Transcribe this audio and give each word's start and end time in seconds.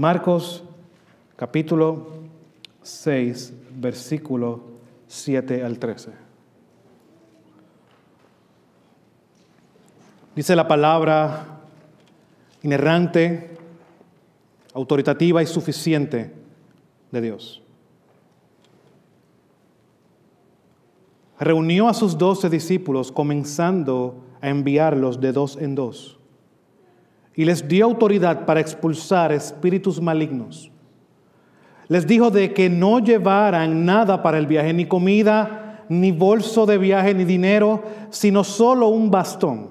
Marcos 0.00 0.64
capítulo 1.36 2.06
6, 2.80 3.52
versículo 3.76 4.62
7 5.06 5.62
al 5.62 5.78
13. 5.78 6.12
Dice 10.34 10.56
la 10.56 10.66
palabra 10.66 11.60
inerrante, 12.62 13.58
autoritativa 14.72 15.42
y 15.42 15.46
suficiente 15.46 16.32
de 17.10 17.20
Dios. 17.20 17.60
Reunió 21.38 21.88
a 21.88 21.92
sus 21.92 22.16
doce 22.16 22.48
discípulos 22.48 23.12
comenzando 23.12 24.24
a 24.40 24.48
enviarlos 24.48 25.20
de 25.20 25.32
dos 25.32 25.58
en 25.58 25.74
dos 25.74 26.19
y 27.34 27.44
les 27.44 27.66
dio 27.66 27.84
autoridad 27.84 28.44
para 28.44 28.60
expulsar 28.60 29.32
espíritus 29.32 30.00
malignos. 30.00 30.70
Les 31.88 32.06
dijo 32.06 32.30
de 32.30 32.52
que 32.52 32.70
no 32.70 33.00
llevaran 33.00 33.84
nada 33.84 34.22
para 34.22 34.38
el 34.38 34.46
viaje, 34.46 34.72
ni 34.72 34.86
comida, 34.86 35.84
ni 35.88 36.12
bolso 36.12 36.66
de 36.66 36.78
viaje, 36.78 37.14
ni 37.14 37.24
dinero, 37.24 37.82
sino 38.10 38.44
solo 38.44 38.88
un 38.88 39.10
bastón. 39.10 39.70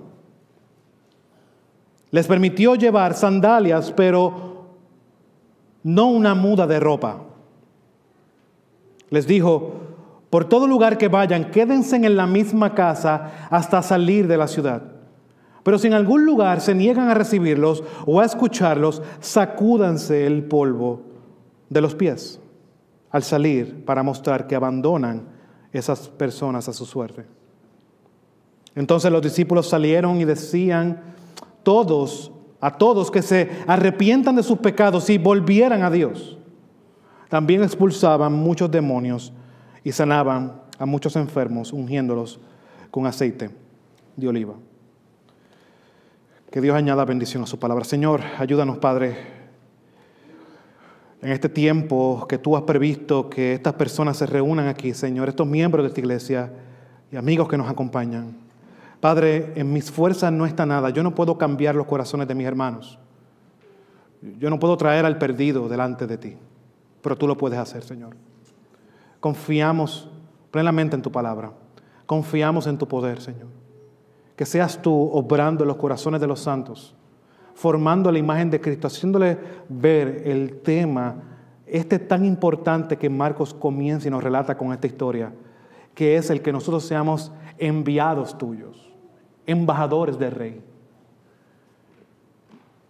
Les 2.11 2.27
permitió 2.27 2.75
llevar 2.75 3.13
sandalias, 3.13 3.93
pero 3.95 4.65
no 5.83 6.07
una 6.07 6.35
muda 6.35 6.67
de 6.67 6.79
ropa. 6.79 7.21
Les 9.09 9.25
dijo, 9.25 9.73
por 10.29 10.45
todo 10.45 10.67
lugar 10.67 10.97
que 10.97 11.07
vayan, 11.07 11.51
quédense 11.51 11.95
en 11.95 12.15
la 12.15 12.27
misma 12.27 12.75
casa 12.75 13.47
hasta 13.49 13.81
salir 13.81 14.27
de 14.27 14.37
la 14.37 14.47
ciudad. 14.47 14.98
Pero 15.63 15.77
si 15.77 15.87
en 15.87 15.93
algún 15.93 16.25
lugar 16.25 16.61
se 16.61 16.73
niegan 16.73 17.09
a 17.09 17.13
recibirlos 17.13 17.83
o 18.05 18.19
a 18.19 18.25
escucharlos, 18.25 19.01
sacúdanse 19.19 20.25
el 20.25 20.43
polvo 20.43 21.01
de 21.69 21.81
los 21.81 21.95
pies 21.95 22.39
al 23.11 23.23
salir 23.23 23.85
para 23.85 24.03
mostrar 24.03 24.47
que 24.47 24.55
abandonan 24.55 25.27
esas 25.71 26.09
personas 26.09 26.67
a 26.67 26.73
su 26.73 26.85
suerte. 26.85 27.25
Entonces 28.75 29.11
los 29.11 29.21
discípulos 29.21 29.67
salieron 29.67 30.21
y 30.21 30.25
decían 30.25 31.01
todos, 31.63 32.31
a 32.61 32.77
todos 32.77 33.11
que 33.11 33.21
se 33.21 33.49
arrepientan 33.67 34.35
de 34.35 34.43
sus 34.43 34.59
pecados 34.59 35.09
y 35.09 35.17
volvieran 35.17 35.83
a 35.83 35.91
Dios. 35.91 36.37
También 37.29 37.63
expulsaban 37.63 38.33
muchos 38.33 38.71
demonios 38.71 39.33
y 39.83 39.91
sanaban 39.91 40.61
a 40.77 40.85
muchos 40.85 41.15
enfermos, 41.15 41.73
ungiéndolos 41.73 42.39
con 42.89 43.05
aceite 43.05 43.49
de 44.15 44.27
oliva. 44.27 44.55
Que 46.51 46.61
Dios 46.61 46.75
añada 46.75 47.05
bendición 47.05 47.43
a 47.43 47.45
su 47.45 47.59
palabra. 47.59 47.85
Señor, 47.85 48.21
ayúdanos, 48.39 48.79
Padre, 48.79 49.15
en 51.21 51.31
este 51.31 51.47
tiempo 51.47 52.25
que 52.27 52.39
tú 52.39 52.57
has 52.57 52.63
previsto 52.63 53.29
que 53.29 53.53
estas 53.53 53.75
personas 53.75 54.17
se 54.17 54.25
reúnan 54.25 54.67
aquí, 54.67 54.95
Señor, 54.95 55.29
estos 55.29 55.45
miembros 55.45 55.83
de 55.83 55.89
esta 55.89 55.99
iglesia 55.99 56.51
y 57.11 57.17
amigos 57.17 57.47
que 57.47 57.57
nos 57.57 57.69
acompañan. 57.69 58.35
Padre, 58.99 59.53
en 59.55 59.71
mis 59.71 59.91
fuerzas 59.91 60.31
no 60.31 60.47
está 60.47 60.65
nada. 60.65 60.89
Yo 60.89 61.03
no 61.03 61.13
puedo 61.13 61.37
cambiar 61.37 61.75
los 61.75 61.85
corazones 61.85 62.27
de 62.27 62.33
mis 62.33 62.47
hermanos. 62.47 62.97
Yo 64.39 64.49
no 64.49 64.59
puedo 64.59 64.75
traer 64.75 65.05
al 65.05 65.19
perdido 65.19 65.69
delante 65.69 66.07
de 66.07 66.17
ti, 66.17 66.35
pero 67.03 67.15
tú 67.15 67.27
lo 67.27 67.37
puedes 67.37 67.59
hacer, 67.59 67.83
Señor. 67.83 68.15
Confiamos 69.19 70.09
plenamente 70.49 70.95
en 70.95 71.03
tu 71.03 71.11
palabra. 71.11 71.51
Confiamos 72.07 72.65
en 72.65 72.79
tu 72.79 72.87
poder, 72.87 73.21
Señor 73.21 73.58
que 74.39 74.45
seas 74.45 74.81
tú 74.81 74.93
obrando 75.11 75.65
en 75.65 75.67
los 75.67 75.75
corazones 75.75 76.21
de 76.21 76.25
los 76.25 76.39
santos, 76.39 76.95
formando 77.55 78.09
la 78.09 78.19
imagen 78.19 78.49
de 78.49 78.61
Cristo, 78.61 78.87
haciéndole 78.87 79.37
ver 79.67 80.21
el 80.23 80.61
tema, 80.61 81.13
este 81.65 81.99
tan 81.99 82.23
importante 82.23 82.95
que 82.95 83.09
Marcos 83.09 83.53
comienza 83.53 84.07
y 84.07 84.11
nos 84.11 84.23
relata 84.23 84.55
con 84.55 84.71
esta 84.71 84.87
historia, 84.87 85.33
que 85.93 86.15
es 86.15 86.29
el 86.29 86.41
que 86.41 86.53
nosotros 86.53 86.85
seamos 86.85 87.33
enviados 87.57 88.37
tuyos, 88.37 88.89
embajadores 89.45 90.17
del 90.17 90.31
Rey. 90.31 90.61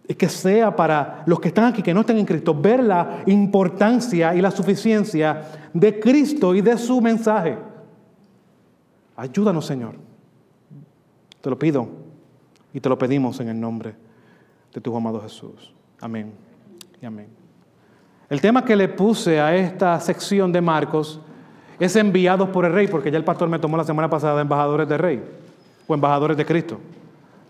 Y 0.06 0.14
que 0.14 0.28
sea 0.28 0.76
para 0.76 1.24
los 1.26 1.40
que 1.40 1.48
están 1.48 1.64
aquí, 1.64 1.82
que 1.82 1.92
no 1.92 2.02
estén 2.02 2.18
en 2.18 2.26
Cristo, 2.26 2.54
ver 2.54 2.80
la 2.84 3.24
importancia 3.26 4.36
y 4.36 4.40
la 4.40 4.52
suficiencia 4.52 5.42
de 5.74 5.98
Cristo 5.98 6.54
y 6.54 6.60
de 6.60 6.78
su 6.78 7.00
mensaje. 7.00 7.58
Ayúdanos, 9.16 9.66
Señor. 9.66 10.09
Te 11.40 11.50
lo 11.50 11.58
pido 11.58 11.88
y 12.72 12.80
te 12.80 12.88
lo 12.88 12.98
pedimos 12.98 13.40
en 13.40 13.48
el 13.48 13.60
nombre 13.60 13.94
de 14.72 14.80
tu 14.80 14.94
amado 14.96 15.20
Jesús. 15.20 15.74
Amén 16.00 16.32
y 17.00 17.06
amén. 17.06 17.28
El 18.28 18.40
tema 18.40 18.64
que 18.64 18.76
le 18.76 18.88
puse 18.88 19.40
a 19.40 19.56
esta 19.56 19.98
sección 20.00 20.52
de 20.52 20.60
Marcos 20.60 21.20
es 21.80 21.96
enviados 21.96 22.48
por 22.50 22.64
el 22.64 22.72
rey, 22.72 22.86
porque 22.86 23.10
ya 23.10 23.16
el 23.16 23.24
pastor 23.24 23.48
me 23.48 23.58
tomó 23.58 23.76
la 23.76 23.84
semana 23.84 24.08
pasada 24.08 24.40
embajadores 24.40 24.88
del 24.88 24.98
rey 24.98 25.22
o 25.86 25.94
embajadores 25.94 26.36
de 26.36 26.44
Cristo. 26.44 26.78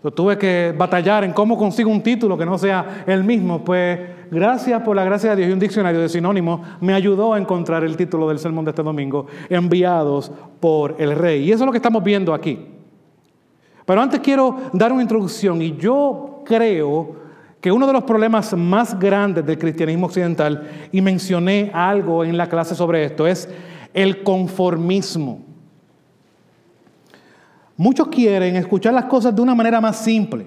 Yo 0.03 0.09
tuve 0.09 0.37
que 0.37 0.73
batallar 0.75 1.23
en 1.23 1.33
cómo 1.33 1.55
consigo 1.57 1.91
un 1.91 2.01
título 2.01 2.35
que 2.35 2.45
no 2.45 2.57
sea 2.57 3.03
el 3.05 3.23
mismo. 3.23 3.63
Pues 3.63 3.99
gracias 4.31 4.81
por 4.81 4.95
la 4.95 5.03
gracia 5.03 5.31
de 5.31 5.35
Dios 5.35 5.49
y 5.49 5.53
un 5.53 5.59
diccionario 5.59 6.01
de 6.01 6.09
sinónimos 6.09 6.61
me 6.79 6.93
ayudó 6.95 7.33
a 7.33 7.37
encontrar 7.37 7.83
el 7.83 7.95
título 7.95 8.27
del 8.27 8.39
sermón 8.39 8.65
de 8.65 8.71
este 8.71 8.81
domingo, 8.81 9.27
enviados 9.49 10.31
por 10.59 10.95
el 10.97 11.15
rey. 11.15 11.43
Y 11.43 11.51
eso 11.51 11.63
es 11.63 11.65
lo 11.67 11.71
que 11.71 11.77
estamos 11.77 12.03
viendo 12.03 12.33
aquí. 12.33 12.70
Pero 13.91 14.03
antes 14.03 14.21
quiero 14.21 14.55
dar 14.71 14.93
una 14.93 15.01
introducción 15.01 15.61
y 15.61 15.75
yo 15.75 16.43
creo 16.45 17.13
que 17.59 17.73
uno 17.73 17.85
de 17.85 17.91
los 17.91 18.05
problemas 18.05 18.53
más 18.53 18.97
grandes 18.97 19.45
del 19.45 19.57
cristianismo 19.57 20.05
occidental, 20.05 20.87
y 20.93 21.01
mencioné 21.01 21.69
algo 21.73 22.23
en 22.23 22.37
la 22.37 22.47
clase 22.47 22.73
sobre 22.73 23.03
esto, 23.03 23.27
es 23.27 23.49
el 23.93 24.23
conformismo. 24.23 25.41
Muchos 27.75 28.07
quieren 28.07 28.55
escuchar 28.55 28.93
las 28.93 29.03
cosas 29.07 29.35
de 29.35 29.41
una 29.41 29.55
manera 29.55 29.81
más 29.81 29.97
simple, 29.97 30.45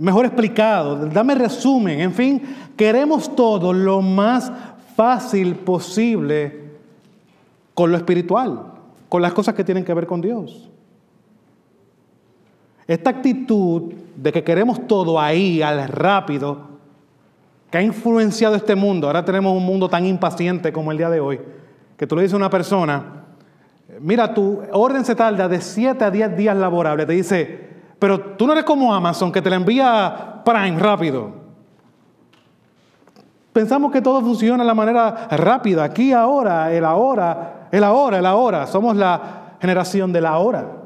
mejor 0.00 0.26
explicado, 0.26 1.06
dame 1.06 1.34
resumen, 1.34 1.98
en 1.98 2.12
fin, 2.12 2.42
queremos 2.76 3.34
todo 3.34 3.72
lo 3.72 4.02
más 4.02 4.52
fácil 4.94 5.54
posible 5.54 6.72
con 7.72 7.90
lo 7.90 7.96
espiritual, 7.96 8.64
con 9.08 9.22
las 9.22 9.32
cosas 9.32 9.54
que 9.54 9.64
tienen 9.64 9.82
que 9.82 9.94
ver 9.94 10.06
con 10.06 10.20
Dios. 10.20 10.68
Esta 12.88 13.10
actitud 13.10 13.92
de 14.16 14.32
que 14.32 14.42
queremos 14.42 14.86
todo 14.86 15.20
ahí, 15.20 15.60
al 15.60 15.86
rápido, 15.88 16.68
que 17.70 17.76
ha 17.76 17.82
influenciado 17.82 18.54
este 18.54 18.74
mundo. 18.74 19.06
Ahora 19.06 19.26
tenemos 19.26 19.54
un 19.54 19.64
mundo 19.64 19.90
tan 19.90 20.06
impaciente 20.06 20.72
como 20.72 20.90
el 20.90 20.96
día 20.96 21.10
de 21.10 21.20
hoy, 21.20 21.38
que 21.98 22.06
tú 22.06 22.16
le 22.16 22.22
dices 22.22 22.32
a 22.32 22.38
una 22.38 22.48
persona, 22.48 23.24
mira, 24.00 24.32
tu 24.32 24.62
orden 24.72 25.04
se 25.04 25.14
tarda 25.14 25.48
de 25.48 25.60
7 25.60 26.02
a 26.02 26.10
10 26.10 26.34
días 26.34 26.56
laborables. 26.56 27.06
Te 27.06 27.12
dice, 27.12 27.68
pero 27.98 28.18
tú 28.18 28.46
no 28.46 28.54
eres 28.54 28.64
como 28.64 28.94
Amazon, 28.94 29.30
que 29.30 29.42
te 29.42 29.50
la 29.50 29.56
envía 29.56 30.40
Prime 30.42 30.78
rápido. 30.78 31.30
Pensamos 33.52 33.92
que 33.92 34.00
todo 34.00 34.22
funciona 34.22 34.62
de 34.62 34.66
la 34.66 34.74
manera 34.74 35.28
rápida, 35.30 35.84
aquí, 35.84 36.14
ahora, 36.14 36.72
el 36.72 36.86
ahora, 36.86 37.68
el 37.70 37.84
ahora, 37.84 38.18
el 38.18 38.24
ahora. 38.24 38.66
Somos 38.66 38.96
la 38.96 39.56
generación 39.60 40.10
de 40.10 40.22
la 40.22 40.38
hora. 40.38 40.77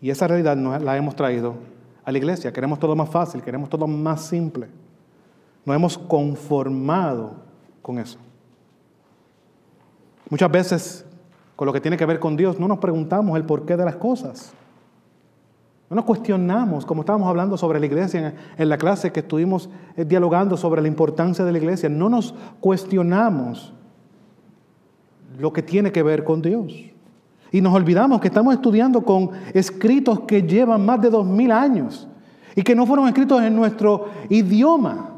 Y 0.00 0.10
esa 0.10 0.26
realidad 0.28 0.56
nos 0.56 0.80
la 0.82 0.96
hemos 0.96 1.16
traído 1.16 1.54
a 2.04 2.12
la 2.12 2.18
iglesia. 2.18 2.52
Queremos 2.52 2.78
todo 2.78 2.94
más 2.94 3.08
fácil, 3.08 3.42
queremos 3.42 3.68
todo 3.68 3.86
más 3.86 4.22
simple. 4.26 4.68
Nos 5.64 5.76
hemos 5.76 5.98
conformado 5.98 7.34
con 7.82 7.98
eso. 7.98 8.18
Muchas 10.30 10.50
veces, 10.50 11.06
con 11.56 11.66
lo 11.66 11.72
que 11.72 11.80
tiene 11.80 11.96
que 11.96 12.06
ver 12.06 12.20
con 12.20 12.36
Dios, 12.36 12.58
no 12.58 12.68
nos 12.68 12.78
preguntamos 12.78 13.36
el 13.36 13.44
porqué 13.44 13.76
de 13.76 13.84
las 13.84 13.96
cosas. 13.96 14.52
No 15.90 15.96
nos 15.96 16.04
cuestionamos, 16.04 16.84
como 16.84 17.00
estábamos 17.00 17.28
hablando 17.28 17.56
sobre 17.56 17.80
la 17.80 17.86
iglesia 17.86 18.34
en, 18.58 18.68
la 18.68 18.76
clase 18.76 19.10
que 19.10 19.20
estuvimos 19.20 19.70
eh, 19.96 20.04
dialogando 20.04 20.56
sobre 20.56 20.82
la 20.82 20.88
importancia 20.88 21.44
de 21.46 21.52
la 21.52 21.58
iglesia, 21.58 21.88
no 21.88 22.10
nos 22.10 22.34
cuestionamos 22.60 23.72
lo 25.38 25.52
que 25.52 25.62
tiene 25.62 25.90
que 25.90 26.02
ver 26.02 26.24
con 26.24 26.42
Dios. 26.42 26.74
Y 27.50 27.60
nos 27.60 27.74
olvidamos 27.74 28.20
que 28.20 28.28
estamos 28.28 28.54
estudiando 28.54 29.02
con 29.02 29.30
escritos 29.54 30.20
que 30.20 30.42
llevan 30.42 30.84
más 30.84 31.00
de 31.00 31.10
dos 31.10 31.26
mil 31.26 31.50
años 31.50 32.06
y 32.54 32.62
que 32.62 32.74
no 32.74 32.86
fueron 32.86 33.06
escritos 33.08 33.42
en 33.42 33.56
nuestro 33.56 34.06
idioma. 34.28 35.10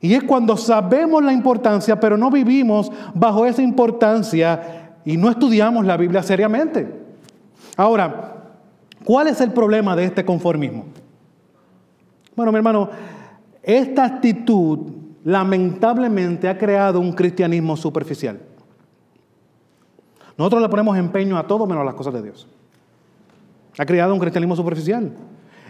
Y 0.00 0.14
es 0.14 0.24
cuando 0.24 0.56
sabemos 0.56 1.22
la 1.22 1.32
importancia, 1.32 2.00
pero 2.00 2.16
no 2.16 2.30
vivimos 2.30 2.90
bajo 3.14 3.46
esa 3.46 3.62
importancia 3.62 4.98
y 5.04 5.16
no 5.16 5.30
estudiamos 5.30 5.86
la 5.86 5.96
Biblia 5.96 6.22
seriamente. 6.22 7.02
Ahora, 7.76 8.36
¿cuál 9.04 9.28
es 9.28 9.40
el 9.40 9.52
problema 9.52 9.94
de 9.94 10.04
este 10.04 10.24
conformismo? 10.24 10.86
Bueno, 12.34 12.50
mi 12.50 12.56
hermano, 12.56 12.90
esta 13.62 14.04
actitud 14.04 14.78
lamentablemente 15.24 16.48
ha 16.48 16.58
creado 16.58 16.98
un 16.98 17.12
cristianismo 17.12 17.76
superficial. 17.76 18.40
Nosotros 20.36 20.62
le 20.62 20.68
ponemos 20.68 20.96
empeño 20.96 21.36
a 21.38 21.46
todo 21.46 21.66
menos 21.66 21.82
a 21.82 21.84
las 21.84 21.94
cosas 21.94 22.14
de 22.14 22.22
Dios. 22.22 22.48
Ha 23.78 23.86
creado 23.86 24.12
un 24.12 24.20
cristianismo 24.20 24.56
superficial. 24.56 25.12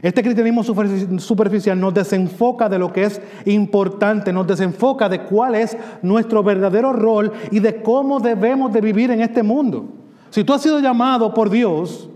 Este 0.02 0.22
cristianismo 0.22 0.64
superficial 0.64 1.78
nos 1.78 1.94
desenfoca 1.94 2.68
de 2.68 2.78
lo 2.78 2.92
que 2.92 3.04
es 3.04 3.20
importante, 3.44 4.32
nos 4.32 4.48
desenfoca 4.48 5.08
de 5.08 5.20
cuál 5.22 5.54
es 5.54 5.76
nuestro 6.02 6.42
verdadero 6.42 6.92
rol 6.92 7.32
y 7.52 7.60
de 7.60 7.82
cómo 7.82 8.18
debemos 8.18 8.72
de 8.72 8.80
vivir 8.80 9.12
en 9.12 9.20
este 9.20 9.44
mundo. 9.44 9.88
Si 10.30 10.42
tú 10.42 10.54
has 10.54 10.62
sido 10.62 10.80
llamado 10.80 11.32
por 11.32 11.50
Dios, 11.50 12.08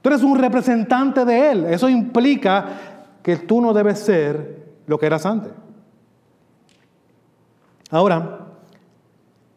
tú 0.00 0.08
eres 0.08 0.22
un 0.22 0.38
representante 0.38 1.26
de 1.26 1.50
Él. 1.50 1.64
Eso 1.66 1.90
implica 1.90 2.66
que 3.22 3.36
tú 3.36 3.60
no 3.60 3.74
debes 3.74 3.98
ser 3.98 4.68
lo 4.86 4.98
que 4.98 5.04
eras 5.04 5.26
antes. 5.26 5.52
Ahora, 7.90 8.37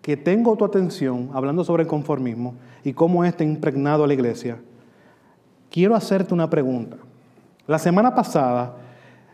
que 0.02 0.18
tengo 0.18 0.56
tu 0.56 0.66
atención 0.66 1.30
hablando 1.34 1.64
sobre 1.64 1.84
el 1.84 1.90
conformismo 1.90 2.56
y 2.84 2.94
cómo 2.94 3.24
está 3.24 3.44
impregnado 3.44 4.04
a 4.04 4.08
la 4.08 4.14
iglesia, 4.14 4.58
quiero 5.70 5.96
hacerte 5.96 6.34
una 6.34 6.50
pregunta. 6.50 6.98
La 7.68 7.78
semana 7.78 8.14
pasada 8.16 8.76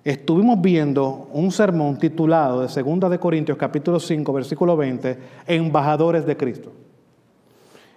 estuvimos 0.04 0.62
viendo 0.62 1.30
un 1.34 1.52
sermón 1.52 1.98
titulado 1.98 2.62
de 2.62 2.84
2 2.84 3.10
de 3.10 3.19
Corintios 3.19 3.58
capítulo 3.58 4.00
5 4.00 4.34
versículo 4.34 4.75
20, 4.75 5.18
embajadores 5.48 6.25
de 6.25 6.36
Cristo. 6.36 6.72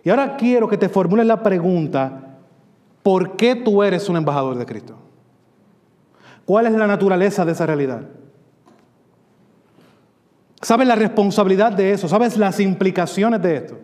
Y 0.05 0.11
ahora 0.11 0.37
quiero 0.37 0.69
que 0.69 0.79
te 0.79 0.89
formules 0.89 1.27
la 1.27 1.43
pregunta, 1.43 2.39
¿por 3.03 3.37
qué 3.37 3.57
tú 3.57 3.83
eres 3.83 4.09
un 4.09 4.17
embajador 4.17 4.57
de 4.57 4.67
Cristo? 4.67 4.95
¿Cuál 6.47 6.67
es 6.67 6.73
la 6.73 6.87
naturaleza 6.87 7.45
de 7.45 7.53
esa 7.53 7.67
realidad? 7.67 8.03
¿Sabes 10.63 10.87
la 10.87 10.95
responsabilidad 10.95 11.73
de 11.73 11.93
eso? 11.93 12.09
¿Sabes 12.09 12.37
las 12.37 12.61
implicaciones 12.61 13.41
de 13.41 13.57
esto? 13.57 13.79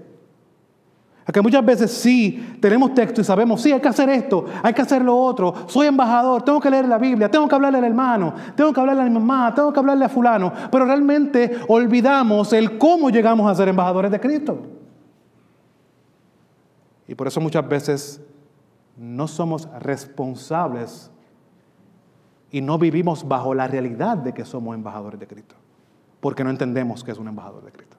Que 1.32 1.42
muchas 1.42 1.64
veces 1.64 1.90
sí 1.90 2.56
tenemos 2.60 2.94
texto 2.94 3.20
y 3.20 3.24
sabemos, 3.24 3.60
sí, 3.60 3.72
hay 3.72 3.80
que 3.80 3.88
hacer 3.88 4.08
esto, 4.08 4.46
hay 4.62 4.72
que 4.72 4.82
hacer 4.82 5.02
lo 5.02 5.16
otro, 5.16 5.52
soy 5.66 5.88
embajador, 5.88 6.42
tengo 6.42 6.60
que 6.60 6.70
leer 6.70 6.86
la 6.86 6.98
Biblia, 6.98 7.28
tengo 7.28 7.48
que 7.48 7.54
hablarle 7.54 7.78
al 7.78 7.84
hermano, 7.84 8.32
tengo 8.54 8.72
que 8.72 8.78
hablarle 8.78 9.02
a 9.02 9.06
mi 9.06 9.10
mamá, 9.10 9.52
tengo 9.52 9.72
que 9.72 9.80
hablarle 9.80 10.04
a 10.04 10.08
fulano, 10.08 10.52
pero 10.70 10.84
realmente 10.84 11.58
olvidamos 11.66 12.52
el 12.52 12.78
cómo 12.78 13.10
llegamos 13.10 13.50
a 13.50 13.54
ser 13.56 13.66
embajadores 13.68 14.12
de 14.12 14.20
Cristo. 14.20 14.58
Y 17.08 17.14
por 17.16 17.26
eso 17.26 17.40
muchas 17.40 17.68
veces 17.68 18.20
no 18.96 19.26
somos 19.26 19.68
responsables 19.80 21.10
y 22.52 22.60
no 22.60 22.78
vivimos 22.78 23.26
bajo 23.26 23.52
la 23.52 23.66
realidad 23.66 24.16
de 24.16 24.32
que 24.32 24.44
somos 24.44 24.76
embajadores 24.76 25.18
de 25.18 25.26
Cristo, 25.26 25.56
porque 26.20 26.44
no 26.44 26.50
entendemos 26.50 27.04
que 27.04 27.12
es 27.12 27.18
un 27.18 27.28
embajador 27.28 27.64
de 27.64 27.72
Cristo. 27.72 27.96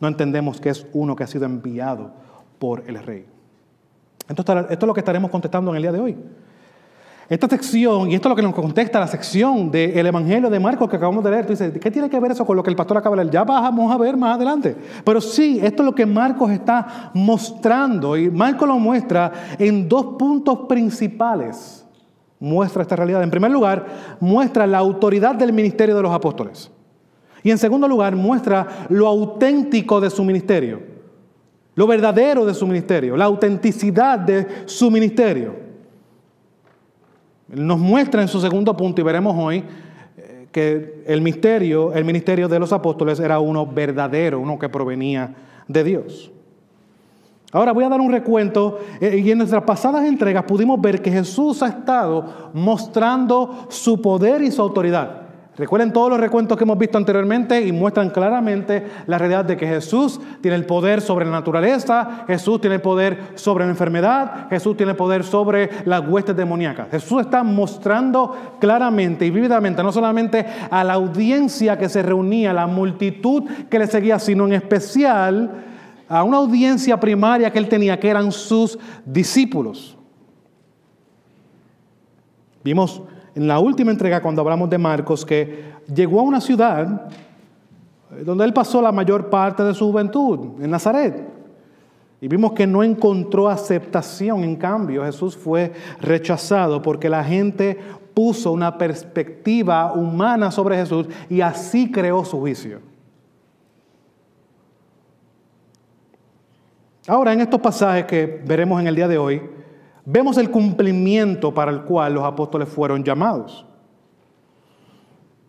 No 0.00 0.08
entendemos 0.08 0.60
que 0.60 0.70
es 0.70 0.86
uno 0.92 1.14
que 1.14 1.24
ha 1.24 1.26
sido 1.26 1.44
enviado 1.44 2.12
por 2.58 2.82
el 2.88 2.98
rey. 3.02 3.26
Esto, 4.28 4.42
esto 4.42 4.66
es 4.70 4.82
lo 4.82 4.94
que 4.94 5.00
estaremos 5.00 5.30
contestando 5.30 5.70
en 5.70 5.76
el 5.76 5.82
día 5.82 5.92
de 5.92 6.00
hoy. 6.00 6.16
Esta 7.28 7.48
sección, 7.48 8.10
y 8.10 8.14
esto 8.14 8.28
es 8.28 8.30
lo 8.30 8.36
que 8.36 8.42
nos 8.42 8.54
contesta 8.54 9.00
la 9.00 9.06
sección 9.06 9.70
del 9.70 10.06
Evangelio 10.06 10.50
de 10.50 10.60
Marcos 10.60 10.90
que 10.90 10.96
acabamos 10.96 11.24
de 11.24 11.30
leer, 11.30 11.46
tú 11.46 11.52
dices, 11.52 11.72
¿qué 11.80 11.90
tiene 11.90 12.10
que 12.10 12.20
ver 12.20 12.32
eso 12.32 12.44
con 12.44 12.56
lo 12.56 12.62
que 12.62 12.68
el 12.68 12.76
pastor 12.76 12.98
acaba 12.98 13.16
de 13.16 13.24
leer? 13.24 13.32
Ya 13.32 13.44
vamos 13.44 13.90
a 13.90 13.96
ver 13.96 14.16
más 14.16 14.36
adelante. 14.36 14.76
Pero 15.02 15.20
sí, 15.20 15.58
esto 15.62 15.82
es 15.82 15.86
lo 15.86 15.94
que 15.94 16.04
Marcos 16.04 16.50
está 16.50 17.10
mostrando, 17.14 18.18
y 18.18 18.30
Marcos 18.30 18.68
lo 18.68 18.78
muestra 18.78 19.32
en 19.58 19.88
dos 19.88 20.16
puntos 20.18 20.66
principales. 20.68 21.86
Muestra 22.38 22.82
esta 22.82 22.96
realidad. 22.96 23.22
En 23.22 23.30
primer 23.30 23.50
lugar, 23.50 23.86
muestra 24.20 24.66
la 24.66 24.78
autoridad 24.78 25.34
del 25.34 25.52
ministerio 25.52 25.96
de 25.96 26.02
los 26.02 26.12
apóstoles. 26.12 26.70
Y 27.42 27.50
en 27.50 27.58
segundo 27.58 27.88
lugar, 27.88 28.14
muestra 28.16 28.86
lo 28.88 29.06
auténtico 29.08 30.00
de 30.00 30.10
su 30.10 30.24
ministerio 30.24 30.92
lo 31.74 31.86
verdadero 31.86 32.44
de 32.44 32.54
su 32.54 32.66
ministerio, 32.66 33.16
la 33.16 33.24
autenticidad 33.24 34.18
de 34.18 34.46
su 34.66 34.90
ministerio. 34.90 35.54
Nos 37.48 37.78
muestra 37.78 38.22
en 38.22 38.28
su 38.28 38.40
segundo 38.40 38.76
punto 38.76 39.00
y 39.00 39.04
veremos 39.04 39.34
hoy 39.38 39.64
eh, 40.16 40.48
que 40.52 41.02
el 41.06 41.20
misterio, 41.20 41.92
el 41.92 42.04
ministerio 42.04 42.48
de 42.48 42.58
los 42.58 42.72
apóstoles 42.72 43.20
era 43.20 43.40
uno 43.40 43.66
verdadero, 43.66 44.40
uno 44.40 44.58
que 44.58 44.68
provenía 44.68 45.34
de 45.66 45.84
Dios. 45.84 46.30
Ahora 47.52 47.72
voy 47.72 47.84
a 47.84 47.88
dar 47.90 48.00
un 48.00 48.10
recuento 48.10 48.78
eh, 49.00 49.18
y 49.22 49.30
en 49.30 49.38
nuestras 49.38 49.62
pasadas 49.64 50.06
entregas 50.06 50.44
pudimos 50.44 50.80
ver 50.80 51.00
que 51.00 51.10
Jesús 51.10 51.62
ha 51.62 51.68
estado 51.68 52.50
mostrando 52.54 53.66
su 53.68 54.00
poder 54.00 54.42
y 54.42 54.50
su 54.50 54.60
autoridad. 54.62 55.21
Recuerden 55.54 55.92
todos 55.92 56.08
los 56.08 56.18
recuentos 56.18 56.56
que 56.56 56.64
hemos 56.64 56.78
visto 56.78 56.96
anteriormente 56.96 57.60
y 57.60 57.72
muestran 57.72 58.08
claramente 58.08 58.86
la 59.06 59.18
realidad 59.18 59.44
de 59.44 59.58
que 59.58 59.66
Jesús 59.66 60.18
tiene 60.40 60.56
el 60.56 60.64
poder 60.64 61.02
sobre 61.02 61.26
la 61.26 61.32
naturaleza, 61.32 62.24
Jesús 62.26 62.58
tiene 62.62 62.76
el 62.76 62.80
poder 62.80 63.32
sobre 63.34 63.66
la 63.66 63.70
enfermedad, 63.70 64.48
Jesús 64.48 64.78
tiene 64.78 64.92
el 64.92 64.96
poder 64.96 65.24
sobre 65.24 65.68
las 65.84 66.08
huestes 66.08 66.34
demoníacas. 66.34 66.88
Jesús 66.90 67.20
está 67.20 67.42
mostrando 67.42 68.34
claramente 68.60 69.26
y 69.26 69.30
vívidamente, 69.30 69.82
no 69.82 69.92
solamente 69.92 70.46
a 70.70 70.82
la 70.84 70.94
audiencia 70.94 71.76
que 71.76 71.90
se 71.90 72.00
reunía, 72.02 72.54
la 72.54 72.66
multitud 72.66 73.44
que 73.68 73.78
le 73.78 73.86
seguía, 73.86 74.18
sino 74.18 74.46
en 74.46 74.54
especial 74.54 75.50
a 76.08 76.22
una 76.24 76.38
audiencia 76.38 76.98
primaria 76.98 77.52
que 77.52 77.58
él 77.58 77.68
tenía, 77.68 78.00
que 78.00 78.08
eran 78.08 78.32
sus 78.32 78.78
discípulos. 79.04 79.98
Vimos 82.64 83.02
en 83.34 83.48
la 83.48 83.58
última 83.58 83.90
entrega, 83.90 84.20
cuando 84.20 84.42
hablamos 84.42 84.68
de 84.68 84.78
Marcos, 84.78 85.24
que 85.24 85.72
llegó 85.92 86.20
a 86.20 86.24
una 86.24 86.40
ciudad 86.40 87.10
donde 88.24 88.44
él 88.44 88.52
pasó 88.52 88.82
la 88.82 88.92
mayor 88.92 89.30
parte 89.30 89.62
de 89.62 89.74
su 89.74 89.86
juventud, 89.90 90.62
en 90.62 90.70
Nazaret. 90.70 91.28
Y 92.20 92.28
vimos 92.28 92.52
que 92.52 92.66
no 92.66 92.82
encontró 92.82 93.48
aceptación, 93.48 94.44
en 94.44 94.56
cambio 94.56 95.04
Jesús 95.04 95.36
fue 95.36 95.72
rechazado 96.00 96.80
porque 96.80 97.08
la 97.08 97.24
gente 97.24 97.78
puso 98.14 98.52
una 98.52 98.76
perspectiva 98.76 99.92
humana 99.92 100.50
sobre 100.50 100.76
Jesús 100.76 101.06
y 101.28 101.40
así 101.40 101.90
creó 101.90 102.24
su 102.24 102.38
juicio. 102.38 102.80
Ahora, 107.08 107.32
en 107.32 107.40
estos 107.40 107.60
pasajes 107.60 108.04
que 108.04 108.42
veremos 108.46 108.80
en 108.80 108.86
el 108.86 108.94
día 108.94 109.08
de 109.08 109.18
hoy, 109.18 109.42
vemos 110.04 110.36
el 110.38 110.50
cumplimiento 110.50 111.52
para 111.52 111.70
el 111.70 111.82
cual 111.82 112.14
los 112.14 112.24
apóstoles 112.24 112.68
fueron 112.68 113.04
llamados. 113.04 113.64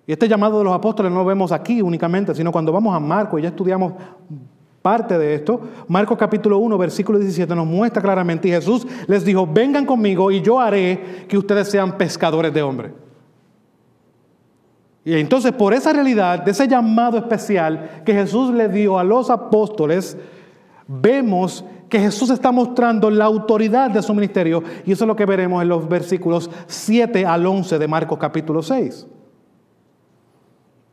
Y 0.05 0.11
este 0.11 0.27
llamado 0.27 0.59
de 0.59 0.65
los 0.65 0.73
apóstoles 0.73 1.11
no 1.11 1.19
lo 1.19 1.25
vemos 1.25 1.51
aquí 1.51 1.81
únicamente, 1.81 2.35
sino 2.35 2.51
cuando 2.51 2.71
vamos 2.71 2.93
a 2.95 2.99
Marcos, 2.99 3.39
y 3.39 3.43
ya 3.43 3.49
estudiamos 3.49 3.93
parte 4.81 5.17
de 5.17 5.35
esto, 5.35 5.61
Marcos 5.87 6.17
capítulo 6.17 6.57
1, 6.57 6.77
versículo 6.77 7.17
17 7.17 7.55
nos 7.55 7.65
muestra 7.65 8.01
claramente, 8.01 8.49
y 8.49 8.51
Jesús 8.51 8.85
les 9.07 9.23
dijo, 9.23 9.47
vengan 9.47 9.85
conmigo 9.85 10.29
y 10.29 10.41
yo 10.41 10.59
haré 10.59 11.25
que 11.27 11.37
ustedes 11.37 11.69
sean 11.69 11.97
pescadores 11.97 12.53
de 12.53 12.61
hombres. 12.61 12.91
Y 15.05 15.13
entonces 15.13 15.53
por 15.53 15.73
esa 15.73 15.93
realidad, 15.93 16.43
de 16.43 16.51
ese 16.51 16.67
llamado 16.67 17.17
especial 17.17 18.01
que 18.05 18.13
Jesús 18.13 18.53
le 18.53 18.67
dio 18.67 18.99
a 18.99 19.05
los 19.05 19.29
apóstoles, 19.29 20.17
vemos 20.87 21.63
que 21.93 21.99
Jesús 21.99 22.31
está 22.31 22.51
mostrando 22.51 23.07
la 23.11 23.25
autoridad 23.25 23.91
de 23.91 24.01
su 24.01 24.15
ministerio 24.15 24.63
y 24.83 24.93
eso 24.93 25.03
es 25.03 25.07
lo 25.07 25.15
que 25.15 25.27
veremos 25.27 25.61
en 25.61 25.69
los 25.69 25.87
versículos 25.87 26.49
7 26.65 27.23
al 27.23 27.45
11 27.45 27.77
de 27.77 27.87
Marcos 27.87 28.17
capítulo 28.17 28.63
6. 28.63 29.05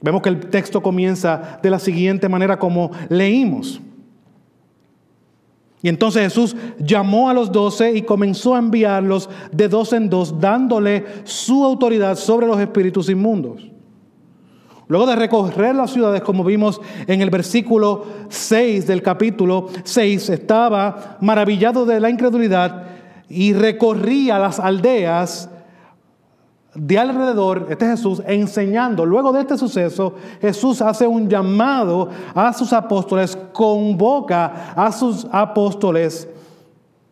Vemos 0.03 0.21
que 0.21 0.29
el 0.29 0.41
texto 0.51 0.83
comienza 0.83 1.59
de 1.63 1.71
la 1.71 1.79
siguiente 1.79 2.29
manera 2.29 2.59
como 2.59 2.91
leímos. 3.09 3.81
Y 5.81 5.89
entonces 5.89 6.23
Jesús 6.23 6.55
llamó 6.79 7.31
a 7.31 7.33
los 7.33 7.51
doce 7.51 7.97
y 7.97 8.03
comenzó 8.03 8.55
a 8.55 8.59
enviarlos 8.59 9.31
de 9.53 9.69
dos 9.69 9.95
en 9.95 10.11
dos, 10.11 10.39
dándole 10.39 11.07
su 11.25 11.65
autoridad 11.65 12.17
sobre 12.17 12.47
los 12.47 12.61
espíritus 12.61 13.09
inmundos. 13.09 13.71
Luego 14.91 15.07
de 15.07 15.15
recorrer 15.15 15.77
las 15.77 15.93
ciudades, 15.93 16.21
como 16.21 16.43
vimos 16.43 16.81
en 17.07 17.21
el 17.21 17.31
versículo 17.31 18.05
6 18.29 18.89
del 18.89 19.03
capítulo 19.03 19.69
6, 19.85 20.31
estaba 20.31 21.17
maravillado 21.21 21.87
de 21.87 22.01
la 22.01 22.11
incredulidad 22.11 22.87
y 23.29 23.53
recorría 23.53 24.41
las 24.41 24.59
aldeas 24.59 25.49
de 26.75 26.99
alrededor, 26.99 27.69
este 27.71 27.87
Jesús, 27.87 28.21
enseñando. 28.27 29.07
Luego 29.07 29.31
de 29.31 29.43
este 29.43 29.57
suceso, 29.57 30.17
Jesús 30.41 30.83
hace 30.83 31.07
un 31.07 31.29
llamado 31.29 32.09
a 32.35 32.53
sus 32.53 32.73
apóstoles, 32.73 33.39
convoca 33.53 34.73
a 34.75 34.91
sus 34.91 35.25
apóstoles. 35.31 36.29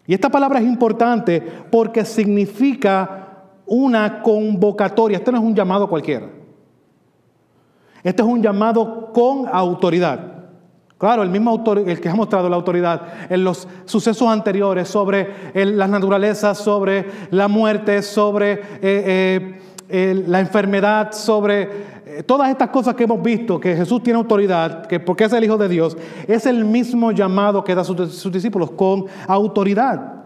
Y 0.04 0.14
esta 0.14 0.28
palabra 0.28 0.58
es 0.58 0.64
importante 0.64 1.40
porque 1.70 2.04
significa 2.04 3.44
una 3.66 4.20
convocatoria. 4.20 5.18
Este 5.18 5.30
no 5.30 5.38
es 5.38 5.44
un 5.44 5.54
llamado 5.54 5.88
cualquiera. 5.88 6.38
Este 8.02 8.22
es 8.22 8.28
un 8.28 8.42
llamado 8.42 9.12
con 9.12 9.46
autoridad. 9.50 10.38
Claro, 10.98 11.22
el 11.22 11.30
mismo 11.30 11.50
autor, 11.50 11.78
el 11.78 12.00
que 12.00 12.08
ha 12.08 12.14
mostrado 12.14 12.48
la 12.48 12.56
autoridad 12.56 13.02
en 13.30 13.44
los 13.44 13.68
sucesos 13.84 14.28
anteriores 14.28 14.88
sobre 14.88 15.52
las 15.54 15.88
naturalezas, 15.88 16.58
sobre 16.58 17.06
la 17.30 17.46
muerte, 17.46 18.02
sobre 18.02 18.60
eh, 18.82 19.60
eh, 19.88 20.24
la 20.26 20.40
enfermedad, 20.40 21.12
sobre 21.12 21.62
eh, 22.04 22.22
todas 22.24 22.50
estas 22.50 22.70
cosas 22.70 22.96
que 22.96 23.04
hemos 23.04 23.22
visto, 23.22 23.60
que 23.60 23.76
Jesús 23.76 24.02
tiene 24.02 24.18
autoridad, 24.18 24.86
que 24.86 24.98
porque 24.98 25.24
es 25.24 25.32
el 25.32 25.44
Hijo 25.44 25.56
de 25.56 25.68
Dios, 25.68 25.96
es 26.26 26.46
el 26.46 26.64
mismo 26.64 27.12
llamado 27.12 27.62
que 27.62 27.76
da 27.76 27.82
a 27.82 27.84
sus 27.84 28.32
discípulos 28.32 28.72
con 28.72 29.06
autoridad. 29.28 30.17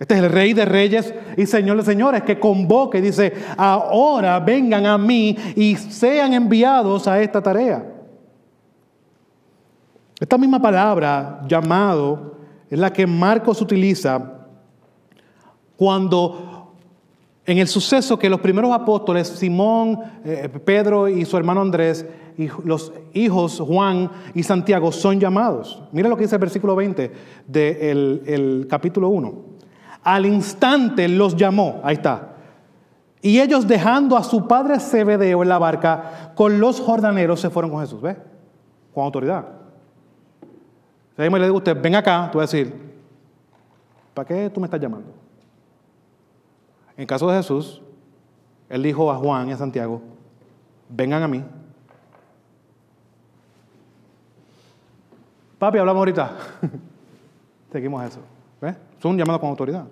Este 0.00 0.14
es 0.14 0.22
el 0.22 0.30
rey 0.30 0.54
de 0.54 0.64
reyes 0.64 1.14
y 1.36 1.44
señor 1.44 1.76
de 1.76 1.82
señores 1.82 2.22
que 2.22 2.40
convoca 2.40 2.96
y 2.96 3.02
dice, 3.02 3.34
ahora 3.58 4.40
vengan 4.40 4.86
a 4.86 4.96
mí 4.96 5.36
y 5.54 5.76
sean 5.76 6.32
enviados 6.32 7.06
a 7.06 7.20
esta 7.20 7.42
tarea. 7.42 7.86
Esta 10.18 10.38
misma 10.38 10.60
palabra, 10.60 11.42
llamado, 11.46 12.38
es 12.70 12.78
la 12.78 12.90
que 12.90 13.06
Marcos 13.06 13.60
utiliza 13.60 14.46
cuando 15.76 16.72
en 17.44 17.58
el 17.58 17.68
suceso 17.68 18.18
que 18.18 18.30
los 18.30 18.40
primeros 18.40 18.72
apóstoles, 18.72 19.28
Simón, 19.28 19.98
eh, 20.24 20.48
Pedro 20.64 21.08
y 21.08 21.26
su 21.26 21.36
hermano 21.36 21.60
Andrés, 21.60 22.06
y 22.38 22.48
los 22.64 22.90
hijos 23.12 23.60
Juan 23.60 24.10
y 24.34 24.44
Santiago 24.44 24.92
son 24.92 25.20
llamados. 25.20 25.82
Mira 25.92 26.08
lo 26.08 26.16
que 26.16 26.22
dice 26.22 26.36
el 26.36 26.40
versículo 26.40 26.74
20 26.74 27.12
del 27.46 28.66
capítulo 28.70 29.10
1. 29.10 29.49
Al 30.02 30.26
instante 30.26 31.08
los 31.08 31.36
llamó, 31.36 31.80
ahí 31.82 31.96
está. 31.96 32.30
Y 33.22 33.38
ellos 33.38 33.68
dejando 33.68 34.16
a 34.16 34.24
su 34.24 34.48
padre 34.48 34.80
Zebedeo 34.80 35.42
en 35.42 35.48
la 35.48 35.58
barca 35.58 36.32
con 36.34 36.58
los 36.58 36.80
jordaneros 36.80 37.40
se 37.40 37.50
fueron 37.50 37.70
con 37.70 37.80
Jesús, 37.80 38.00
¿ve? 38.00 38.16
Con 38.94 39.04
autoridad. 39.04 39.46
Si 41.16 41.22
le 41.22 41.28
digo 41.28 41.54
a 41.54 41.58
usted, 41.58 41.80
ven 41.80 41.94
acá, 41.96 42.30
tú 42.32 42.38
vas 42.38 42.52
a 42.52 42.56
decir, 42.56 42.74
¿para 44.14 44.26
qué 44.26 44.48
tú 44.48 44.58
me 44.58 44.66
estás 44.66 44.80
llamando? 44.80 45.12
En 46.96 47.06
caso 47.06 47.28
de 47.28 47.36
Jesús, 47.36 47.82
él 48.70 48.82
dijo 48.82 49.10
a 49.10 49.16
Juan 49.16 49.48
y 49.48 49.52
a 49.52 49.56
Santiago, 49.58 50.00
vengan 50.88 51.22
a 51.22 51.28
mí. 51.28 51.44
Papi, 55.58 55.76
hablamos 55.76 56.00
ahorita. 56.00 56.30
Seguimos 57.72 58.02
eso. 58.02 58.20
¿Ves? 58.62 58.76
Es 59.00 59.04
un 59.06 59.16
con 59.18 59.48
autoridad. 59.48 59.86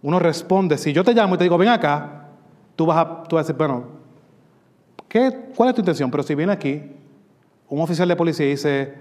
Uno 0.00 0.18
responde, 0.18 0.78
si 0.78 0.94
yo 0.94 1.04
te 1.04 1.12
llamo 1.12 1.34
y 1.34 1.38
te 1.38 1.44
digo, 1.44 1.58
ven 1.58 1.68
acá, 1.68 2.28
tú 2.74 2.86
vas 2.86 2.96
a, 2.96 3.24
tú 3.24 3.36
vas 3.36 3.44
a 3.44 3.52
decir, 3.52 3.58
bueno, 3.58 3.84
¿qué, 5.06 5.50
¿cuál 5.54 5.68
es 5.68 5.74
tu 5.74 5.82
intención? 5.82 6.10
Pero 6.10 6.22
si 6.22 6.34
viene 6.34 6.52
aquí 6.52 6.82
un 7.68 7.80
oficial 7.82 8.08
de 8.08 8.16
policía 8.16 8.46
y 8.46 8.50
dice, 8.50 8.94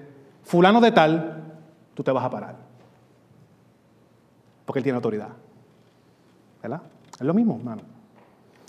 fulano 0.43 0.81
de 0.81 0.91
tal, 0.91 1.43
tú 1.93 2.03
te 2.03 2.11
vas 2.11 2.25
a 2.25 2.29
parar. 2.29 2.57
Porque 4.65 4.79
él 4.79 4.83
tiene 4.83 4.97
autoridad. 4.97 5.29
¿Verdad? 6.61 6.81
Es 7.13 7.21
lo 7.21 7.33
mismo, 7.33 7.55
hermano. 7.55 7.94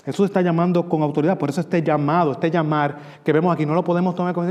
Jesús 0.07 0.27
está 0.27 0.41
llamando 0.41 0.89
con 0.89 1.03
autoridad, 1.03 1.37
por 1.37 1.51
eso 1.51 1.61
este 1.61 1.83
llamado, 1.83 2.31
este 2.31 2.49
llamar 2.49 2.97
que 3.25 3.33
vemos 3.33 3.53
aquí, 3.53 3.67
no 3.67 3.75
lo 3.75 3.83
podemos 3.83 4.15
tomar 4.15 4.33
como 4.33 4.47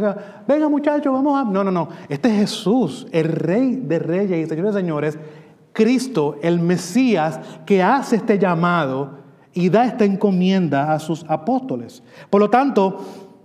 venga 0.45 0.67
muchachos, 0.67 1.13
vamos 1.13 1.39
a... 1.39 1.49
No, 1.49 1.63
no, 1.63 1.71
no. 1.71 1.87
Este 2.09 2.27
es 2.27 2.41
Jesús, 2.41 3.07
el 3.13 3.29
rey 3.29 3.77
de 3.77 3.99
reyes 3.99 4.45
y 4.45 4.49
señores 4.49 4.73
de 4.73 4.81
señores, 4.81 5.19
Cristo, 5.71 6.35
el 6.41 6.59
Mesías, 6.59 7.39
que 7.65 7.81
hace 7.81 8.17
este 8.17 8.37
llamado 8.37 9.19
y 9.53 9.69
da 9.69 9.85
esta 9.85 10.03
encomienda 10.03 10.91
a 10.91 10.99
sus 10.99 11.25
apóstoles. 11.29 12.03
Por 12.29 12.41
lo 12.41 12.49
tanto, 12.49 12.99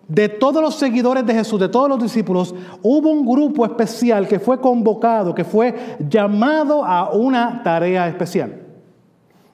de 0.08 0.28
todos 0.28 0.60
los 0.60 0.74
seguidores 0.74 1.24
de 1.24 1.34
Jesús, 1.34 1.60
de 1.60 1.68
todos 1.68 1.88
los 1.88 2.02
discípulos, 2.02 2.52
hubo 2.82 3.08
un 3.08 3.24
grupo 3.24 3.64
especial 3.64 4.26
que 4.26 4.40
fue 4.40 4.60
convocado, 4.60 5.32
que 5.32 5.44
fue 5.44 5.96
llamado 6.08 6.84
a 6.84 7.12
una 7.12 7.62
tarea 7.62 8.08
especial. 8.08 8.69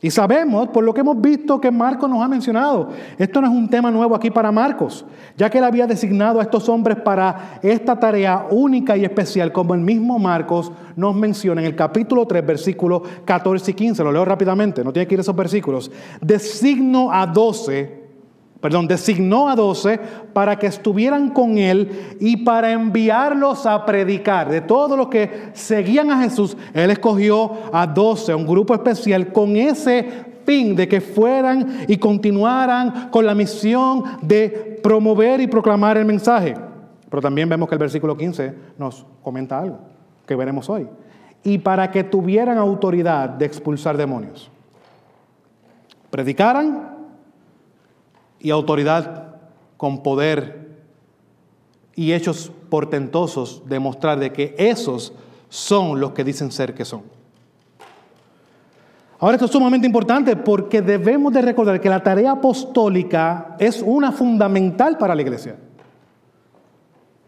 Y 0.03 0.11
sabemos, 0.11 0.69
por 0.69 0.85
lo 0.85 0.93
que 0.93 1.00
hemos 1.00 1.21
visto 1.21 1.61
que 1.61 1.71
Marcos 1.71 2.09
nos 2.09 2.23
ha 2.23 2.29
mencionado, 2.29 2.91
esto 3.17 3.41
no 3.41 3.47
es 3.47 3.53
un 3.53 3.69
tema 3.69 3.91
nuevo 3.91 4.15
aquí 4.15 4.31
para 4.31 4.53
Marcos, 4.53 5.07
ya 5.37 5.49
que 5.49 5.59
él 5.59 5.65
había 5.65 5.87
designado 5.87 6.38
a 6.38 6.43
estos 6.43 6.69
hombres 6.69 6.99
para 6.99 7.59
esta 7.62 7.99
tarea 7.99 8.47
única 8.50 8.97
y 8.97 9.05
especial, 9.05 9.53
como 9.53 9.75
el 9.75 9.81
mismo 9.81 10.19
Marcos 10.19 10.71
nos 10.97 11.15
menciona 11.15 11.62
en 11.62 11.69
el 11.69 11.75
capítulo 11.75 12.26
3, 12.26 12.45
versículos 12.45 13.03
14 13.25 13.71
y 13.71 13.75
15. 13.75 14.05
Lo 14.05 14.12
leo 14.12 14.25
rápidamente, 14.25 14.85
no 14.85 14.93
tiene 14.93 15.07
que 15.07 15.15
ir 15.15 15.21
esos 15.21 15.35
versículos. 15.35 15.91
Designo 16.21 17.11
a 17.11 17.26
12 17.26 18.06
perdón, 18.61 18.89
designó 18.89 19.49
a 19.49 19.55
doce 19.55 20.01
para 20.33 20.59
que 20.59 20.67
estuvieran 20.67 21.31
con 21.31 21.59
él 21.59 22.17
y 22.21 22.39
para 22.39 22.73
enviarlos 22.73 23.67
a 23.67 23.85
predicar. 23.85 24.51
De 24.51 24.61
todos 24.61 24.97
los 24.97 25.09
que 25.09 25.51
seguían 25.53 26.11
a 26.11 26.23
Jesús, 26.23 26.57
él 26.73 26.91
escogió 26.91 27.53
a 27.73 27.87
doce, 27.87 28.35
un 28.35 28.47
grupo 28.47 28.75
especial, 28.75 29.33
con 29.33 29.57
ese 29.57 30.25
fin 30.45 30.75
de 30.77 30.89
que 30.89 31.01
fueran 31.01 31.85
y 31.89 31.99
continuaran 31.99 33.11
con 33.11 33.27
la 33.27 33.35
misión 33.35 34.05
de 34.23 34.81
promover 34.83 35.41
y 35.41 35.47
proclamar 35.47 35.99
el 35.99 36.05
mensaje. 36.05 36.55
Pero 37.11 37.21
también 37.21 37.49
vemos 37.49 37.69
que 37.69 37.75
el 37.75 37.81
versículo 37.81 38.17
15 38.17 38.55
nos 38.79 39.05
comenta 39.23 39.59
algo 39.59 39.79
que 40.27 40.35
veremos 40.35 40.69
hoy. 40.71 40.89
Y 41.45 41.59
para 41.59 41.91
que 41.91 42.05
tuvieran 42.05 42.59
autoridad 42.59 43.29
de 43.29 43.47
expulsar 43.47 43.97
demonios. 43.97 44.51
Predicaran 46.11 46.96
y 48.40 48.50
autoridad 48.50 49.37
con 49.76 50.02
poder 50.02 50.66
y 51.95 52.12
hechos 52.12 52.52
portentosos 52.69 53.62
demostrar 53.66 54.19
de 54.19 54.33
que 54.33 54.55
esos 54.59 55.12
son 55.49 56.00
los 56.00 56.12
que 56.12 56.25
dicen 56.25 56.52
ser 56.52 56.75
que 56.75 56.85
son. 56.85 57.02
Ahora 59.19 59.37
esto 59.37 59.47
es 59.47 59.50
sumamente 59.50 59.87
importante 59.87 60.37
porque 60.37 60.83
debemos 60.83 61.33
de 61.33 61.40
recordar 61.40 61.81
que 61.81 61.88
la 61.88 62.02
tarea 62.02 62.33
apostólica 62.33 63.57
es 63.59 63.83
una 63.83 64.12
fundamental 64.12 64.99
para 64.99 65.14
la 65.14 65.23
iglesia. 65.23 65.57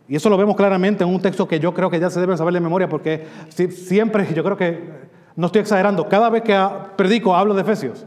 Y 0.06 0.16
eso 0.16 0.28
lo 0.28 0.36
vemos 0.36 0.56
claramente 0.56 1.04
en 1.04 1.10
un 1.10 1.20
texto 1.20 1.48
que 1.48 1.60
yo 1.60 1.72
creo 1.72 1.90
que 1.90 2.00
ya 2.00 2.10
se 2.10 2.20
debe 2.20 2.36
saber 2.36 2.54
de 2.54 2.60
memoria 2.60 2.88
porque 2.88 3.26
siempre, 3.48 4.26
yo 4.34 4.44
creo 4.44 4.56
que, 4.56 5.08
no 5.36 5.46
estoy 5.46 5.62
exagerando, 5.62 6.08
cada 6.08 6.28
vez 6.30 6.42
que 6.42 6.58
predico 6.96 7.34
hablo 7.34 7.54
de 7.54 7.62
Efesios. 7.62 8.06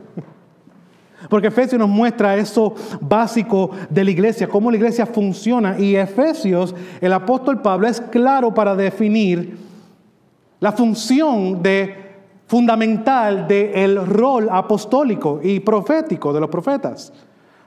Porque 1.29 1.47
Efesios 1.47 1.79
nos 1.79 1.89
muestra 1.89 2.35
eso 2.35 2.73
básico 2.99 3.71
de 3.89 4.03
la 4.03 4.11
iglesia, 4.11 4.47
cómo 4.47 4.71
la 4.71 4.77
iglesia 4.77 5.05
funciona. 5.05 5.79
Y 5.79 5.95
Efesios, 5.95 6.75
el 6.99 7.13
apóstol 7.13 7.61
Pablo 7.61 7.87
es 7.87 8.01
claro 8.01 8.53
para 8.53 8.75
definir 8.75 9.57
la 10.59 10.71
función 10.71 11.61
de, 11.61 11.95
fundamental 12.47 13.47
del 13.47 14.05
rol 14.05 14.47
apostólico 14.51 15.39
y 15.43 15.59
profético 15.59 16.33
de 16.33 16.39
los 16.39 16.49
profetas. 16.49 17.13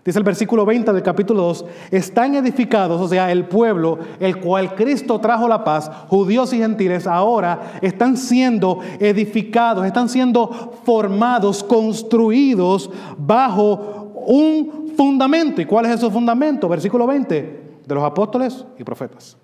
Dice 0.05 0.19
el 0.19 0.25
versículo 0.25 0.67
20 0.67 0.93
del 0.93 1.03
capítulo 1.03 1.45
2, 1.45 1.65
están 1.91 2.35
edificados, 2.35 3.01
o 3.01 3.09
sea, 3.09 3.33
el 3.33 3.47
pueblo, 3.47 3.99
el 4.21 4.39
cual 4.39 4.75
Cristo 4.75 5.19
trajo 5.19 5.49
la 5.49 5.65
paz, 5.65 5.91
judíos 6.09 6.53
y 6.53 6.59
gentiles, 6.59 7.07
ahora 7.07 7.79
están 7.81 8.19
siendo 8.19 8.81
edificados, 9.01 9.87
están 9.87 10.11
siendo 10.11 10.49
formados, 10.85 11.65
construidos 11.65 12.91
bajo 13.17 14.13
un 14.27 14.93
fundamento. 14.95 15.63
¿Y 15.63 15.65
cuál 15.65 15.87
es 15.87 15.93
ese 15.93 16.11
fundamento? 16.11 16.69
Versículo 16.69 17.07
20, 17.07 17.79
de 17.87 17.95
los 17.95 18.05
apóstoles 18.05 18.67
y 18.79 18.85
profetas. 18.85 19.39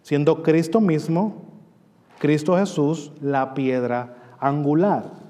Siendo 0.00 0.42
Cristo 0.42 0.80
mismo, 0.80 1.42
Cristo 2.18 2.56
Jesús, 2.56 3.12
la 3.20 3.52
piedra 3.52 4.16
angular 4.40 5.25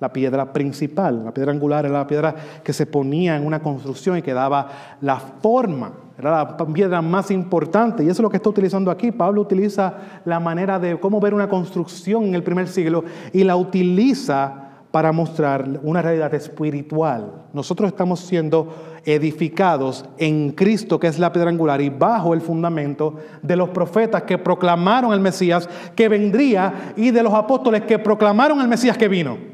la 0.00 0.12
piedra 0.12 0.52
principal. 0.52 1.24
La 1.24 1.32
piedra 1.32 1.52
angular 1.52 1.84
era 1.84 1.98
la 1.98 2.06
piedra 2.06 2.34
que 2.64 2.72
se 2.72 2.86
ponía 2.86 3.36
en 3.36 3.46
una 3.46 3.60
construcción 3.60 4.16
y 4.16 4.22
que 4.22 4.32
daba 4.32 4.96
la 5.00 5.16
forma. 5.18 5.92
Era 6.18 6.30
la 6.30 6.56
piedra 6.56 7.00
más 7.02 7.30
importante. 7.30 8.02
Y 8.02 8.06
eso 8.06 8.14
es 8.14 8.20
lo 8.20 8.30
que 8.30 8.38
está 8.38 8.48
utilizando 8.48 8.90
aquí. 8.90 9.12
Pablo 9.12 9.42
utiliza 9.42 9.94
la 10.24 10.40
manera 10.40 10.78
de 10.78 10.98
cómo 10.98 11.20
ver 11.20 11.34
una 11.34 11.48
construcción 11.48 12.24
en 12.24 12.34
el 12.34 12.42
primer 12.42 12.66
siglo 12.66 13.04
y 13.32 13.44
la 13.44 13.56
utiliza 13.56 14.66
para 14.90 15.12
mostrar 15.12 15.80
una 15.82 16.02
realidad 16.02 16.34
espiritual. 16.34 17.44
Nosotros 17.52 17.88
estamos 17.88 18.20
siendo 18.20 18.74
edificados 19.04 20.04
en 20.18 20.50
Cristo, 20.50 20.98
que 20.98 21.06
es 21.06 21.18
la 21.18 21.32
piedra 21.32 21.50
angular, 21.50 21.80
y 21.80 21.90
bajo 21.90 22.34
el 22.34 22.40
fundamento 22.40 23.14
de 23.40 23.56
los 23.56 23.68
profetas 23.68 24.22
que 24.22 24.36
proclamaron 24.36 25.12
el 25.12 25.20
Mesías 25.20 25.68
que 25.94 26.08
vendría 26.08 26.92
y 26.96 27.12
de 27.12 27.22
los 27.22 27.32
apóstoles 27.32 27.82
que 27.82 27.98
proclamaron 27.98 28.60
el 28.60 28.68
Mesías 28.68 28.98
que 28.98 29.08
vino. 29.08 29.49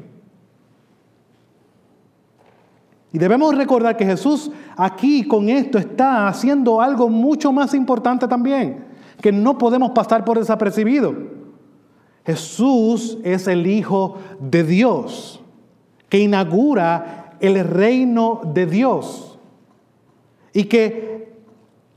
Y 3.17 3.19
debemos 3.19 3.57
recordar 3.57 3.97
que 3.97 4.05
Jesús 4.05 4.51
aquí 4.75 5.27
con 5.27 5.49
esto 5.49 5.79
está 5.79 6.27
haciendo 6.27 6.79
algo 6.79 7.09
mucho 7.09 7.51
más 7.51 7.73
importante 7.73 8.27
también, 8.27 8.85
que 9.19 9.31
no 9.31 9.57
podemos 9.57 9.89
pasar 9.89 10.23
por 10.23 10.37
desapercibido. 10.37 11.15
Jesús 12.23 13.17
es 13.23 13.47
el 13.47 13.65
Hijo 13.65 14.17
de 14.39 14.63
Dios, 14.63 15.41
que 16.09 16.19
inaugura 16.19 17.33
el 17.39 17.67
reino 17.67 18.41
de 18.53 18.67
Dios. 18.67 19.39
Y 20.53 20.65
que 20.65 21.33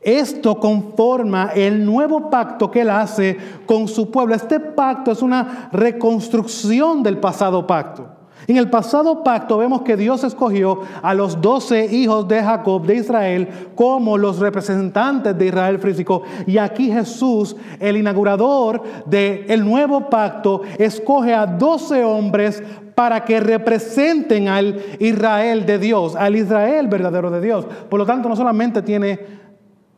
esto 0.00 0.58
conforma 0.58 1.50
el 1.54 1.84
nuevo 1.84 2.30
pacto 2.30 2.70
que 2.70 2.80
Él 2.80 2.88
hace 2.88 3.36
con 3.66 3.88
su 3.88 4.10
pueblo. 4.10 4.34
Este 4.34 4.58
pacto 4.58 5.12
es 5.12 5.20
una 5.20 5.68
reconstrucción 5.70 7.02
del 7.02 7.18
pasado 7.18 7.66
pacto. 7.66 8.19
En 8.50 8.56
el 8.56 8.68
pasado 8.68 9.22
pacto 9.22 9.58
vemos 9.58 9.82
que 9.82 9.96
Dios 9.96 10.24
escogió 10.24 10.80
a 11.02 11.14
los 11.14 11.40
doce 11.40 11.86
hijos 11.86 12.26
de 12.26 12.42
Jacob 12.42 12.84
de 12.84 12.96
Israel 12.96 13.48
como 13.76 14.18
los 14.18 14.40
representantes 14.40 15.38
de 15.38 15.46
Israel 15.46 15.78
físico. 15.78 16.24
Y 16.48 16.58
aquí 16.58 16.90
Jesús, 16.90 17.54
el 17.78 17.96
inaugurador 17.96 18.82
del 19.06 19.64
nuevo 19.64 20.10
pacto, 20.10 20.62
escoge 20.78 21.32
a 21.32 21.46
doce 21.46 22.02
hombres 22.02 22.60
para 22.96 23.24
que 23.24 23.38
representen 23.38 24.48
al 24.48 24.82
Israel 24.98 25.64
de 25.64 25.78
Dios, 25.78 26.16
al 26.16 26.34
Israel 26.34 26.88
verdadero 26.88 27.30
de 27.30 27.40
Dios. 27.40 27.64
Por 27.88 28.00
lo 28.00 28.04
tanto, 28.04 28.28
no 28.28 28.34
solamente 28.34 28.82
tiene 28.82 29.20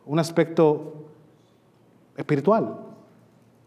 un 0.05 0.19
aspecto 0.19 1.07
espiritual, 2.15 2.75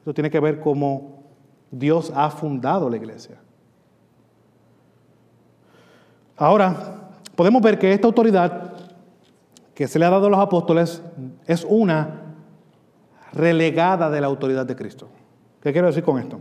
eso 0.02 0.14
tiene 0.14 0.30
que 0.30 0.38
ver 0.38 0.60
cómo 0.60 1.24
Dios 1.72 2.12
ha 2.14 2.30
fundado 2.30 2.88
la 2.88 2.98
iglesia. 2.98 3.40
Ahora, 6.36 7.10
podemos 7.34 7.62
ver 7.62 7.78
que 7.78 7.92
esta 7.92 8.06
autoridad 8.06 8.72
que 9.74 9.88
se 9.88 9.98
le 9.98 10.04
ha 10.04 10.10
dado 10.10 10.26
a 10.26 10.30
los 10.30 10.40
apóstoles 10.40 11.02
es 11.46 11.66
una 11.68 12.22
relegada 13.32 14.10
de 14.10 14.20
la 14.20 14.26
autoridad 14.26 14.66
de 14.66 14.76
Cristo. 14.76 15.08
¿Qué 15.62 15.72
quiero 15.72 15.88
decir 15.88 16.02
con 16.02 16.18
esto? 16.18 16.40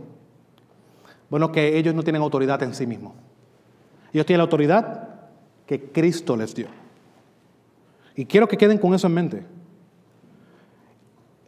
Bueno, 1.28 1.50
que 1.50 1.76
ellos 1.76 1.94
no 1.94 2.02
tienen 2.02 2.22
autoridad 2.22 2.62
en 2.62 2.74
sí 2.74 2.86
mismos. 2.86 3.12
Ellos 4.12 4.24
tienen 4.24 4.38
la 4.38 4.44
autoridad 4.44 5.08
que 5.66 5.90
Cristo 5.90 6.36
les 6.36 6.54
dio. 6.54 6.68
Y 8.14 8.24
quiero 8.24 8.48
que 8.48 8.56
queden 8.56 8.78
con 8.78 8.94
eso 8.94 9.06
en 9.06 9.14
mente. 9.14 9.46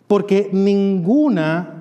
Porque 0.06 0.50
ninguna 0.52 1.74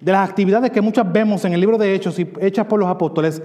de 0.00 0.12
las 0.12 0.28
actividades 0.28 0.70
que 0.70 0.80
muchas 0.80 1.10
vemos 1.10 1.44
en 1.44 1.52
el 1.52 1.60
libro 1.60 1.78
de 1.78 1.94
Hechos 1.94 2.18
y 2.18 2.30
hechas 2.40 2.66
por 2.66 2.80
los 2.80 2.88
apóstoles 2.88 3.42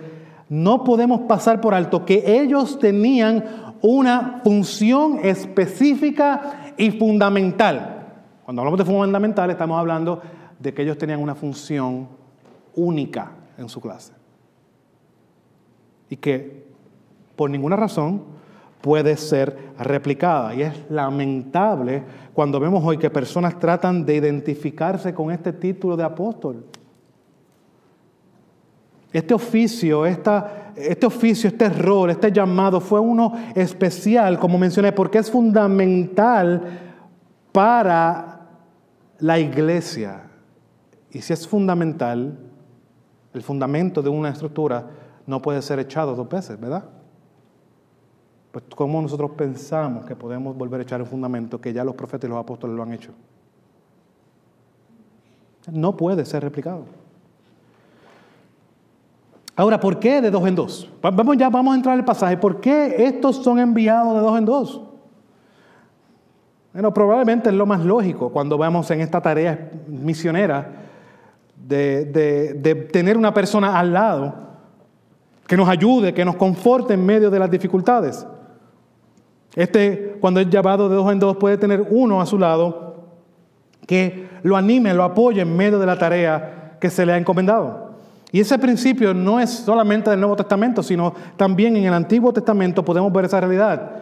no 0.49 0.83
podemos 0.83 1.21
pasar 1.21 1.59
por 1.61 1.73
alto 1.73 2.05
que 2.05 2.23
ellos 2.41 2.79
tenían 2.79 3.73
una 3.81 4.41
función 4.43 5.19
específica 5.23 6.73
y 6.77 6.91
fundamental. 6.91 8.03
Cuando 8.43 8.61
hablamos 8.61 8.79
de 8.79 8.85
fundamental 8.85 9.49
estamos 9.49 9.79
hablando 9.79 10.21
de 10.59 10.73
que 10.73 10.83
ellos 10.83 10.97
tenían 10.97 11.21
una 11.21 11.35
función 11.35 12.07
única 12.75 13.31
en 13.57 13.69
su 13.69 13.81
clase. 13.81 14.13
Y 16.09 16.17
que 16.17 16.65
por 17.35 17.49
ninguna 17.49 17.75
razón 17.75 18.23
puede 18.81 19.17
ser 19.17 19.73
replicada. 19.79 20.53
Y 20.53 20.61
es 20.61 20.73
lamentable 20.89 22.03
cuando 22.33 22.59
vemos 22.59 22.83
hoy 22.85 22.97
que 22.97 23.09
personas 23.09 23.57
tratan 23.57 24.05
de 24.05 24.15
identificarse 24.15 25.13
con 25.13 25.31
este 25.31 25.53
título 25.53 25.97
de 25.97 26.03
apóstol. 26.03 26.65
Este 29.17 29.33
oficio, 29.33 30.05
este 30.05 31.05
oficio, 31.05 31.47
este 31.47 31.69
rol, 31.69 32.09
este 32.09 32.33
llamado 32.33 32.81
fue 32.81 32.99
uno 32.99 33.31
especial, 33.55 34.37
como 34.37 34.57
mencioné, 34.57 34.91
porque 34.91 35.19
es 35.19 35.31
fundamental 35.31 36.61
para 37.53 38.41
la 39.19 39.39
iglesia. 39.39 40.23
Y 41.11 41.21
si 41.21 41.31
es 41.31 41.47
fundamental, 41.47 42.37
el 43.33 43.41
fundamento 43.41 44.01
de 44.01 44.09
una 44.09 44.31
estructura 44.31 44.85
no 45.25 45.41
puede 45.41 45.61
ser 45.61 45.79
echado 45.79 46.13
dos 46.13 46.27
veces, 46.27 46.59
¿verdad? 46.59 46.83
Pues 48.51 48.65
¿cómo 48.75 49.01
nosotros 49.01 49.31
pensamos 49.37 50.05
que 50.05 50.17
podemos 50.17 50.57
volver 50.57 50.81
a 50.81 50.83
echar 50.83 50.99
el 50.99 51.07
fundamento 51.07 51.61
que 51.61 51.71
ya 51.71 51.85
los 51.85 51.95
profetas 51.95 52.27
y 52.27 52.31
los 52.31 52.37
apóstoles 52.37 52.75
lo 52.75 52.83
han 52.83 52.91
hecho? 52.91 53.13
No 55.71 55.95
puede 55.95 56.25
ser 56.25 56.43
replicado. 56.43 57.04
Ahora, 59.55 59.79
¿por 59.79 59.99
qué 59.99 60.21
de 60.21 60.29
dos 60.29 60.45
en 60.47 60.55
dos? 60.55 60.89
Vamos 61.01 61.37
ya, 61.37 61.49
vamos 61.49 61.73
a 61.73 61.77
entrar 61.77 61.97
al 61.97 62.03
pasaje. 62.03 62.35
¿Por 62.35 62.59
qué 62.59 62.95
estos 63.05 63.37
son 63.37 63.59
enviados 63.59 64.13
de 64.13 64.19
dos 64.19 64.37
en 64.37 64.45
dos? 64.45 64.81
Bueno, 66.73 66.93
probablemente 66.93 67.49
es 67.49 67.55
lo 67.55 67.65
más 67.65 67.79
lógico 67.85 68.29
cuando 68.29 68.57
vamos 68.57 68.91
en 68.91 68.99
esta 68.99 69.21
tarea 69.21 69.71
misionera 69.87 70.71
de, 71.55 72.89
tener 72.91 73.17
una 73.17 73.33
persona 73.33 73.79
al 73.79 73.93
lado 73.93 74.35
que 75.47 75.55
nos 75.55 75.69
ayude, 75.69 76.13
que 76.13 76.25
nos 76.25 76.35
conforte 76.35 76.95
en 76.95 77.05
medio 77.05 77.29
de 77.29 77.39
las 77.39 77.49
dificultades. 77.49 78.27
Este, 79.55 80.17
cuando 80.19 80.41
es 80.41 80.49
llamado 80.49 80.89
de 80.89 80.95
dos 80.95 81.09
en 81.13 81.19
dos, 81.19 81.37
puede 81.37 81.57
tener 81.57 81.87
uno 81.89 82.19
a 82.19 82.25
su 82.25 82.37
lado 82.37 83.05
que 83.87 84.27
lo 84.43 84.57
anime, 84.57 84.93
lo 84.93 85.03
apoye 85.03 85.41
en 85.41 85.55
medio 85.55 85.79
de 85.79 85.85
la 85.85 85.97
tarea 85.97 86.77
que 86.81 86.89
se 86.89 87.05
le 87.05 87.13
ha 87.13 87.17
encomendado. 87.17 87.84
Y 88.35 88.41
ese 88.41 88.59
principio 88.59 89.13
no 89.13 89.39
es 89.39 89.49
solamente 89.49 90.09
del 90.09 90.19
Nuevo 90.19 90.35
Testamento, 90.35 90.83
sino 90.83 91.13
también 91.37 91.77
en 91.77 91.85
el 91.85 91.93
Antiguo 91.93 92.33
Testamento 92.33 92.83
podemos 92.83 93.09
ver 93.13 93.23
esa 93.23 93.39
realidad. 93.39 93.93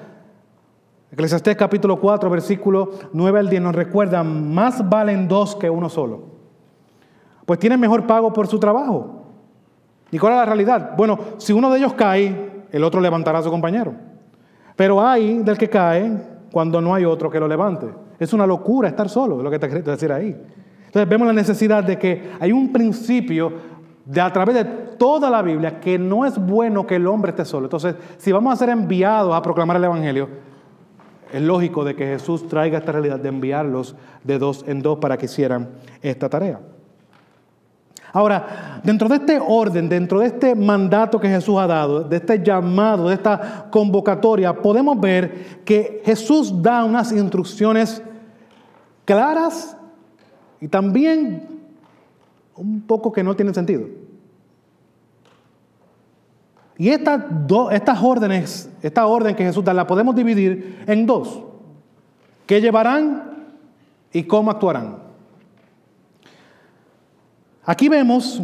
Eclesiastés 1.12 1.56
capítulo 1.56 2.00
4, 2.00 2.32
versículo 2.32 2.94
9 3.14 3.40
al 3.40 3.48
10 3.48 3.62
nos 3.62 3.76
recuerda, 3.76 4.24
más 4.24 4.90
valen 4.90 5.28
dos 5.28 5.56
que 5.56 5.70
uno 5.70 5.88
solo. 5.88 6.24
Pues 7.46 7.60
tienen 7.60 7.80
mejor 7.80 8.08
pago 8.08 8.34
por 8.34 8.48
su 8.48 8.58
trabajo. 8.58 9.22
¿Y 10.10 10.18
cuál 10.18 10.34
es 10.34 10.40
la 10.40 10.46
realidad? 10.46 10.94
Bueno, 10.98 11.20
si 11.38 11.54
uno 11.54 11.70
de 11.70 11.78
ellos 11.78 11.94
cae, 11.94 12.66
el 12.72 12.84
otro 12.84 13.00
levantará 13.02 13.38
a 13.38 13.44
su 13.44 13.52
compañero. 13.52 13.94
Pero 14.76 15.00
hay 15.00 15.44
del 15.44 15.60
que 15.60 15.70
cae 15.70 16.12
cuando 16.52 16.82
no 16.82 16.96
hay 16.96 17.06
otro 17.06 17.30
que 17.30 17.40
lo 17.40 17.48
levante. 17.48 17.86
Es 18.18 18.34
una 18.34 18.48
locura 18.48 18.90
estar 18.90 19.10
solo, 19.10 19.38
es 19.38 19.44
lo 19.44 19.52
que 19.52 19.60
te 19.60 19.70
quiero 19.70 19.92
decir 19.92 20.12
ahí. 20.12 20.36
Entonces 20.94 21.10
vemos 21.10 21.26
la 21.26 21.34
necesidad 21.34 21.84
de 21.84 21.98
que 21.98 22.34
hay 22.40 22.52
un 22.52 22.72
principio 22.72 23.73
de 24.06 24.22
a 24.22 24.32
través 24.34 24.56
de 24.56 24.66
toda 24.66 25.30
la 25.30 25.42
Biblia 25.42 25.80
que 25.80 25.98
no 25.98 26.26
es 26.26 26.38
bueno 26.38 26.86
que 26.86 26.96
el 26.96 27.08
hombre 27.08 27.32
esté 27.32 27.46
solo. 27.46 27.68
Entonces, 27.68 27.96
si 28.18 28.32
vamos 28.32 28.54
a 28.54 28.58
ser 28.58 28.70
enviados 28.70 29.34
a 29.34 29.42
proclamar 29.42 29.78
el 29.78 29.86
Evangelio, 29.86 30.30
es 31.32 31.42
lógico 31.42 31.84
de 31.84 31.96
que 31.96 32.06
Jesús 32.06 32.48
traiga 32.48 32.78
esta 32.78 32.92
realidad 32.92 33.20
de 33.20 33.30
enviarlos 33.30 33.96
de 34.24 34.38
dos 34.38 34.64
en 34.68 34.82
dos 34.82 35.00
para 35.00 35.18
que 35.18 35.26
hicieran 35.26 35.70
esta 36.02 36.30
tarea. 36.30 36.60
Ahora, 38.16 38.80
dentro 38.84 39.10
de 39.10 39.16
este 39.16 39.40
orden, 39.40 39.90
dentro 39.90 40.20
de 40.20 40.28
este 40.28 40.54
mandato 40.54 41.20
que 41.20 41.28
Jesús 41.28 41.58
ha 41.58 41.66
dado, 41.66 42.04
de 42.04 42.18
este 42.18 42.44
llamado, 42.44 43.08
de 43.08 43.16
esta 43.16 43.66
convocatoria, 43.72 44.54
podemos 44.54 45.00
ver 45.00 45.64
que 45.66 46.04
Jesús 46.06 46.62
da 46.62 46.84
unas 46.84 47.12
instrucciones 47.12 48.04
claras 49.04 49.76
y 50.62 50.68
también 50.68 51.53
un 52.56 52.82
poco 52.82 53.12
que 53.12 53.24
no 53.24 53.36
tiene 53.36 53.54
sentido. 53.54 53.88
Y 56.78 56.90
estas, 56.90 57.24
estas 57.72 58.02
órdenes, 58.02 58.70
esta 58.82 59.06
orden 59.06 59.36
que 59.36 59.44
Jesús 59.44 59.64
da, 59.64 59.74
la 59.74 59.86
podemos 59.88 60.16
dividir 60.16 60.84
en 60.88 61.06
dos. 61.06 61.42
¿Qué 62.46 62.60
llevarán 62.60 63.46
y 64.12 64.24
cómo 64.24 64.52
actuarán? 64.52 64.98
Aquí 67.66 67.88
vemos 67.88 68.42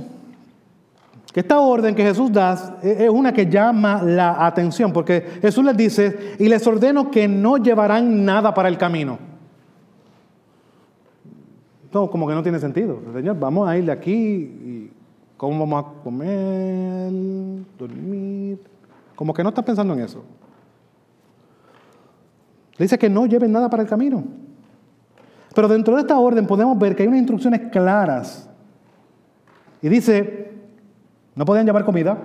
que 1.34 1.42
esta 1.42 1.60
orden 1.60 1.94
que 1.94 2.04
Jesús 2.04 2.32
da 2.32 2.80
es 2.82 3.10
una 3.10 3.34
que 3.34 3.48
llama 3.48 4.02
la 4.02 4.46
atención, 4.46 4.94
porque 4.94 5.40
Jesús 5.42 5.64
les 5.66 5.76
dice, 5.76 6.36
y 6.40 6.48
les 6.48 6.66
ordeno 6.66 7.12
que 7.12 7.28
no 7.28 7.58
llevarán 7.58 8.26
nada 8.26 8.54
para 8.54 8.70
el 8.70 8.78
camino. 8.78 9.29
No, 11.94 12.10
como 12.10 12.28
que 12.28 12.34
no 12.34 12.44
tiene 12.44 12.60
sentido. 12.60 13.00
Señor, 13.14 13.40
vamos 13.40 13.68
a 13.68 13.78
ir 13.78 13.86
de 13.86 13.92
aquí 13.92 14.14
y 14.14 14.92
cómo 15.38 15.60
vamos 15.60 15.86
a 15.86 16.04
comer, 16.04 17.12
dormir. 17.78 18.60
Como 19.16 19.34
que 19.34 19.44
no 19.44 19.50
está 19.50 19.64
pensando 19.64 19.94
en 19.94 20.02
eso. 20.02 20.24
Le 22.78 22.86
dice 22.86 22.98
que 22.98 23.10
no 23.10 23.26
lleven 23.26 23.52
nada 23.52 23.70
para 23.70 23.84
el 23.84 23.90
camino. 23.90 24.24
Pero 25.54 25.68
dentro 25.68 25.96
de 25.96 26.02
esta 26.02 26.18
orden 26.20 26.46
podemos 26.46 26.78
ver 26.78 26.96
que 26.96 27.04
hay 27.04 27.08
unas 27.08 27.20
instrucciones 27.20 27.72
claras. 27.72 28.50
Y 29.82 29.90
dice, 29.90 30.54
no 31.36 31.44
podían 31.44 31.66
llevar 31.66 31.86
comida, 31.86 32.18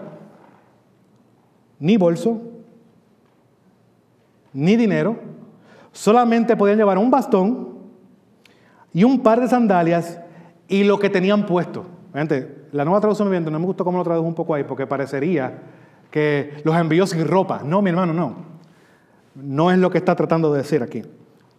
ni 1.79 1.96
bolso, 1.96 2.40
ni 4.53 4.77
dinero. 4.77 5.16
Solamente 5.92 6.57
podían 6.57 6.79
llevar 6.79 6.98
un 6.98 7.11
bastón 7.11 7.74
y 8.94 9.04
un 9.04 9.22
par 9.22 9.40
de 9.40 9.48
sandalias 9.48 10.18
y 10.68 10.85
lo 10.85 10.98
que 10.98 11.11
tenían 11.11 11.44
puesto. 11.44 11.85
La 12.72 12.85
nueva 12.85 13.00
traducción 13.00 13.28
viviente 13.28 13.50
no 13.50 13.59
me 13.59 13.66
gustó 13.66 13.85
cómo 13.85 13.98
lo 13.98 14.04
tradujo 14.04 14.26
un 14.26 14.35
poco 14.35 14.54
ahí, 14.54 14.64
porque 14.64 14.87
parecería 14.87 15.52
que 16.11 16.54
los 16.64 16.76
envió 16.76 17.07
sin 17.07 17.26
ropa. 17.26 17.61
No, 17.64 17.83
mi 17.83 17.90
hermano, 17.90 18.14
no. 18.14 18.37
No 19.35 19.72
es 19.72 19.78
lo 19.78 19.90
que 19.90 19.98
está 19.98 20.14
tratando 20.14 20.52
de 20.52 20.59
decir 20.59 20.80
aquí. 20.83 21.02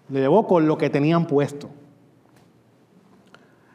Le 0.10 0.22
llevó 0.22 0.48
con 0.48 0.66
lo 0.66 0.78
que 0.78 0.90
tenían 0.90 1.28
puesto. 1.28 1.70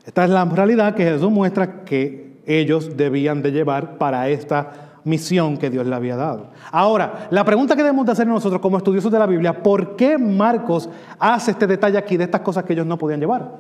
Esta 0.07 0.25
es 0.25 0.31
la 0.31 0.45
realidad 0.47 0.95
que 0.95 1.05
Jesús 1.05 1.31
muestra 1.31 1.85
que 1.85 2.41
ellos 2.47 2.97
debían 2.97 3.43
de 3.43 3.53
llevar 3.53 3.99
para 3.99 4.29
esta 4.31 4.90
misión 5.05 5.57
que 5.57 5.71
Dios 5.71 5.87
le 5.87 5.95
había 5.95 6.17
dado. 6.17 6.49
Ahora, 6.71 7.29
la 7.31 7.45
pregunta 7.45 7.75
que 7.75 7.83
debemos 7.83 8.07
de 8.07 8.13
hacer 8.13 8.27
nosotros 8.27 8.61
como 8.61 8.77
estudiosos 8.77 9.11
de 9.11 9.19
la 9.19 9.27
Biblia, 9.27 9.63
¿por 9.63 9.97
qué 9.97 10.19
Marcos 10.19 10.89
hace 11.19 11.53
este 11.53 11.67
detalle 11.67 11.99
aquí 11.99 12.17
de 12.17 12.25
estas 12.25 12.41
cosas 12.41 12.65
que 12.65 12.73
ellos 12.73 12.87
no 12.87 12.99
podían 12.99 13.21
llevar? 13.21 13.51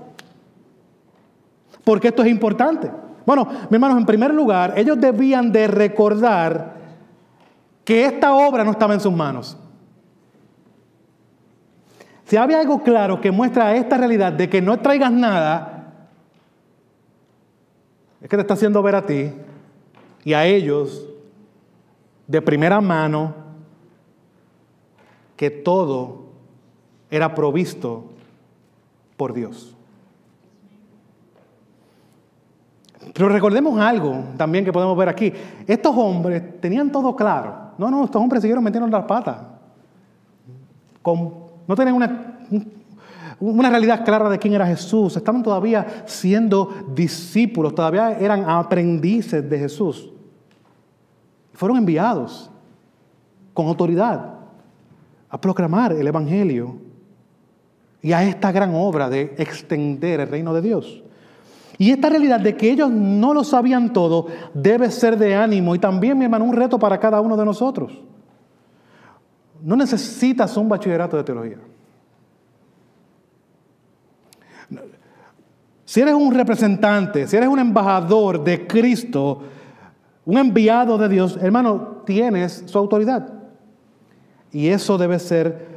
¿Por 1.84 2.00
qué 2.00 2.08
esto 2.08 2.22
es 2.22 2.28
importante? 2.28 2.90
Bueno, 3.24 3.46
mis 3.46 3.72
hermanos, 3.72 3.98
en 3.98 4.06
primer 4.06 4.34
lugar, 4.34 4.74
ellos 4.76 5.00
debían 5.00 5.52
de 5.52 5.66
recordar 5.66 6.74
que 7.84 8.04
esta 8.04 8.34
obra 8.34 8.64
no 8.64 8.72
estaba 8.72 8.94
en 8.94 9.00
sus 9.00 9.12
manos. 9.12 9.56
Si 12.24 12.36
había 12.36 12.60
algo 12.60 12.82
claro 12.82 13.20
que 13.20 13.32
muestra 13.32 13.74
esta 13.74 13.96
realidad 13.96 14.32
de 14.32 14.48
que 14.48 14.62
no 14.62 14.78
traigas 14.78 15.10
nada, 15.10 15.80
es 18.20 18.28
que 18.28 18.36
te 18.36 18.42
está 18.42 18.54
haciendo 18.54 18.82
ver 18.82 18.94
a 18.94 19.04
ti 19.04 19.32
y 20.24 20.32
a 20.34 20.44
ellos 20.44 21.09
de 22.30 22.40
primera 22.40 22.80
mano 22.80 23.34
que 25.36 25.50
todo 25.50 26.26
era 27.10 27.34
provisto 27.34 28.04
por 29.16 29.32
Dios. 29.32 29.74
Pero 33.12 33.28
recordemos 33.30 33.80
algo 33.80 34.26
también 34.36 34.64
que 34.64 34.72
podemos 34.72 34.96
ver 34.96 35.08
aquí. 35.08 35.32
Estos 35.66 35.96
hombres 35.96 36.60
tenían 36.60 36.92
todo 36.92 37.16
claro. 37.16 37.72
No, 37.78 37.90
no, 37.90 38.04
estos 38.04 38.22
hombres 38.22 38.42
siguieron 38.42 38.62
metiendo 38.62 38.86
las 38.88 39.06
patas. 39.06 39.38
no 41.04 41.74
tenían 41.74 41.96
una, 41.96 42.38
una 43.40 43.70
realidad 43.70 44.04
clara 44.04 44.28
de 44.28 44.38
quién 44.38 44.54
era 44.54 44.66
Jesús. 44.66 45.16
Estaban 45.16 45.42
todavía 45.42 46.04
siendo 46.06 46.72
discípulos, 46.94 47.74
todavía 47.74 48.12
eran 48.20 48.48
aprendices 48.48 49.50
de 49.50 49.58
Jesús. 49.58 50.10
Fueron 51.60 51.76
enviados 51.76 52.50
con 53.52 53.66
autoridad 53.66 54.32
a 55.28 55.38
proclamar 55.38 55.92
el 55.92 56.06
Evangelio 56.06 56.78
y 58.00 58.12
a 58.12 58.22
esta 58.24 58.50
gran 58.50 58.74
obra 58.74 59.10
de 59.10 59.34
extender 59.36 60.20
el 60.20 60.28
reino 60.28 60.54
de 60.54 60.62
Dios. 60.62 61.02
Y 61.76 61.90
esta 61.90 62.08
realidad 62.08 62.40
de 62.40 62.56
que 62.56 62.70
ellos 62.70 62.90
no 62.90 63.34
lo 63.34 63.44
sabían 63.44 63.92
todo 63.92 64.28
debe 64.54 64.90
ser 64.90 65.18
de 65.18 65.34
ánimo 65.34 65.74
y 65.74 65.78
también, 65.78 66.16
mi 66.16 66.24
hermano, 66.24 66.46
un 66.46 66.56
reto 66.56 66.78
para 66.78 66.98
cada 66.98 67.20
uno 67.20 67.36
de 67.36 67.44
nosotros. 67.44 67.92
No 69.62 69.76
necesitas 69.76 70.56
un 70.56 70.66
bachillerato 70.66 71.18
de 71.18 71.24
teología. 71.24 71.58
Si 75.84 76.00
eres 76.00 76.14
un 76.14 76.32
representante, 76.32 77.28
si 77.28 77.36
eres 77.36 77.50
un 77.50 77.58
embajador 77.58 78.42
de 78.42 78.66
Cristo, 78.66 79.42
un 80.24 80.38
enviado 80.38 80.98
de 80.98 81.08
Dios, 81.08 81.38
hermano, 81.40 82.02
tienes 82.04 82.64
su 82.66 82.78
autoridad. 82.78 83.32
Y 84.52 84.68
eso 84.68 84.98
debe 84.98 85.18
ser 85.18 85.68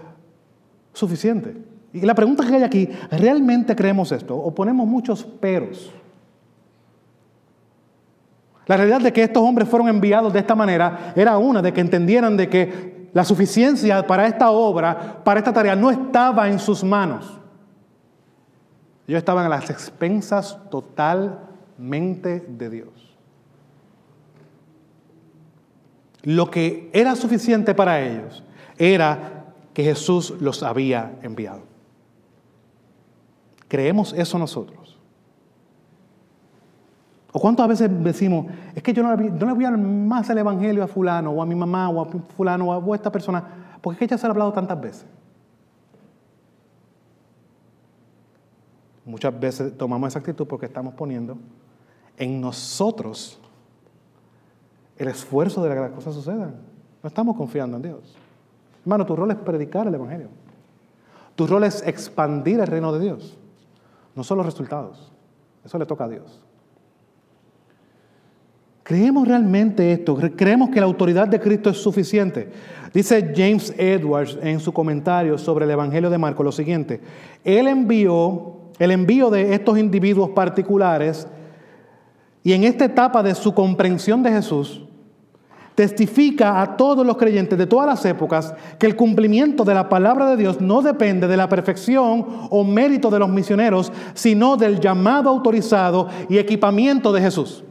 suficiente. 0.93 1.55
Y 1.93 2.01
la 2.01 2.15
pregunta 2.15 2.45
que 2.45 2.55
hay 2.55 2.63
aquí, 2.63 2.89
¿realmente 3.11 3.75
creemos 3.75 4.11
esto? 4.11 4.35
¿O 4.35 4.53
ponemos 4.53 4.87
muchos 4.87 5.23
peros? 5.23 5.91
La 8.65 8.77
realidad 8.77 9.01
de 9.01 9.11
que 9.11 9.23
estos 9.23 9.43
hombres 9.43 9.67
fueron 9.67 9.89
enviados 9.89 10.31
de 10.31 10.39
esta 10.39 10.55
manera 10.55 11.13
era 11.15 11.37
una, 11.37 11.61
de 11.61 11.73
que 11.73 11.81
entendieran 11.81 12.37
de 12.37 12.49
que 12.49 13.09
la 13.13 13.23
suficiencia 13.23 14.07
para 14.07 14.25
esta 14.25 14.49
obra, 14.51 15.21
para 15.23 15.39
esta 15.39 15.53
tarea, 15.53 15.75
no 15.75 15.91
estaba 15.91 16.49
en 16.49 16.59
sus 16.59 16.83
manos. 16.83 17.39
Ellos 19.07 19.19
estaban 19.19 19.45
a 19.45 19.49
las 19.49 19.69
expensas 19.69 20.57
totalmente 20.71 22.39
de 22.39 22.69
Dios. 22.69 22.92
Lo 26.23 26.49
que 26.49 26.89
era 26.93 27.15
suficiente 27.15 27.75
para 27.75 28.01
ellos 28.01 28.43
era 28.77 29.53
que 29.73 29.83
Jesús 29.83 30.35
los 30.39 30.63
había 30.63 31.19
enviado. 31.21 31.61
¿Creemos 33.67 34.13
eso 34.13 34.39
nosotros? 34.39 34.97
¿O 37.31 37.39
cuántas 37.39 37.67
veces 37.67 37.89
decimos, 38.03 38.45
es 38.75 38.83
que 38.83 38.93
yo 38.93 39.01
no 39.01 39.15
le, 39.15 39.53
voy 39.53 39.65
a 39.65 39.71
dar 39.71 39.79
más 39.79 40.29
el 40.29 40.37
Evangelio 40.37 40.83
a 40.83 40.87
fulano, 40.87 41.31
o 41.31 41.41
a 41.41 41.45
mi 41.45 41.55
mamá, 41.55 41.89
o 41.89 42.01
a 42.01 42.05
fulano, 42.05 42.69
o 42.69 42.93
a 42.93 42.95
esta 42.95 43.11
persona, 43.11 43.77
porque 43.81 43.95
es 43.95 43.99
que 43.99 44.13
ya 44.13 44.17
se 44.19 44.27
ha 44.27 44.29
hablado 44.29 44.53
tantas 44.53 44.79
veces? 44.79 45.05
Muchas 49.03 49.37
veces 49.37 49.75
tomamos 49.77 50.09
esa 50.09 50.19
actitud 50.19 50.47
porque 50.47 50.67
estamos 50.67 50.93
poniendo 50.93 51.37
en 52.17 52.39
nosotros 52.39 53.39
el 54.97 55.07
esfuerzo 55.07 55.63
de 55.63 55.73
que 55.73 55.81
las 55.81 55.91
cosas 55.91 56.13
sucedan. 56.13 56.55
No 57.01 57.07
estamos 57.07 57.35
confiando 57.35 57.77
en 57.77 57.83
Dios. 57.83 58.15
Hermano, 58.83 59.05
tu 59.05 59.15
rol 59.15 59.31
es 59.31 59.37
predicar 59.37 59.87
el 59.87 59.95
Evangelio. 59.95 60.27
Tu 61.35 61.47
rol 61.47 61.63
es 61.63 61.85
expandir 61.85 62.59
el 62.59 62.67
reino 62.67 62.93
de 62.93 62.99
Dios 62.99 63.37
no 64.15 64.23
son 64.23 64.37
los 64.37 64.45
resultados. 64.45 65.11
Eso 65.65 65.77
le 65.77 65.85
toca 65.85 66.05
a 66.05 66.09
Dios. 66.09 66.41
¿Creemos 68.83 69.27
realmente 69.27 69.93
esto? 69.93 70.17
¿Creemos 70.35 70.69
que 70.69 70.79
la 70.79 70.85
autoridad 70.85 71.27
de 71.27 71.39
Cristo 71.39 71.69
es 71.69 71.77
suficiente? 71.77 72.51
Dice 72.93 73.33
James 73.35 73.73
Edwards 73.77 74.37
en 74.41 74.59
su 74.59 74.73
comentario 74.73 75.37
sobre 75.37 75.65
el 75.65 75.71
Evangelio 75.71 76.09
de 76.09 76.17
Marcos 76.17 76.45
lo 76.45 76.51
siguiente. 76.51 76.99
Él 77.45 77.67
envió, 77.67 78.57
el 78.77 78.91
envío 78.91 79.29
de 79.29 79.53
estos 79.53 79.79
individuos 79.79 80.31
particulares 80.31 81.27
y 82.43 82.53
en 82.53 82.63
esta 82.63 82.85
etapa 82.85 83.23
de 83.23 83.35
su 83.35 83.53
comprensión 83.53 84.21
de 84.21 84.31
Jesús, 84.31 84.81
testifica 85.75 86.61
a 86.61 86.77
todos 86.77 87.05
los 87.05 87.17
creyentes 87.17 87.57
de 87.57 87.65
todas 87.65 87.87
las 87.87 88.05
épocas 88.05 88.53
que 88.77 88.85
el 88.85 88.95
cumplimiento 88.95 89.63
de 89.63 89.73
la 89.73 89.89
palabra 89.89 90.29
de 90.29 90.37
Dios 90.37 90.61
no 90.61 90.81
depende 90.81 91.27
de 91.27 91.37
la 91.37 91.49
perfección 91.49 92.47
o 92.49 92.63
mérito 92.63 93.09
de 93.09 93.19
los 93.19 93.29
misioneros, 93.29 93.91
sino 94.13 94.55
del 94.55 94.79
llamado 94.79 95.29
autorizado 95.29 96.09
y 96.29 96.37
equipamiento 96.37 97.11
de 97.11 97.21
Jesús. 97.21 97.63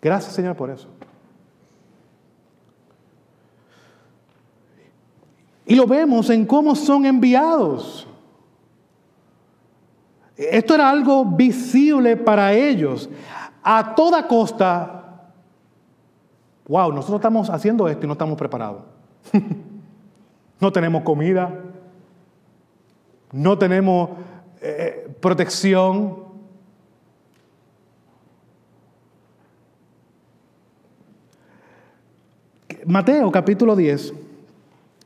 Gracias 0.00 0.34
Señor 0.34 0.56
por 0.56 0.70
eso. 0.70 0.88
Y 5.64 5.74
lo 5.74 5.86
vemos 5.86 6.28
en 6.30 6.44
cómo 6.44 6.74
son 6.74 7.06
enviados. 7.06 8.06
Esto 10.50 10.74
era 10.74 10.90
algo 10.90 11.24
visible 11.24 12.16
para 12.16 12.52
ellos 12.52 13.08
a 13.62 13.94
toda 13.94 14.26
costa, 14.26 15.30
wow, 16.66 16.92
nosotros 16.92 17.18
estamos 17.20 17.48
haciendo 17.48 17.88
esto 17.88 18.04
y 18.04 18.06
no 18.06 18.14
estamos 18.14 18.36
preparados. 18.36 18.82
no 20.60 20.72
tenemos 20.72 21.02
comida, 21.02 21.54
no 23.30 23.56
tenemos 23.56 24.10
eh, 24.60 25.14
protección. 25.20 26.32
Mateo 32.84 33.30
capítulo 33.30 33.76
10, 33.76 34.12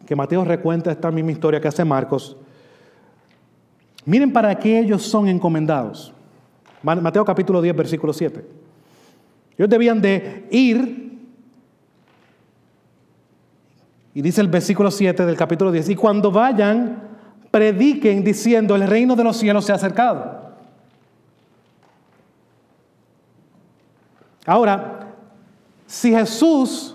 que 0.06 0.16
Mateo 0.16 0.44
recuenta 0.44 0.90
esta 0.90 1.10
misma 1.10 1.32
historia 1.32 1.60
que 1.60 1.68
hace 1.68 1.84
Marcos. 1.84 2.38
Miren 4.06 4.32
para 4.32 4.54
qué 4.54 4.78
ellos 4.78 5.02
son 5.02 5.28
encomendados. 5.28 6.12
Mateo 6.82 7.24
capítulo 7.24 7.60
10, 7.60 7.76
versículo 7.76 8.12
7. 8.12 8.46
Ellos 9.58 9.68
debían 9.68 10.00
de 10.00 10.46
ir, 10.50 11.18
y 14.14 14.22
dice 14.22 14.40
el 14.40 14.48
versículo 14.48 14.92
7 14.92 15.26
del 15.26 15.36
capítulo 15.36 15.72
10, 15.72 15.88
y 15.90 15.96
cuando 15.96 16.30
vayan, 16.30 17.02
prediquen 17.50 18.22
diciendo, 18.22 18.76
el 18.76 18.86
reino 18.86 19.16
de 19.16 19.24
los 19.24 19.36
cielos 19.36 19.64
se 19.64 19.72
ha 19.72 19.74
acercado. 19.74 20.52
Ahora, 24.46 25.00
si 25.86 26.12
Jesús 26.12 26.94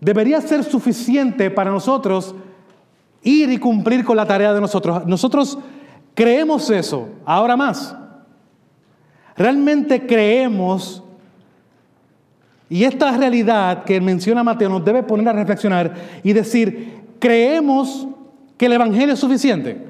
debería 0.00 0.40
ser 0.40 0.64
suficiente 0.64 1.50
para 1.50 1.70
nosotros 1.70 2.34
ir 3.22 3.50
y 3.50 3.58
cumplir 3.58 4.04
con 4.04 4.16
la 4.16 4.26
tarea 4.26 4.52
de 4.52 4.60
nosotros, 4.60 5.06
nosotros 5.06 5.58
Creemos 6.16 6.70
eso, 6.70 7.10
ahora 7.26 7.58
más. 7.58 7.94
Realmente 9.36 10.06
creemos, 10.06 11.04
y 12.70 12.84
esta 12.84 13.14
realidad 13.14 13.84
que 13.84 14.00
menciona 14.00 14.42
Mateo 14.42 14.70
nos 14.70 14.82
debe 14.82 15.02
poner 15.02 15.28
a 15.28 15.34
reflexionar 15.34 15.92
y 16.22 16.32
decir, 16.32 17.02
creemos 17.18 18.08
que 18.56 18.64
el 18.64 18.72
Evangelio 18.72 19.12
es 19.12 19.20
suficiente. 19.20 19.86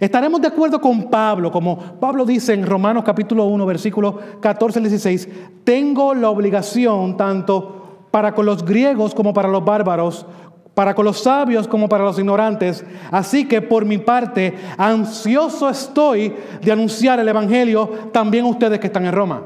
Estaremos 0.00 0.40
de 0.40 0.48
acuerdo 0.48 0.80
con 0.80 1.10
Pablo, 1.10 1.52
como 1.52 1.78
Pablo 2.00 2.24
dice 2.24 2.54
en 2.54 2.64
Romanos 2.64 3.04
capítulo 3.04 3.44
1, 3.44 3.66
versículo 3.66 4.18
14 4.40 4.78
al 4.78 4.84
16, 4.84 5.28
tengo 5.62 6.14
la 6.14 6.30
obligación 6.30 7.18
tanto 7.18 7.75
para 8.16 8.32
con 8.32 8.46
los 8.46 8.64
griegos 8.64 9.14
como 9.14 9.34
para 9.34 9.46
los 9.46 9.62
bárbaros, 9.62 10.24
para 10.72 10.94
con 10.94 11.04
los 11.04 11.22
sabios 11.22 11.68
como 11.68 11.86
para 11.86 12.02
los 12.02 12.18
ignorantes. 12.18 12.82
Así 13.10 13.46
que 13.46 13.60
por 13.60 13.84
mi 13.84 13.98
parte, 13.98 14.54
ansioso 14.78 15.68
estoy 15.68 16.34
de 16.62 16.72
anunciar 16.72 17.20
el 17.20 17.28
Evangelio 17.28 17.86
también 18.14 18.46
a 18.46 18.48
ustedes 18.48 18.80
que 18.80 18.86
están 18.86 19.04
en 19.04 19.12
Roma. 19.12 19.42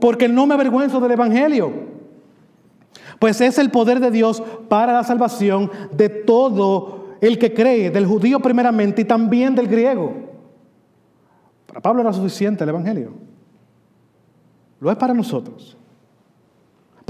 Porque 0.00 0.28
no 0.28 0.44
me 0.44 0.54
avergüenzo 0.54 0.98
del 0.98 1.12
Evangelio. 1.12 1.72
Pues 3.20 3.40
es 3.40 3.58
el 3.58 3.70
poder 3.70 4.00
de 4.00 4.10
Dios 4.10 4.42
para 4.68 4.92
la 4.92 5.04
salvación 5.04 5.70
de 5.92 6.08
todo 6.08 7.14
el 7.20 7.38
que 7.38 7.54
cree, 7.54 7.90
del 7.92 8.06
judío 8.06 8.40
primeramente 8.40 9.02
y 9.02 9.04
también 9.04 9.54
del 9.54 9.68
griego. 9.68 10.14
Para 11.68 11.80
Pablo 11.80 12.02
era 12.02 12.12
suficiente 12.12 12.64
el 12.64 12.70
Evangelio. 12.70 13.12
Lo 14.80 14.90
es 14.90 14.96
para 14.96 15.14
nosotros. 15.14 15.76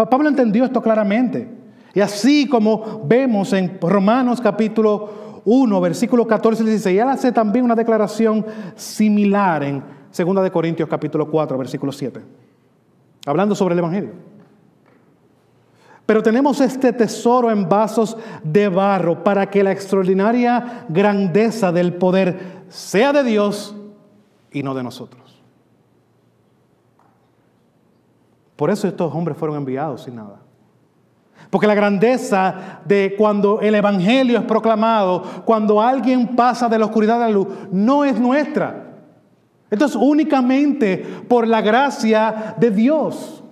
Pablo 0.04 0.28
entendió 0.28 0.64
esto 0.64 0.82
claramente. 0.82 1.48
Y 1.94 2.00
así 2.00 2.46
como 2.46 3.02
vemos 3.04 3.52
en 3.54 3.78
Romanos 3.80 4.40
capítulo 4.40 5.40
1, 5.46 5.80
versículo 5.80 6.26
14 6.26 6.62
y 6.62 6.66
16, 6.66 7.00
él 7.00 7.09
hace 7.09 7.32
también 7.32 7.64
una 7.64 7.74
declaración 7.74 8.44
similar 8.74 9.62
en 9.62 9.82
2 10.16 10.42
de 10.42 10.50
Corintios 10.50 10.88
capítulo 10.88 11.30
4, 11.30 11.56
versículo 11.56 11.92
7, 11.92 12.20
hablando 13.24 13.54
sobre 13.54 13.72
el 13.72 13.78
Evangelio. 13.78 14.11
Pero 16.04 16.22
tenemos 16.22 16.61
este 16.61 16.92
tesoro 16.92 17.50
en 17.50 17.68
vasos 17.68 18.16
de 18.44 18.68
barro 18.68 19.24
para 19.24 19.50
que 19.50 19.64
la 19.64 19.72
extraordinaria 19.72 20.85
grandeza 20.88 21.72
del 21.72 21.94
poder 21.94 22.64
sea 22.68 23.12
de 23.12 23.24
Dios 23.24 23.74
y 24.52 24.62
no 24.62 24.74
de 24.74 24.85
nosotros. 24.85 25.25
Por 28.56 28.70
eso 28.70 28.88
estos 28.88 29.14
hombres 29.14 29.36
fueron 29.36 29.56
enviados 29.56 30.02
sin 30.04 30.16
nada. 30.16 30.40
Porque 31.50 31.66
la 31.66 31.74
grandeza 31.74 32.80
de 32.84 33.14
cuando 33.16 33.60
el 33.60 33.74
Evangelio 33.74 34.38
es 34.38 34.44
proclamado, 34.44 35.22
cuando 35.44 35.80
alguien 35.80 36.34
pasa 36.34 36.68
de 36.68 36.78
la 36.78 36.86
oscuridad 36.86 37.22
a 37.22 37.28
la 37.28 37.34
luz, 37.34 37.46
no 37.70 38.04
es 38.04 38.18
nuestra. 38.18 38.94
Esto 39.70 39.84
es 39.84 39.94
únicamente 39.94 40.98
por 41.28 41.46
la 41.46 41.60
gracia 41.60 42.54
de 42.58 42.70
Dios. 42.70 43.42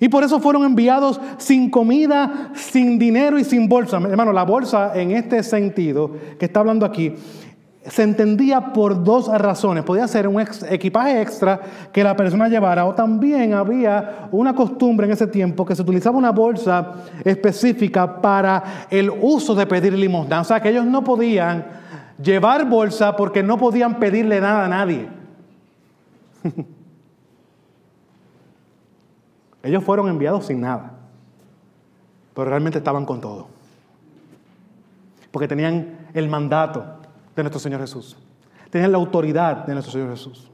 Y 0.00 0.08
por 0.08 0.24
eso 0.24 0.40
fueron 0.40 0.64
enviados 0.64 1.20
sin 1.38 1.70
comida, 1.70 2.50
sin 2.54 2.98
dinero 2.98 3.38
y 3.38 3.44
sin 3.44 3.68
bolsa. 3.68 3.98
Hermano, 3.98 4.32
la 4.32 4.42
bolsa 4.42 4.92
en 4.94 5.12
este 5.12 5.42
sentido 5.44 6.10
que 6.38 6.46
está 6.46 6.60
hablando 6.60 6.84
aquí 6.84 7.14
se 7.84 8.02
entendía 8.02 8.72
por 8.72 9.02
dos 9.02 9.26
razones. 9.26 9.82
Podía 9.84 10.06
ser 10.06 10.28
un 10.28 10.40
equipaje 10.40 11.20
extra 11.20 11.60
que 11.92 12.04
la 12.04 12.14
persona 12.16 12.48
llevara 12.48 12.86
o 12.86 12.94
también 12.94 13.54
había 13.54 14.28
una 14.30 14.54
costumbre 14.54 15.06
en 15.06 15.12
ese 15.12 15.26
tiempo 15.26 15.64
que 15.64 15.74
se 15.74 15.82
utilizaba 15.82 16.16
una 16.16 16.30
bolsa 16.30 16.92
específica 17.24 18.20
para 18.20 18.86
el 18.88 19.10
uso 19.10 19.54
de 19.54 19.66
pedir 19.66 19.94
limosna. 19.94 20.42
O 20.42 20.44
sea, 20.44 20.60
que 20.60 20.68
ellos 20.68 20.86
no 20.86 21.02
podían 21.02 21.66
llevar 22.22 22.68
bolsa 22.68 23.16
porque 23.16 23.42
no 23.42 23.58
podían 23.58 23.98
pedirle 23.98 24.40
nada 24.40 24.66
a 24.66 24.68
nadie. 24.68 25.08
ellos 29.64 29.82
fueron 29.82 30.08
enviados 30.08 30.46
sin 30.46 30.60
nada, 30.60 30.92
pero 32.32 32.48
realmente 32.48 32.78
estaban 32.78 33.04
con 33.04 33.20
todo. 33.20 33.48
Porque 35.32 35.48
tenían 35.48 35.98
el 36.14 36.28
mandato 36.28 37.01
de 37.34 37.42
nuestro 37.42 37.60
Señor 37.60 37.80
Jesús. 37.80 38.16
Tenían 38.70 38.92
la 38.92 38.98
autoridad 38.98 39.66
de 39.66 39.72
nuestro 39.72 39.92
Señor 39.92 40.10
Jesús. 40.10 40.50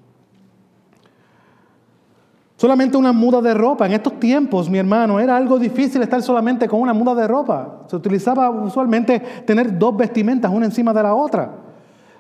Solamente 2.57 2.97
una 2.97 3.13
muda 3.13 3.41
de 3.41 3.55
ropa. 3.55 3.87
En 3.87 3.93
estos 3.93 4.19
tiempos, 4.19 4.69
mi 4.69 4.79
hermano, 4.79 5.21
era 5.21 5.37
algo 5.37 5.61
difícil 5.61 6.03
estar 6.03 6.21
solamente 6.23 6.67
con 6.67 6.81
una 6.81 6.93
muda 6.93 7.15
de 7.15 7.29
ropa. 7.29 7.85
Se 7.87 7.95
utilizaba 7.95 8.51
usualmente 8.51 9.21
tener 9.47 9.79
dos 9.79 9.97
vestimentas, 9.97 10.51
una 10.53 10.67
encima 10.67 10.93
de 10.93 11.03
la 11.03 11.15
otra. 11.15 11.53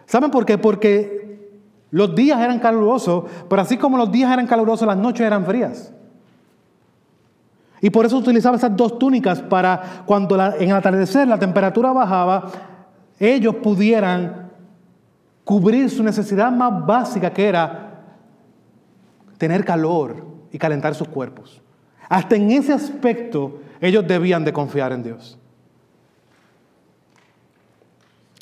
¿Saben 0.06 0.30
por 0.30 0.46
qué? 0.46 0.56
Porque 0.56 1.50
los 1.90 2.14
días 2.14 2.40
eran 2.40 2.60
calurosos, 2.60 3.24
pero 3.48 3.62
así 3.62 3.76
como 3.76 3.96
los 3.96 4.12
días 4.12 4.32
eran 4.32 4.46
calurosos, 4.46 4.86
las 4.86 4.96
noches 4.96 5.26
eran 5.26 5.44
frías. 5.44 5.92
Y 7.80 7.90
por 7.90 8.06
eso 8.06 8.16
utilizaba 8.16 8.56
esas 8.56 8.76
dos 8.76 8.96
túnicas 8.96 9.40
para 9.40 10.04
cuando 10.06 10.36
en 10.36 10.70
el 10.70 10.76
atardecer 10.76 11.26
la 11.26 11.38
temperatura 11.38 11.92
bajaba, 11.92 12.46
ellos 13.18 13.56
pudieran 13.56 14.47
cubrir 15.48 15.88
su 15.88 16.02
necesidad 16.02 16.52
más 16.52 16.84
básica 16.84 17.32
que 17.32 17.48
era 17.48 18.02
tener 19.38 19.64
calor 19.64 20.26
y 20.52 20.58
calentar 20.58 20.94
sus 20.94 21.08
cuerpos. 21.08 21.62
Hasta 22.06 22.37
en 22.37 22.50
ese 22.50 22.74
aspecto 22.74 23.62
ellos 23.80 24.06
debían 24.06 24.44
de 24.44 24.52
confiar 24.52 24.92
en 24.92 25.02
Dios. 25.02 25.38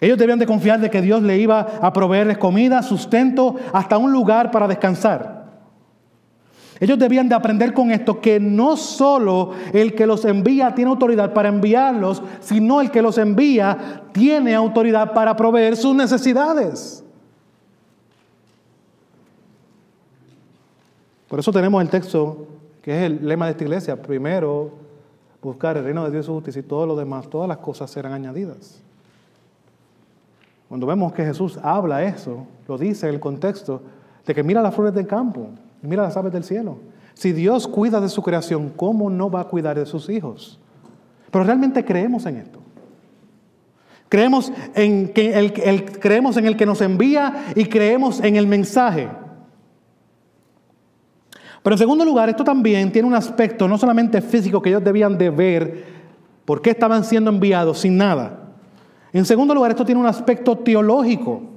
Ellos 0.01 0.19
debían 0.19 0.40
de 0.40 0.47
confiar 0.47 0.81
de 0.81 0.90
que 0.90 1.01
Dios 1.01 1.23
le 1.23 1.38
iba 1.38 1.61
a 1.81 1.92
proveerles 1.92 2.38
comida, 2.38 2.83
sustento, 2.83 3.55
hasta 3.73 3.99
un 3.99 4.11
lugar 4.11 4.51
para 4.51 4.66
descansar. 4.66 5.36
Ellos 6.79 6.99
debían 6.99 7.29
de 7.29 7.35
aprender 7.35 7.73
con 7.73 7.91
esto 7.91 8.21
que 8.21 8.39
no 8.39 8.77
solo 8.77 9.53
el 9.73 9.95
que 9.95 10.07
los 10.07 10.25
envía 10.25 10.75
tiene 10.75 10.91
autoridad 10.91 11.33
para 11.33 11.49
enviarlos, 11.49 12.23
sino 12.41 12.81
el 12.81 12.91
que 12.91 13.01
los 13.01 13.17
envía 13.17 14.03
tiene 14.12 14.55
autoridad 14.55 15.15
para 15.15 15.35
proveer 15.35 15.77
sus 15.77 15.95
necesidades. 15.95 17.03
Por 21.29 21.41
eso 21.41 21.51
tenemos 21.51 21.83
el 21.83 21.89
texto 21.89 22.47
que 22.83 22.97
es 22.97 23.03
el 23.05 23.27
lema 23.27 23.47
de 23.47 23.53
esta 23.53 23.65
iglesia. 23.65 24.01
Primero, 24.01 24.71
buscar 25.43 25.77
el 25.77 25.85
reino 25.85 26.05
de 26.05 26.11
Dios 26.11 26.25
y 26.25 26.27
su 26.27 26.35
justicia 26.35 26.61
y 26.61 26.62
todo 26.62 26.87
lo 26.87 26.95
demás, 26.95 27.29
todas 27.29 27.49
las 27.49 27.59
cosas 27.59 27.91
serán 27.91 28.12
añadidas. 28.12 28.81
Cuando 30.69 30.87
vemos 30.87 31.12
que 31.12 31.25
Jesús 31.25 31.59
habla 31.62 32.03
eso, 32.03 32.47
lo 32.69 32.77
dice 32.77 33.09
en 33.09 33.15
el 33.15 33.21
contexto 33.21 33.83
de 34.25 34.35
que 34.35 34.43
mira 34.43 34.61
las 34.61 34.75
flores 34.75 34.95
del 34.95 35.07
campo, 35.07 35.49
Mira 35.83 36.03
las 36.03 36.17
aves 36.17 36.33
del 36.33 36.45
cielo. 36.45 36.79
Si 37.15 37.33
Dios 37.33 37.67
cuida 37.67 38.01
de 38.01 38.09
su 38.09 38.23
creación, 38.23 38.73
¿cómo 38.77 39.09
no 39.09 39.31
va 39.31 39.41
a 39.41 39.49
cuidar 39.49 39.79
de 39.79 39.87
sus 39.87 40.09
hijos? 40.09 40.59
Pero 41.31 41.45
realmente 41.45 41.85
creemos 41.85 42.27
en 42.27 42.37
esto. 42.37 42.61
Creemos 44.09 44.53
en, 44.75 45.09
que 45.09 45.39
el, 45.39 45.53
creemos 45.99 46.37
en 46.37 46.47
el 46.47 46.57
que 46.57 46.67
nos 46.67 46.81
envía 46.81 47.47
y 47.55 47.65
creemos 47.67 48.21
en 48.21 48.37
el 48.37 48.47
mensaje. 48.47 49.09
Pero 51.62 51.75
en 51.75 51.79
segundo 51.79 52.05
lugar, 52.05 52.29
esto 52.29 52.45
también 52.45 52.93
tiene 52.93 53.09
un 53.09 53.15
aspecto 53.15 53.67
no 53.67 53.77
solamente 53.77 54.23
físico 54.23 54.62
que 54.62 54.69
ellos 54.69 54.85
debían 54.85 55.19
de 55.19 55.31
ver 55.31 55.85
por 56.45 56.62
qué 56.62 56.71
estaban 56.71 57.03
siendo 57.03 57.31
enviados 57.31 57.81
sin 57.81 57.97
nada. 57.97 58.51
En 59.12 59.25
segundo 59.25 59.55
lugar, 59.55 59.73
esto 59.73 59.85
tiene 59.85 60.01
un 60.01 60.07
aspecto 60.07 60.57
teológico. 60.59 61.56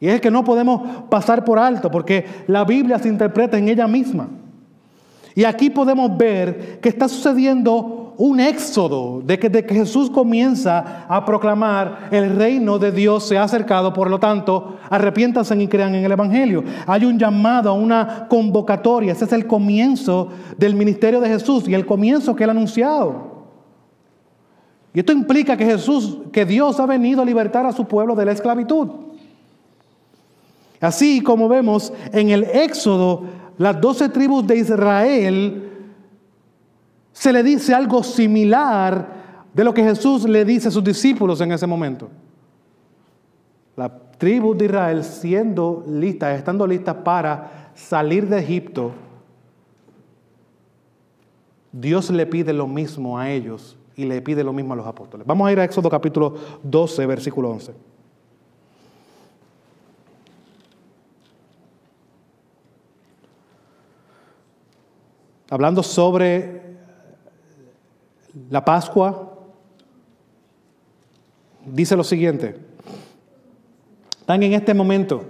Y 0.00 0.08
es 0.08 0.20
que 0.20 0.30
no 0.30 0.44
podemos 0.44 1.04
pasar 1.08 1.44
por 1.44 1.58
alto 1.58 1.90
porque 1.90 2.26
la 2.46 2.64
Biblia 2.64 2.98
se 2.98 3.08
interpreta 3.08 3.56
en 3.56 3.68
ella 3.68 3.86
misma. 3.86 4.28
Y 5.34 5.44
aquí 5.44 5.68
podemos 5.68 6.16
ver 6.16 6.80
que 6.80 6.88
está 6.88 7.08
sucediendo 7.08 8.14
un 8.18 8.40
éxodo 8.40 9.20
de 9.22 9.38
que, 9.38 9.74
Jesús 9.74 10.08
comienza 10.08 11.04
a 11.06 11.24
proclamar 11.24 12.08
el 12.10 12.34
reino 12.34 12.78
de 12.78 12.90
Dios 12.90 13.28
se 13.28 13.36
ha 13.36 13.42
acercado, 13.42 13.92
por 13.92 14.08
lo 14.08 14.18
tanto, 14.18 14.78
arrepiéntanse 14.88 15.54
y 15.60 15.68
crean 15.68 15.94
en 15.94 16.04
el 16.04 16.12
Evangelio. 16.12 16.64
Hay 16.86 17.04
un 17.04 17.18
llamado, 17.18 17.74
una 17.74 18.26
convocatoria, 18.28 19.12
ese 19.12 19.26
es 19.26 19.32
el 19.32 19.46
comienzo 19.46 20.28
del 20.56 20.74
ministerio 20.74 21.20
de 21.20 21.28
Jesús 21.28 21.68
y 21.68 21.74
el 21.74 21.84
comienzo 21.84 22.34
que 22.34 22.44
él 22.44 22.50
ha 22.50 22.52
anunciado. 22.52 23.36
Y 24.94 25.00
esto 25.00 25.12
implica 25.12 25.58
que 25.58 25.66
Jesús, 25.66 26.18
que 26.32 26.46
Dios 26.46 26.80
ha 26.80 26.86
venido 26.86 27.20
a 27.20 27.26
libertar 27.26 27.66
a 27.66 27.72
su 27.72 27.84
pueblo 27.84 28.14
de 28.14 28.24
la 28.24 28.32
esclavitud. 28.32 28.88
Así 30.80 31.22
como 31.22 31.48
vemos 31.48 31.92
en 32.12 32.30
el 32.30 32.44
Éxodo, 32.44 33.24
las 33.58 33.80
doce 33.80 34.08
tribus 34.08 34.46
de 34.46 34.56
Israel, 34.56 35.72
se 37.12 37.32
le 37.32 37.42
dice 37.42 37.74
algo 37.74 38.02
similar 38.02 39.16
de 39.52 39.64
lo 39.64 39.72
que 39.72 39.82
Jesús 39.82 40.24
le 40.28 40.44
dice 40.44 40.68
a 40.68 40.70
sus 40.70 40.84
discípulos 40.84 41.40
en 41.40 41.52
ese 41.52 41.66
momento. 41.66 42.10
La 43.74 43.88
tribu 44.18 44.54
de 44.54 44.66
Israel 44.66 45.02
siendo 45.02 45.82
listas, 45.88 46.36
estando 46.36 46.66
listas 46.66 46.96
para 46.96 47.72
salir 47.74 48.28
de 48.28 48.38
Egipto, 48.38 48.92
Dios 51.72 52.10
le 52.10 52.26
pide 52.26 52.52
lo 52.52 52.66
mismo 52.66 53.18
a 53.18 53.30
ellos 53.30 53.76
y 53.96 54.04
le 54.04 54.20
pide 54.20 54.44
lo 54.44 54.52
mismo 54.52 54.74
a 54.74 54.76
los 54.76 54.86
apóstoles. 54.86 55.26
Vamos 55.26 55.48
a 55.48 55.52
ir 55.52 55.60
a 55.60 55.64
Éxodo 55.64 55.88
capítulo 55.88 56.34
12, 56.62 57.06
versículo 57.06 57.50
11. 57.50 57.95
Hablando 65.50 65.82
sobre 65.82 66.62
la 68.50 68.64
Pascua, 68.64 69.32
dice 71.64 71.96
lo 71.96 72.04
siguiente. 72.04 72.56
Están 74.20 74.42
en 74.42 74.54
este 74.54 74.74
momento, 74.74 75.24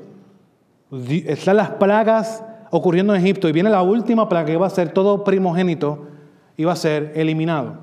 están 1.08 1.56
las 1.58 1.70
plagas 1.70 2.42
ocurriendo 2.70 3.14
en 3.14 3.22
Egipto 3.22 3.48
y 3.48 3.52
viene 3.52 3.70
la 3.70 3.82
última 3.82 4.28
plaga 4.28 4.46
que 4.46 4.56
va 4.56 4.66
a 4.66 4.70
ser 4.70 4.92
todo 4.92 5.22
primogénito 5.22 6.06
va 6.64 6.72
a 6.72 6.76
ser 6.76 7.12
eliminado. 7.14 7.76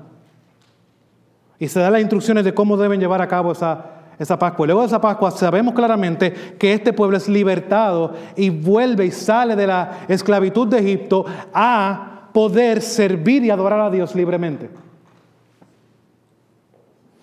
Y 1.58 1.68
se 1.68 1.78
dan 1.78 1.92
las 1.92 2.00
instrucciones 2.00 2.44
de 2.44 2.52
cómo 2.52 2.76
deben 2.76 2.98
llevar 2.98 3.22
a 3.22 3.28
cabo 3.28 3.52
esa, 3.52 3.84
esa 4.18 4.38
Pascua. 4.38 4.66
Luego 4.66 4.80
de 4.80 4.88
esa 4.88 5.00
Pascua 5.00 5.30
sabemos 5.30 5.74
claramente 5.74 6.32
que 6.58 6.72
este 6.72 6.92
pueblo 6.92 7.16
es 7.16 7.28
libertado 7.28 8.12
y 8.36 8.50
vuelve 8.50 9.06
y 9.06 9.10
sale 9.12 9.54
de 9.54 9.66
la 9.66 10.00
esclavitud 10.08 10.66
de 10.66 10.78
Egipto 10.78 11.24
a 11.52 12.13
poder 12.34 12.82
servir 12.82 13.44
y 13.44 13.50
adorar 13.50 13.78
a 13.78 13.90
Dios 13.90 14.12
libremente. 14.12 14.68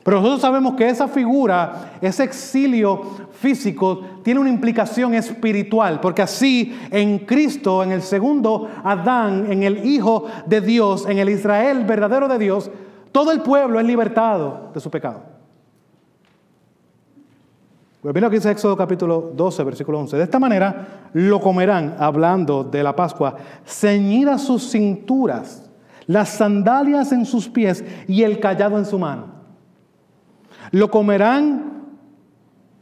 Pero 0.03 0.17
nosotros 0.17 0.39
sabemos 0.39 0.75
que 0.75 0.87
esa 0.87 1.09
figura, 1.09 1.97
ese 1.99 2.23
exilio 2.23 3.01
físico, 3.33 4.01
tiene 4.23 4.39
una 4.39 4.49
implicación 4.49 5.13
espiritual, 5.13 5.99
porque 5.99 6.21
así 6.21 6.79
en 6.91 7.19
Cristo, 7.19 7.83
en 7.83 7.91
el 7.91 8.01
segundo 8.01 8.69
Adán, 8.85 9.51
en 9.51 9.63
el 9.63 9.85
Hijo 9.85 10.27
de 10.45 10.61
Dios, 10.61 11.05
en 11.05 11.19
el 11.19 11.29
Israel 11.29 11.83
verdadero 11.83 12.29
de 12.29 12.39
Dios, 12.39 12.71
todo 13.11 13.33
el 13.33 13.41
pueblo 13.41 13.81
es 13.81 13.85
libertado 13.85 14.71
de 14.73 14.79
su 14.79 14.89
pecado. 14.89 15.30
Pues 18.01 18.15
que 18.15 18.29
dice 18.31 18.49
Éxodo 18.49 18.75
capítulo 18.75 19.31
12, 19.35 19.63
versículo 19.63 19.99
11. 19.99 20.17
De 20.17 20.23
esta 20.23 20.39
manera 20.39 21.09
lo 21.13 21.39
comerán, 21.39 21.95
hablando 21.99 22.63
de 22.63 22.81
la 22.81 22.95
Pascua, 22.95 23.35
ceñidas 23.63 24.41
sus 24.41 24.71
cinturas, 24.71 25.69
las 26.07 26.29
sandalias 26.29 27.11
en 27.11 27.25
sus 27.25 27.47
pies 27.47 27.85
y 28.07 28.23
el 28.23 28.39
callado 28.39 28.79
en 28.79 28.85
su 28.85 28.97
mano. 28.97 29.27
Lo 30.71 30.89
comerán 30.89 31.83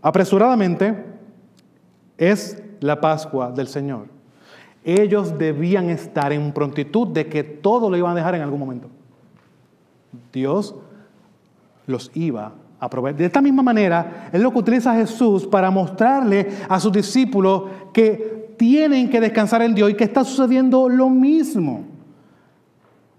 apresuradamente, 0.02 1.06
es 2.18 2.64
la 2.80 3.02
Pascua 3.02 3.52
del 3.52 3.68
Señor. 3.68 4.08
Ellos 4.86 5.38
debían 5.38 5.90
estar 5.90 6.32
en 6.32 6.54
prontitud 6.54 7.10
de 7.10 7.28
que 7.28 7.44
todo 7.44 7.90
lo 7.90 7.98
iban 7.98 8.14
a 8.14 8.16
dejar 8.16 8.36
en 8.36 8.42
algún 8.42 8.60
momento. 8.60 8.88
Dios 10.32 10.76
los 11.88 12.10
iba 12.14 12.54
De 13.18 13.26
esta 13.26 13.42
misma 13.42 13.62
manera, 13.62 14.30
es 14.32 14.40
lo 14.40 14.52
que 14.52 14.60
utiliza 14.60 14.96
Jesús 14.96 15.46
para 15.46 15.70
mostrarle 15.70 16.48
a 16.70 16.80
sus 16.80 16.94
discípulos 16.94 17.64
que 17.92 18.56
tienen 18.58 19.10
que 19.10 19.20
descansar 19.20 19.62
en 19.62 19.76
Dios 19.76 19.90
y 19.90 19.96
que 19.96 20.06
está 20.06 20.24
sucediendo 20.24 20.88
lo 20.88 21.10
mismo. 21.10 21.84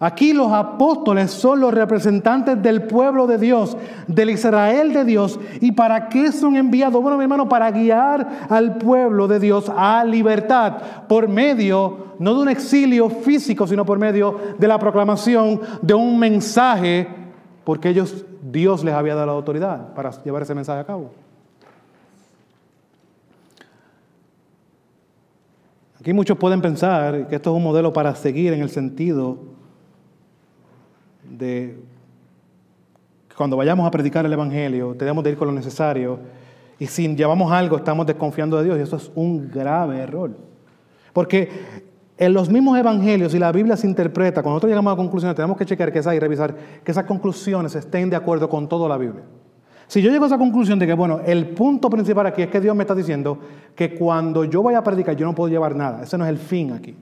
Aquí 0.02 0.32
los 0.32 0.50
apóstoles 0.50 1.30
son 1.30 1.60
los 1.60 1.74
representantes 1.74 2.62
del 2.62 2.84
pueblo 2.84 3.26
de 3.26 3.36
Dios, 3.36 3.76
del 4.06 4.30
Israel 4.30 4.94
de 4.94 5.04
Dios. 5.04 5.38
¿Y 5.60 5.72
para 5.72 6.08
qué 6.08 6.32
son 6.32 6.56
enviados? 6.56 7.02
Bueno, 7.02 7.18
mi 7.18 7.24
hermano, 7.24 7.46
para 7.46 7.70
guiar 7.70 8.46
al 8.48 8.78
pueblo 8.78 9.28
de 9.28 9.38
Dios 9.38 9.70
a 9.76 10.02
libertad 10.06 10.78
por 11.06 11.28
medio, 11.28 12.14
no 12.18 12.34
de 12.34 12.40
un 12.40 12.48
exilio 12.48 13.10
físico, 13.10 13.66
sino 13.66 13.84
por 13.84 13.98
medio 13.98 14.38
de 14.58 14.68
la 14.68 14.78
proclamación 14.78 15.60
de 15.82 15.92
un 15.92 16.18
mensaje, 16.18 17.06
porque 17.62 17.90
ellos, 17.90 18.24
Dios 18.50 18.84
les 18.84 18.94
había 18.94 19.14
dado 19.14 19.26
la 19.26 19.32
autoridad 19.32 19.94
para 19.94 20.10
llevar 20.22 20.42
ese 20.42 20.54
mensaje 20.54 20.80
a 20.80 20.84
cabo. 20.84 21.10
Aquí 26.00 26.12
muchos 26.12 26.38
pueden 26.38 26.62
pensar 26.62 27.28
que 27.28 27.36
esto 27.36 27.50
es 27.50 27.56
un 27.56 27.62
modelo 27.62 27.92
para 27.92 28.14
seguir 28.14 28.52
en 28.54 28.62
el 28.62 28.70
sentido 28.70 29.38
de 31.28 31.78
cuando 33.36 33.56
vayamos 33.56 33.86
a 33.86 33.90
predicar 33.90 34.26
el 34.26 34.32
Evangelio, 34.32 34.94
tenemos 34.98 35.24
de 35.24 35.30
ir 35.30 35.36
con 35.36 35.48
lo 35.48 35.54
necesario. 35.54 36.18
Y 36.78 36.86
si 36.86 37.14
llevamos 37.14 37.50
algo, 37.52 37.76
estamos 37.76 38.06
desconfiando 38.06 38.58
de 38.58 38.64
Dios. 38.64 38.78
Y 38.78 38.82
eso 38.82 38.96
es 38.96 39.10
un 39.14 39.50
grave 39.50 39.98
error. 39.98 40.30
Porque 41.12 41.48
en 42.20 42.34
los 42.34 42.50
mismos 42.50 42.78
evangelios, 42.78 43.34
y 43.34 43.38
la 43.38 43.50
Biblia 43.50 43.78
se 43.78 43.86
interpreta, 43.86 44.42
cuando 44.42 44.56
nosotros 44.56 44.68
llegamos 44.68 44.92
a 44.92 44.96
conclusiones, 44.96 45.34
tenemos 45.34 45.56
que 45.56 45.64
chequear 45.64 45.90
que 45.90 46.00
esa 46.00 46.14
y 46.14 46.18
revisar 46.18 46.54
que 46.84 46.92
esas 46.92 47.04
conclusiones 47.04 47.74
estén 47.74 48.10
de 48.10 48.16
acuerdo 48.16 48.46
con 48.46 48.68
toda 48.68 48.86
la 48.90 48.98
Biblia. 48.98 49.22
Si 49.86 50.02
yo 50.02 50.10
llego 50.10 50.24
a 50.24 50.26
esa 50.26 50.36
conclusión 50.36 50.78
de 50.78 50.86
que, 50.86 50.92
bueno, 50.92 51.20
el 51.24 51.48
punto 51.48 51.88
principal 51.88 52.26
aquí 52.26 52.42
es 52.42 52.48
que 52.48 52.60
Dios 52.60 52.76
me 52.76 52.82
está 52.82 52.94
diciendo 52.94 53.38
que 53.74 53.94
cuando 53.94 54.44
yo 54.44 54.62
vaya 54.62 54.78
a 54.78 54.84
predicar, 54.84 55.16
yo 55.16 55.24
no 55.24 55.34
puedo 55.34 55.48
llevar 55.48 55.74
nada. 55.74 56.02
Ese 56.02 56.18
no 56.18 56.24
es 56.24 56.28
el 56.28 56.36
fin 56.36 56.72
aquí. 56.72 56.94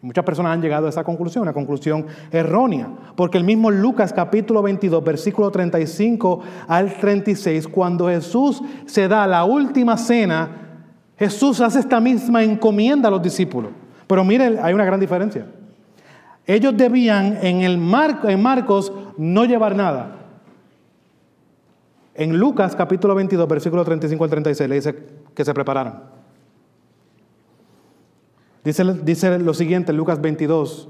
Muchas 0.00 0.24
personas 0.24 0.54
han 0.54 0.62
llegado 0.62 0.86
a 0.86 0.88
esa 0.88 1.04
conclusión, 1.04 1.42
una 1.42 1.52
conclusión 1.52 2.06
errónea, 2.30 2.88
porque 3.16 3.36
el 3.36 3.44
mismo 3.44 3.70
Lucas 3.70 4.14
capítulo 4.14 4.62
22, 4.62 5.04
versículo 5.04 5.50
35 5.50 6.40
al 6.66 6.94
36, 6.94 7.68
cuando 7.68 8.08
Jesús 8.08 8.62
se 8.86 9.08
da 9.08 9.26
la 9.26 9.44
última 9.44 9.98
cena, 9.98 10.86
Jesús 11.18 11.60
hace 11.60 11.80
esta 11.80 12.00
misma 12.00 12.42
encomienda 12.42 13.08
a 13.08 13.10
los 13.10 13.20
discípulos. 13.20 13.72
Pero 14.08 14.24
miren, 14.24 14.58
hay 14.60 14.74
una 14.74 14.84
gran 14.84 14.98
diferencia. 14.98 15.46
Ellos 16.46 16.76
debían 16.76 17.38
en, 17.42 17.60
el 17.60 17.74
en 18.24 18.42
Marcos 18.42 18.92
no 19.18 19.44
llevar 19.44 19.76
nada. 19.76 20.16
En 22.14 22.36
Lucas 22.36 22.74
capítulo 22.74 23.14
22, 23.14 23.46
versículo 23.46 23.84
35 23.84 24.24
al 24.24 24.30
36, 24.30 24.68
le 24.68 24.74
dice 24.74 24.96
que 25.34 25.44
se 25.44 25.54
prepararan. 25.54 26.02
Dice, 28.64 29.38
lo 29.38 29.54
siguiente, 29.54 29.92
Lucas 29.92 30.20
22, 30.20 30.88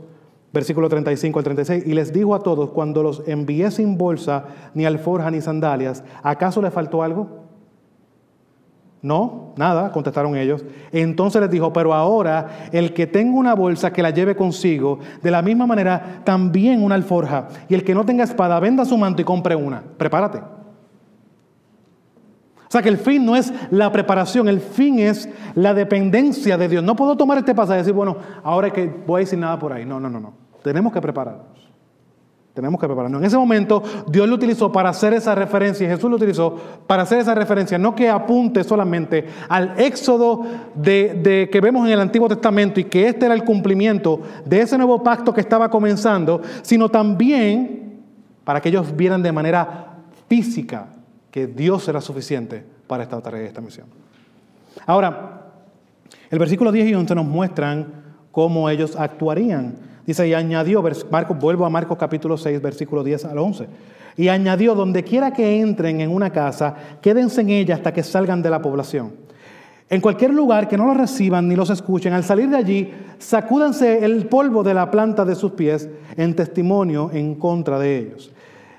versículo 0.52 0.88
35 0.88 1.38
al 1.38 1.44
36, 1.44 1.86
y 1.86 1.92
les 1.92 2.12
dijo 2.12 2.34
a 2.34 2.40
todos, 2.40 2.70
cuando 2.70 3.02
los 3.02 3.22
envié 3.26 3.70
sin 3.70 3.98
bolsa, 3.98 4.46
ni 4.74 4.86
alforja, 4.86 5.30
ni 5.30 5.40
sandalias, 5.40 6.02
¿acaso 6.22 6.62
les 6.62 6.72
faltó 6.72 7.02
algo? 7.02 7.47
No, 9.00 9.54
nada, 9.56 9.92
contestaron 9.92 10.36
ellos. 10.36 10.64
Entonces 10.90 11.40
les 11.40 11.50
dijo, 11.50 11.72
pero 11.72 11.94
ahora 11.94 12.68
el 12.72 12.92
que 12.92 13.06
tenga 13.06 13.38
una 13.38 13.54
bolsa 13.54 13.92
que 13.92 14.02
la 14.02 14.10
lleve 14.10 14.34
consigo, 14.34 14.98
de 15.22 15.30
la 15.30 15.40
misma 15.40 15.66
manera 15.66 16.22
también 16.24 16.82
una 16.82 16.96
alforja, 16.96 17.48
y 17.68 17.74
el 17.74 17.84
que 17.84 17.94
no 17.94 18.04
tenga 18.04 18.24
espada, 18.24 18.58
venda 18.58 18.84
su 18.84 18.98
manto 18.98 19.22
y 19.22 19.24
compre 19.24 19.54
una. 19.54 19.82
Prepárate. 19.96 20.38
O 22.68 22.70
sea 22.70 22.82
que 22.82 22.88
el 22.90 22.98
fin 22.98 23.24
no 23.24 23.34
es 23.34 23.52
la 23.70 23.90
preparación, 23.92 24.48
el 24.48 24.60
fin 24.60 24.98
es 24.98 25.28
la 25.54 25.72
dependencia 25.72 26.58
de 26.58 26.68
Dios. 26.68 26.84
No 26.84 26.96
puedo 26.96 27.16
tomar 27.16 27.38
este 27.38 27.54
pasaje 27.54 27.78
y 27.78 27.82
decir, 27.82 27.94
bueno, 27.94 28.18
ahora 28.42 28.66
es 28.66 28.72
que 28.74 28.92
voy 29.06 29.20
a 29.20 29.24
decir 29.24 29.38
nada 29.38 29.58
por 29.58 29.72
ahí. 29.72 29.86
No, 29.86 29.98
no, 29.98 30.10
no, 30.10 30.20
no. 30.20 30.34
Tenemos 30.62 30.92
que 30.92 31.00
prepararnos. 31.00 31.67
Tenemos 32.58 32.80
que 32.80 32.88
prepararnos. 32.88 33.20
En 33.20 33.26
ese 33.28 33.36
momento 33.36 33.84
Dios 34.08 34.28
lo 34.28 34.34
utilizó 34.34 34.72
para 34.72 34.88
hacer 34.88 35.12
esa 35.12 35.32
referencia, 35.32 35.88
Jesús 35.88 36.10
lo 36.10 36.16
utilizó 36.16 36.56
para 36.88 37.04
hacer 37.04 37.20
esa 37.20 37.32
referencia, 37.32 37.78
no 37.78 37.94
que 37.94 38.08
apunte 38.08 38.64
solamente 38.64 39.28
al 39.48 39.78
éxodo 39.78 40.44
de, 40.74 41.20
de, 41.22 41.50
que 41.52 41.60
vemos 41.60 41.86
en 41.86 41.92
el 41.92 42.00
Antiguo 42.00 42.26
Testamento 42.26 42.80
y 42.80 42.84
que 42.86 43.06
este 43.06 43.26
era 43.26 43.34
el 43.36 43.44
cumplimiento 43.44 44.20
de 44.44 44.62
ese 44.62 44.76
nuevo 44.76 45.04
pacto 45.04 45.32
que 45.32 45.40
estaba 45.40 45.70
comenzando, 45.70 46.42
sino 46.62 46.88
también 46.88 48.00
para 48.42 48.60
que 48.60 48.70
ellos 48.70 48.96
vieran 48.96 49.22
de 49.22 49.30
manera 49.30 49.98
física 50.28 50.88
que 51.30 51.46
Dios 51.46 51.84
será 51.84 52.00
suficiente 52.00 52.64
para 52.88 53.04
esta 53.04 53.20
tarea 53.20 53.44
y 53.44 53.46
esta 53.46 53.60
misión. 53.60 53.86
Ahora, 54.84 55.52
el 56.28 56.40
versículo 56.40 56.72
10 56.72 56.88
y 56.88 56.94
11 56.96 57.14
nos 57.14 57.24
muestran 57.24 57.86
cómo 58.32 58.68
ellos 58.68 58.96
actuarían. 58.96 59.87
Dice, 60.08 60.26
y 60.26 60.32
añadió, 60.32 60.82
Marcos, 61.10 61.38
vuelvo 61.38 61.66
a 61.66 61.68
Marcos 61.68 61.98
capítulo 61.98 62.38
6, 62.38 62.62
versículo 62.62 63.04
10 63.04 63.26
al 63.26 63.36
11. 63.36 63.66
Y 64.16 64.28
añadió, 64.28 64.74
donde 64.74 65.04
quiera 65.04 65.34
que 65.34 65.60
entren 65.60 66.00
en 66.00 66.10
una 66.10 66.30
casa, 66.30 66.74
quédense 67.02 67.42
en 67.42 67.50
ella 67.50 67.74
hasta 67.74 67.92
que 67.92 68.02
salgan 68.02 68.40
de 68.40 68.48
la 68.48 68.62
población. 68.62 69.12
En 69.90 70.00
cualquier 70.00 70.32
lugar 70.32 70.66
que 70.66 70.78
no 70.78 70.86
los 70.86 70.96
reciban 70.96 71.46
ni 71.46 71.56
los 71.56 71.68
escuchen, 71.68 72.14
al 72.14 72.24
salir 72.24 72.48
de 72.48 72.56
allí, 72.56 72.90
sacúdanse 73.18 74.02
el 74.02 74.24
polvo 74.28 74.62
de 74.62 74.72
la 74.72 74.90
planta 74.90 75.26
de 75.26 75.34
sus 75.34 75.52
pies 75.52 75.86
en 76.16 76.34
testimonio 76.34 77.10
en 77.12 77.34
contra 77.34 77.78
de 77.78 77.98
ellos. 77.98 78.32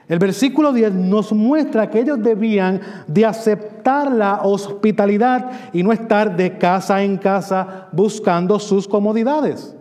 El 0.08 0.18
versículo 0.18 0.74
10 0.74 0.96
nos 0.96 1.32
muestra 1.32 1.92
que 1.92 2.00
ellos 2.00 2.24
debían 2.24 2.82
de 3.06 3.28
aceptar 3.28 4.12
la 4.12 4.42
hospitalidad 4.42 5.52
y 5.74 5.84
no 5.84 5.92
estar 5.92 6.36
de 6.36 6.58
casa 6.58 7.04
en 7.04 7.18
casa 7.18 7.88
buscando 7.92 8.58
sus 8.58 8.88
comodidades. 8.88 9.76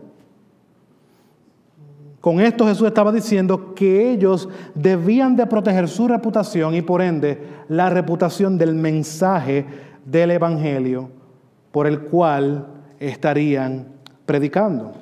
Con 2.20 2.40
esto 2.40 2.66
Jesús 2.66 2.88
estaba 2.88 3.12
diciendo 3.12 3.74
que 3.74 4.10
ellos 4.10 4.48
debían 4.74 5.36
de 5.36 5.46
proteger 5.46 5.88
su 5.88 6.08
reputación 6.08 6.74
y 6.74 6.82
por 6.82 7.00
ende 7.00 7.42
la 7.68 7.90
reputación 7.90 8.58
del 8.58 8.74
mensaje 8.74 9.64
del 10.04 10.32
Evangelio 10.32 11.10
por 11.70 11.86
el 11.86 12.00
cual 12.00 12.66
estarían 12.98 13.86
predicando 14.26 14.94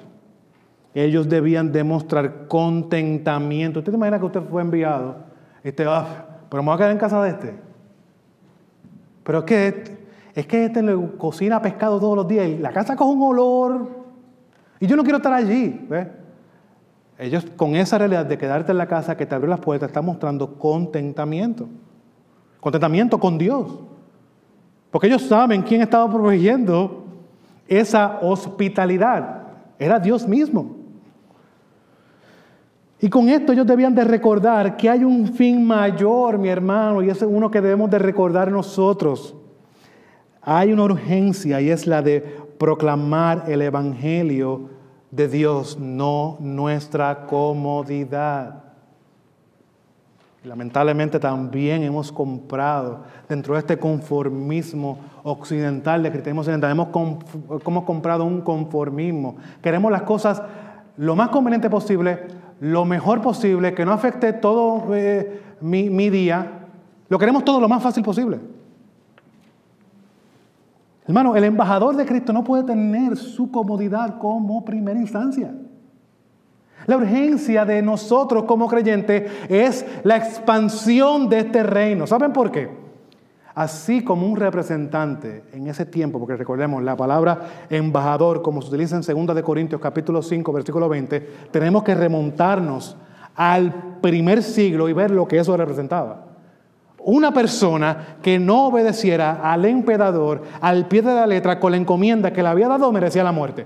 ellos 1.02 1.28
debían 1.28 1.72
demostrar 1.72 2.48
contentamiento. 2.48 3.80
¿Usted 3.80 3.92
se 3.92 3.96
imagina 3.96 4.18
que 4.18 4.24
usted 4.24 4.40
fue 4.48 4.62
enviado? 4.62 5.16
Este, 5.62 5.84
ah, 5.86 6.24
pero 6.48 6.62
me 6.62 6.68
voy 6.68 6.74
a 6.74 6.78
quedar 6.78 6.90
en 6.92 6.98
casa 6.98 7.22
de 7.22 7.30
este. 7.30 7.54
Pero 9.22 9.40
es 9.40 9.44
que, 9.44 9.98
es 10.34 10.46
que 10.46 10.64
este 10.64 10.82
le 10.82 10.96
cocina 11.18 11.60
pescado 11.60 12.00
todos 12.00 12.16
los 12.16 12.26
días 12.26 12.48
y 12.48 12.56
la 12.56 12.72
casa 12.72 12.96
coge 12.96 13.12
un 13.12 13.22
olor. 13.22 13.88
Y 14.80 14.86
yo 14.86 14.96
no 14.96 15.02
quiero 15.02 15.18
estar 15.18 15.34
allí. 15.34 15.86
Ellos 17.18 17.46
con 17.56 17.74
esa 17.76 17.98
realidad 17.98 18.26
de 18.26 18.36
quedarte 18.36 18.72
en 18.72 18.78
la 18.78 18.86
casa 18.86 19.16
que 19.16 19.24
te 19.24 19.34
abrió 19.34 19.48
las 19.48 19.60
puertas 19.60 19.88
están 19.88 20.04
mostrando 20.04 20.58
contentamiento. 20.58 21.66
Contentamiento 22.60 23.18
con 23.18 23.38
Dios. 23.38 23.78
Porque 24.90 25.06
ellos 25.06 25.22
saben 25.22 25.62
quién 25.62 25.80
estaba 25.80 26.10
proveyendo 26.10 27.04
esa 27.66 28.18
hospitalidad. 28.20 29.42
Era 29.78 29.98
Dios 29.98 30.26
mismo. 30.26 30.76
Y 33.00 33.08
con 33.08 33.28
esto 33.28 33.52
ellos 33.52 33.66
debían 33.66 33.94
de 33.94 34.04
recordar 34.04 34.76
que 34.76 34.88
hay 34.88 35.04
un 35.04 35.28
fin 35.28 35.66
mayor, 35.66 36.38
mi 36.38 36.48
hermano, 36.48 37.02
y 37.02 37.10
es 37.10 37.20
uno 37.22 37.50
que 37.50 37.60
debemos 37.60 37.90
de 37.90 37.98
recordar 37.98 38.50
nosotros. 38.50 39.34
Hay 40.40 40.72
una 40.72 40.84
urgencia 40.84 41.60
y 41.60 41.70
es 41.70 41.86
la 41.86 42.02
de 42.02 42.20
proclamar 42.58 43.44
el 43.48 43.62
Evangelio 43.62 44.75
de 45.16 45.28
Dios, 45.28 45.78
no 45.78 46.36
nuestra 46.40 47.26
comodidad. 47.26 48.62
lamentablemente 50.44 51.18
también 51.18 51.82
hemos 51.82 52.12
comprado 52.12 53.00
dentro 53.28 53.54
de 53.54 53.60
este 53.60 53.78
conformismo 53.78 54.98
occidental 55.24 56.04
de 56.04 56.12
cristianismo 56.12 56.42
occidental, 56.42 56.70
hemos, 56.70 56.88
hemos 57.66 57.84
comprado 57.84 58.24
un 58.24 58.42
conformismo. 58.42 59.36
Queremos 59.60 59.90
las 59.90 60.02
cosas 60.02 60.40
lo 60.96 61.16
más 61.16 61.30
conveniente 61.30 61.68
posible, 61.68 62.26
lo 62.60 62.84
mejor 62.84 63.22
posible, 63.22 63.74
que 63.74 63.84
no 63.84 63.92
afecte 63.92 64.34
todo 64.34 64.94
eh, 64.94 65.40
mi, 65.60 65.90
mi 65.90 66.10
día. 66.10 66.68
Lo 67.08 67.18
queremos 67.18 67.44
todo 67.44 67.58
lo 67.58 67.68
más 67.68 67.82
fácil 67.82 68.04
posible. 68.04 68.38
Hermano, 71.06 71.36
el 71.36 71.44
embajador 71.44 71.96
de 71.96 72.04
Cristo 72.04 72.32
no 72.32 72.42
puede 72.42 72.64
tener 72.64 73.16
su 73.16 73.50
comodidad 73.50 74.18
como 74.18 74.64
primera 74.64 74.98
instancia. 74.98 75.54
La 76.86 76.96
urgencia 76.96 77.64
de 77.64 77.82
nosotros 77.82 78.44
como 78.44 78.68
creyentes 78.68 79.30
es 79.48 79.84
la 80.04 80.16
expansión 80.16 81.28
de 81.28 81.40
este 81.40 81.62
reino. 81.62 82.06
¿Saben 82.06 82.32
por 82.32 82.50
qué? 82.50 82.68
Así 83.54 84.04
como 84.04 84.26
un 84.26 84.36
representante 84.36 85.44
en 85.52 85.66
ese 85.66 85.86
tiempo, 85.86 86.18
porque 86.18 86.36
recordemos 86.36 86.82
la 86.82 86.96
palabra 86.96 87.66
embajador, 87.70 88.42
como 88.42 88.60
se 88.60 88.68
utiliza 88.68 88.96
en 88.96 89.26
2 89.26 89.34
de 89.34 89.42
Corintios 89.42 89.80
capítulo 89.80 90.22
5, 90.22 90.52
versículo 90.52 90.88
20, 90.88 91.20
tenemos 91.50 91.82
que 91.82 91.94
remontarnos 91.94 92.96
al 93.34 93.98
primer 94.00 94.42
siglo 94.42 94.88
y 94.88 94.92
ver 94.92 95.10
lo 95.10 95.26
que 95.26 95.38
eso 95.38 95.56
representaba. 95.56 96.25
Una 97.08 97.30
persona 97.30 98.16
que 98.20 98.36
no 98.40 98.66
obedeciera 98.66 99.38
al 99.40 99.64
emperador 99.64 100.42
al 100.60 100.88
pie 100.88 101.02
de 101.02 101.14
la 101.14 101.24
letra 101.24 101.60
con 101.60 101.70
la 101.70 101.76
encomienda 101.76 102.32
que 102.32 102.42
le 102.42 102.48
había 102.48 102.66
dado 102.66 102.90
merecía 102.90 103.22
la 103.22 103.30
muerte. 103.30 103.64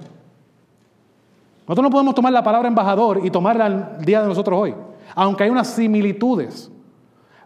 Nosotros 1.67 1.85
no 1.85 1.91
podemos 1.91 2.15
tomar 2.15 2.35
la 2.35 2.43
palabra 2.43 2.69
embajador 2.69 3.23
y 3.25 3.31
tomarla 3.31 3.65
al 3.65 4.05
día 4.05 4.21
de 4.21 4.29
nosotros 4.29 4.61
hoy, 4.61 4.75
aunque 5.15 5.45
hay 5.45 5.49
unas 5.49 5.69
similitudes. 5.69 6.71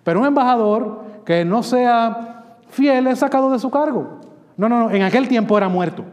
Pero 0.03 0.19
un 0.19 0.27
embajador 0.27 1.05
que 1.25 1.45
no 1.45 1.63
sea 1.63 2.57
fiel 2.71 3.07
es 3.07 3.21
sacado 3.21 3.49
de 3.53 3.61
su 3.61 3.71
cargo. 3.71 4.19
No, 4.57 4.69
no, 4.69 4.81
no, 4.81 4.91
en 4.91 5.03
aquel 5.03 5.29
tiempo 5.29 5.57
era 5.57 5.69
muerto. 5.69 6.05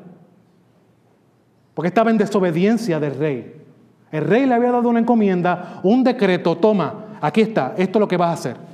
Porque 1.73 1.87
estaba 1.87 2.11
en 2.11 2.19
desobediencia 2.19 2.99
del 2.99 3.15
rey. 3.15 3.63
El 4.11 4.25
rey 4.25 4.45
le 4.45 4.53
había 4.53 4.73
dado 4.73 4.89
una 4.89 4.99
encomienda, 4.99 5.79
un 5.81 6.03
decreto, 6.03 6.55
toma, 6.55 7.17
aquí 7.19 7.41
está, 7.41 7.73
esto 7.77 7.97
es 7.97 7.99
lo 8.01 8.07
que 8.07 8.17
vas 8.17 8.29
a 8.29 8.33
hacer. 8.33 8.70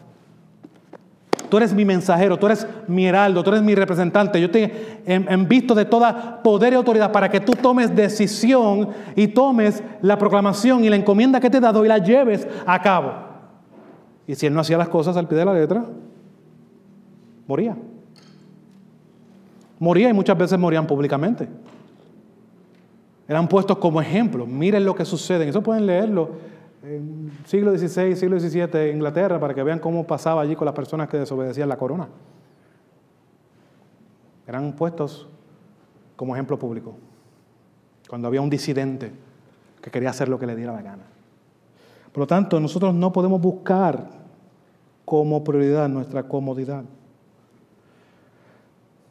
Tú 1.50 1.58
eres 1.58 1.74
mi 1.74 1.86
mensajero, 1.86 2.38
tú 2.38 2.48
eres 2.48 2.68
mi 2.88 3.06
heraldo, 3.08 3.44
tú 3.44 3.52
eres 3.52 3.62
mi 3.62 3.74
representante. 3.74 4.42
Yo 4.42 4.52
te 4.52 5.02
he 5.06 5.38
visto 5.48 5.74
de 5.74 5.86
toda 5.86 6.42
poder 6.44 6.74
y 6.74 6.76
autoridad 6.76 7.12
para 7.12 7.30
que 7.30 7.40
tú 7.40 7.54
tomes 7.54 7.96
decisión 7.96 8.90
y 9.16 9.28
tomes 9.28 9.82
la 10.02 10.18
proclamación 10.18 10.84
y 10.84 10.90
la 10.90 10.96
encomienda 10.96 11.40
que 11.40 11.50
te 11.50 11.58
he 11.58 11.62
dado 11.62 11.86
y 11.86 11.88
la 11.88 12.00
lleves 12.00 12.48
a 12.66 12.82
cabo. 12.82 13.14
Y 14.28 14.36
si 14.36 14.46
él 14.46 14.54
no 14.54 14.60
hacía 14.60 14.78
las 14.78 14.90
cosas 14.90 15.16
al 15.16 15.28
pie 15.28 15.38
de 15.38 15.46
la 15.46 15.54
letra, 15.54 15.86
moría. 17.48 17.78
Moría 19.80 20.10
y 20.10 20.14
muchas 20.14 20.38
veces 20.38 20.60
morían 20.60 20.86
públicamente. 20.86 21.48
Eran 23.28 23.48
puestos 23.48 23.78
como 23.78 24.02
ejemplo. 24.02 24.46
Miren 24.46 24.84
lo 24.84 24.96
que 24.96 25.06
sucede. 25.06 25.48
Eso 25.48 25.62
pueden 25.62 25.86
leerlo 25.86 26.57
en 26.84 27.32
siglo 27.46 27.78
XVI, 27.78 28.16
siglo 28.16 28.40
XVII, 28.40 28.92
Inglaterra, 28.92 29.40
para 29.40 29.54
que 29.54 29.64
vean 29.64 29.80
cómo 29.80 30.06
pasaba 30.06 30.42
allí 30.42 30.56
con 30.56 30.66
las 30.66 30.76
personas 30.76 31.10
que 31.10 31.18
desobedecían 31.18 31.70
la 31.70 31.78
corona. 31.78 32.08
Eran 34.46 34.74
puestos 34.74 35.28
como 36.16 36.36
ejemplo 36.36 36.58
público, 36.58 36.96
cuando 38.10 38.28
había 38.28 38.42
un 38.42 38.50
disidente 38.50 39.12
que 39.82 39.92
quería 39.92 40.10
hacer 40.10 40.30
lo 40.30 40.40
que 40.40 40.46
le 40.46 40.56
diera 40.56 40.74
la 40.74 40.82
gana. 40.82 41.04
Por 42.12 42.22
lo 42.22 42.28
tanto, 42.28 42.60
nosotros 42.60 42.94
no 42.94 43.12
podemos 43.12 43.40
buscar 43.42 44.10
como 45.06 45.44
prioridad 45.44 45.88
nuestra 45.88 46.24
comodidad. 46.24 46.84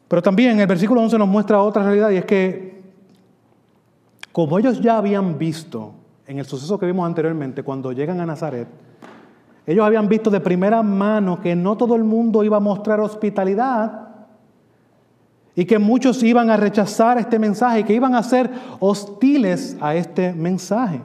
Pero 0.07 0.21
también 0.21 0.59
el 0.59 0.67
versículo 0.67 1.01
11 1.01 1.17
nos 1.17 1.27
muestra 1.27 1.61
otra 1.61 1.83
realidad 1.83 2.11
y 2.11 2.17
es 2.17 2.25
que 2.25 2.81
como 4.31 4.59
ellos 4.59 4.79
ya 4.79 4.97
habían 4.97 5.37
visto 5.37 5.93
en 6.27 6.39
el 6.39 6.45
suceso 6.45 6.77
que 6.77 6.85
vimos 6.85 7.07
anteriormente, 7.07 7.63
cuando 7.63 7.93
llegan 7.93 8.19
a 8.19 8.25
Nazaret, 8.25 8.67
ellos 9.65 9.85
habían 9.85 10.09
visto 10.09 10.29
de 10.29 10.41
primera 10.41 10.83
mano 10.83 11.41
que 11.41 11.55
no 11.55 11.77
todo 11.77 11.95
el 11.95 12.03
mundo 12.03 12.43
iba 12.43 12.57
a 12.57 12.61
mostrar 12.61 12.99
hospitalidad 12.99 14.07
y 15.55 15.65
que 15.65 15.79
muchos 15.79 16.21
iban 16.23 16.49
a 16.49 16.57
rechazar 16.57 17.17
este 17.17 17.39
mensaje 17.39 17.79
y 17.79 17.83
que 17.83 17.93
iban 17.93 18.13
a 18.13 18.23
ser 18.23 18.49
hostiles 18.79 19.77
a 19.79 19.95
este 19.95 20.33
mensaje. 20.33 21.01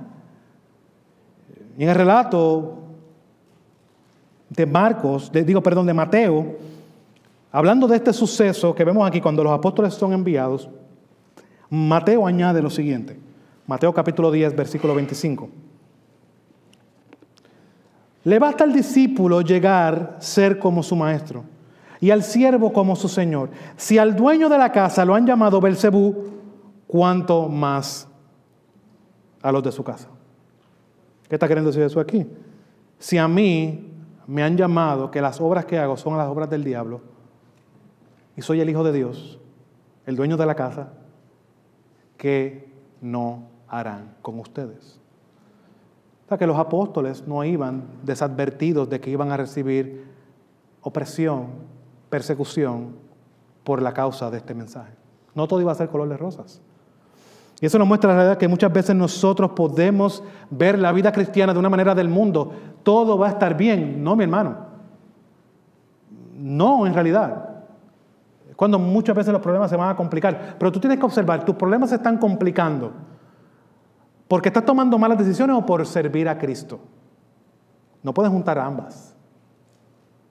En 1.79 1.89
el 1.89 1.95
relato 1.95 2.79
de 4.51 4.67
Marcos, 4.67 5.31
digo, 5.33 5.63
perdón, 5.63 5.87
de 5.87 5.95
Mateo, 5.95 6.57
hablando 7.51 7.87
de 7.87 7.97
este 7.97 8.13
suceso 8.13 8.75
que 8.75 8.85
vemos 8.85 9.07
aquí 9.07 9.21
cuando 9.21 9.43
los 9.43 9.53
apóstoles 9.53 9.95
son 9.95 10.13
enviados, 10.13 10.69
Mateo 11.71 12.27
añade 12.27 12.61
lo 12.61 12.71
siguiente. 12.71 13.32
Mateo 13.73 13.95
capítulo 13.95 14.31
10, 14.31 14.55
versículo 14.55 14.95
25. 14.95 15.49
Le 18.25 18.39
basta 18.39 18.65
al 18.65 18.73
discípulo 18.75 19.41
llegar 19.41 20.19
ser 20.19 20.59
como 20.59 20.83
su 20.83 20.95
maestro 20.95 21.43
y 21.99 22.11
al 22.11 22.23
siervo 22.23 22.71
como 22.71 22.95
su 22.95 23.09
señor. 23.09 23.49
Si 23.79 23.97
al 23.97 24.15
dueño 24.15 24.51
de 24.51 24.59
la 24.59 24.71
casa 24.71 25.07
lo 25.07 25.15
han 25.15 25.27
llamado 25.27 25.59
Belcebú, 25.59 26.15
cuánto 26.87 27.49
más 27.49 28.07
a 29.41 29.51
los 29.51 29.63
de 29.63 29.73
su 29.73 29.83
casa. 29.83 30.09
¿Qué 31.27 31.37
está 31.37 31.49
queriendo 31.49 31.71
decir 31.71 31.85
eso 31.85 31.99
aquí? 31.99 32.27
Si 32.99 33.17
a 33.17 33.27
mí 33.27 33.91
me 34.27 34.43
han 34.43 34.55
llamado 34.55 35.11
que 35.11 35.23
las 35.23 35.41
obras 35.41 35.65
que 35.65 35.79
hago 35.79 35.97
son 35.97 36.19
las 36.19 36.29
obras 36.29 36.51
del 36.51 36.63
diablo 36.63 37.01
y 38.37 38.43
soy 38.43 38.61
el 38.61 38.69
hijo 38.69 38.85
de 38.85 38.93
Dios, 38.93 39.41
el 40.05 40.15
dueño 40.15 40.37
de 40.37 40.45
la 40.45 40.57
casa, 40.57 40.93
que 42.19 42.71
no 43.01 43.51
harán 43.73 44.15
con 44.21 44.39
ustedes. 44.39 45.01
O 46.27 46.29
sea 46.29 46.39
que 46.39 46.47
los 46.47 46.59
apóstoles 46.59 47.27
no 47.27 47.43
iban 47.43 47.85
desadvertidos 48.05 48.89
de 48.89 49.01
que 49.01 49.11
iban 49.11 49.33
a 49.33 49.37
recibir 49.37 50.07
opresión, 50.83 51.47
persecución 52.11 52.95
por 53.65 53.81
la 53.81 53.93
causa 53.95 54.31
de 54.31 54.37
este 54.37 54.55
mensaje. 54.55 54.93
No 55.35 55.49
todo 55.49 55.61
iba 55.61 55.73
a 55.73 55.75
ser 55.75 55.89
color 55.89 56.09
de 56.09 56.19
rosas. 56.19 56.61
Y 57.61 57.67
eso 57.67 57.79
nos 57.79 57.89
muestra 57.89 58.11
la 58.11 58.17
realidad 58.17 58.39
que 58.39 58.49
muchas 58.49 58.73
veces 58.73 58.95
nosotros 58.95 59.53
podemos 59.53 60.23
ver 60.51 60.79
la 60.79 60.93
vida 60.93 61.11
cristiana 61.11 61.55
de 61.55 61.59
una 61.59 61.71
manera 61.71 61.95
del 61.95 62.09
mundo. 62.09 62.53
Todo 62.83 63.17
va 63.17 63.29
a 63.29 63.31
estar 63.31 63.57
bien. 63.57 64.05
No, 64.05 64.17
mi 64.17 64.25
hermano. 64.25 64.57
No, 66.37 66.87
en 66.87 66.93
realidad. 66.93 67.49
Cuando 68.57 68.79
muchas 68.79 69.17
veces 69.17 69.33
los 69.33 69.41
problemas 69.41 69.71
se 69.71 69.77
van 69.77 69.89
a 69.89 69.97
complicar. 69.97 70.57
Pero 70.59 70.73
tú 70.73 70.79
tienes 70.81 70.99
que 70.99 71.07
observar, 71.07 71.45
tus 71.45 71.55
problemas 71.55 71.89
se 71.89 71.97
están 71.97 72.19
complicando 72.19 72.93
porque 74.33 74.49
estás 74.49 74.65
tomando 74.65 74.97
malas 74.97 75.19
decisiones 75.19 75.55
o 75.55 75.67
por 75.67 75.87
servir 75.87 76.27
a 76.27 76.39
Cristo. 76.39 76.81
No 78.03 78.15
puedes 78.15 78.33
juntar 78.33 78.59
ambas. 78.59 79.15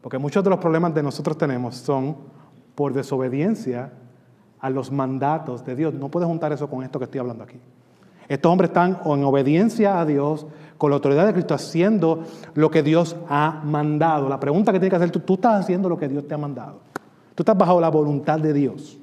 Porque 0.02 0.18
muchos 0.18 0.44
de 0.44 0.50
los 0.50 0.58
problemas 0.58 0.94
que 0.94 1.04
nosotros 1.04 1.38
tenemos 1.38 1.76
son 1.76 2.18
por 2.74 2.94
desobediencia 2.94 3.94
a 4.60 4.72
los 4.72 4.92
mandatos 4.92 5.64
de 5.64 5.76
Dios. 5.76 5.94
No 5.94 6.10
puedes 6.10 6.28
juntar 6.28 6.52
eso 6.52 6.68
con 6.68 6.84
esto 6.84 6.98
que 6.98 7.06
estoy 7.06 7.20
hablando 7.20 7.44
aquí. 7.44 7.60
Estos 8.28 8.52
hombres 8.52 8.72
están 8.72 8.98
en 9.06 9.24
obediencia 9.24 10.02
a 10.02 10.06
Dios, 10.08 10.48
con 10.80 10.90
la 10.90 10.96
autoridad 10.96 11.28
de 11.28 11.34
Cristo, 11.34 11.54
haciendo 11.54 12.24
lo 12.56 12.72
que 12.72 12.82
Dios 12.82 13.16
ha 13.30 13.62
mandado. 13.64 14.28
La 14.28 14.40
pregunta 14.40 14.72
que 14.72 14.80
tienes 14.80 14.90
que 14.90 14.96
hacer 14.96 15.12
tú, 15.12 15.20
tú 15.20 15.36
estás 15.36 15.60
haciendo 15.60 15.88
lo 15.88 16.00
que 16.00 16.08
Dios 16.08 16.28
te 16.28 16.34
ha 16.34 16.40
mandado. 16.40 16.80
Tú 17.36 17.44
estás 17.44 17.56
bajo 17.56 17.80
la 17.80 17.90
voluntad 17.90 18.40
de 18.40 18.52
Dios. 18.52 18.98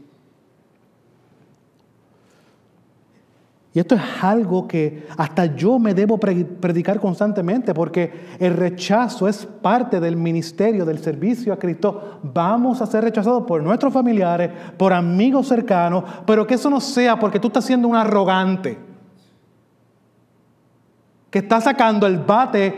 Y 3.79 3.81
esto 3.81 3.95
es 3.95 4.03
algo 4.23 4.67
que 4.67 5.07
hasta 5.17 5.55
yo 5.55 5.79
me 5.79 5.95
debo 5.95 6.19
predicar 6.19 6.99
constantemente 6.99 7.73
porque 7.73 8.13
el 8.41 8.55
rechazo 8.55 9.29
es 9.29 9.47
parte 9.47 10.01
del 10.01 10.17
ministerio, 10.17 10.85
del 10.85 10.99
servicio 10.99 11.53
a 11.53 11.61
Cristo. 11.61 12.19
Vamos 12.25 12.83
a 12.83 12.87
ser 12.87 13.05
rechazados 13.05 13.45
por 13.45 13.63
nuestros 13.63 13.93
familiares, 13.93 14.51
por 14.77 14.93
amigos 14.93 15.47
cercanos, 15.47 16.03
pero 16.27 16.45
que 16.45 16.55
eso 16.55 16.69
no 16.69 16.81
sea 16.81 17.21
porque 17.21 17.39
tú 17.39 17.47
estás 17.47 17.67
siendo 17.67 17.87
un 17.87 17.95
arrogante, 17.95 18.77
que 21.31 21.39
está 21.39 21.61
sacando 21.61 22.09
el 22.09 22.19
bate 22.19 22.75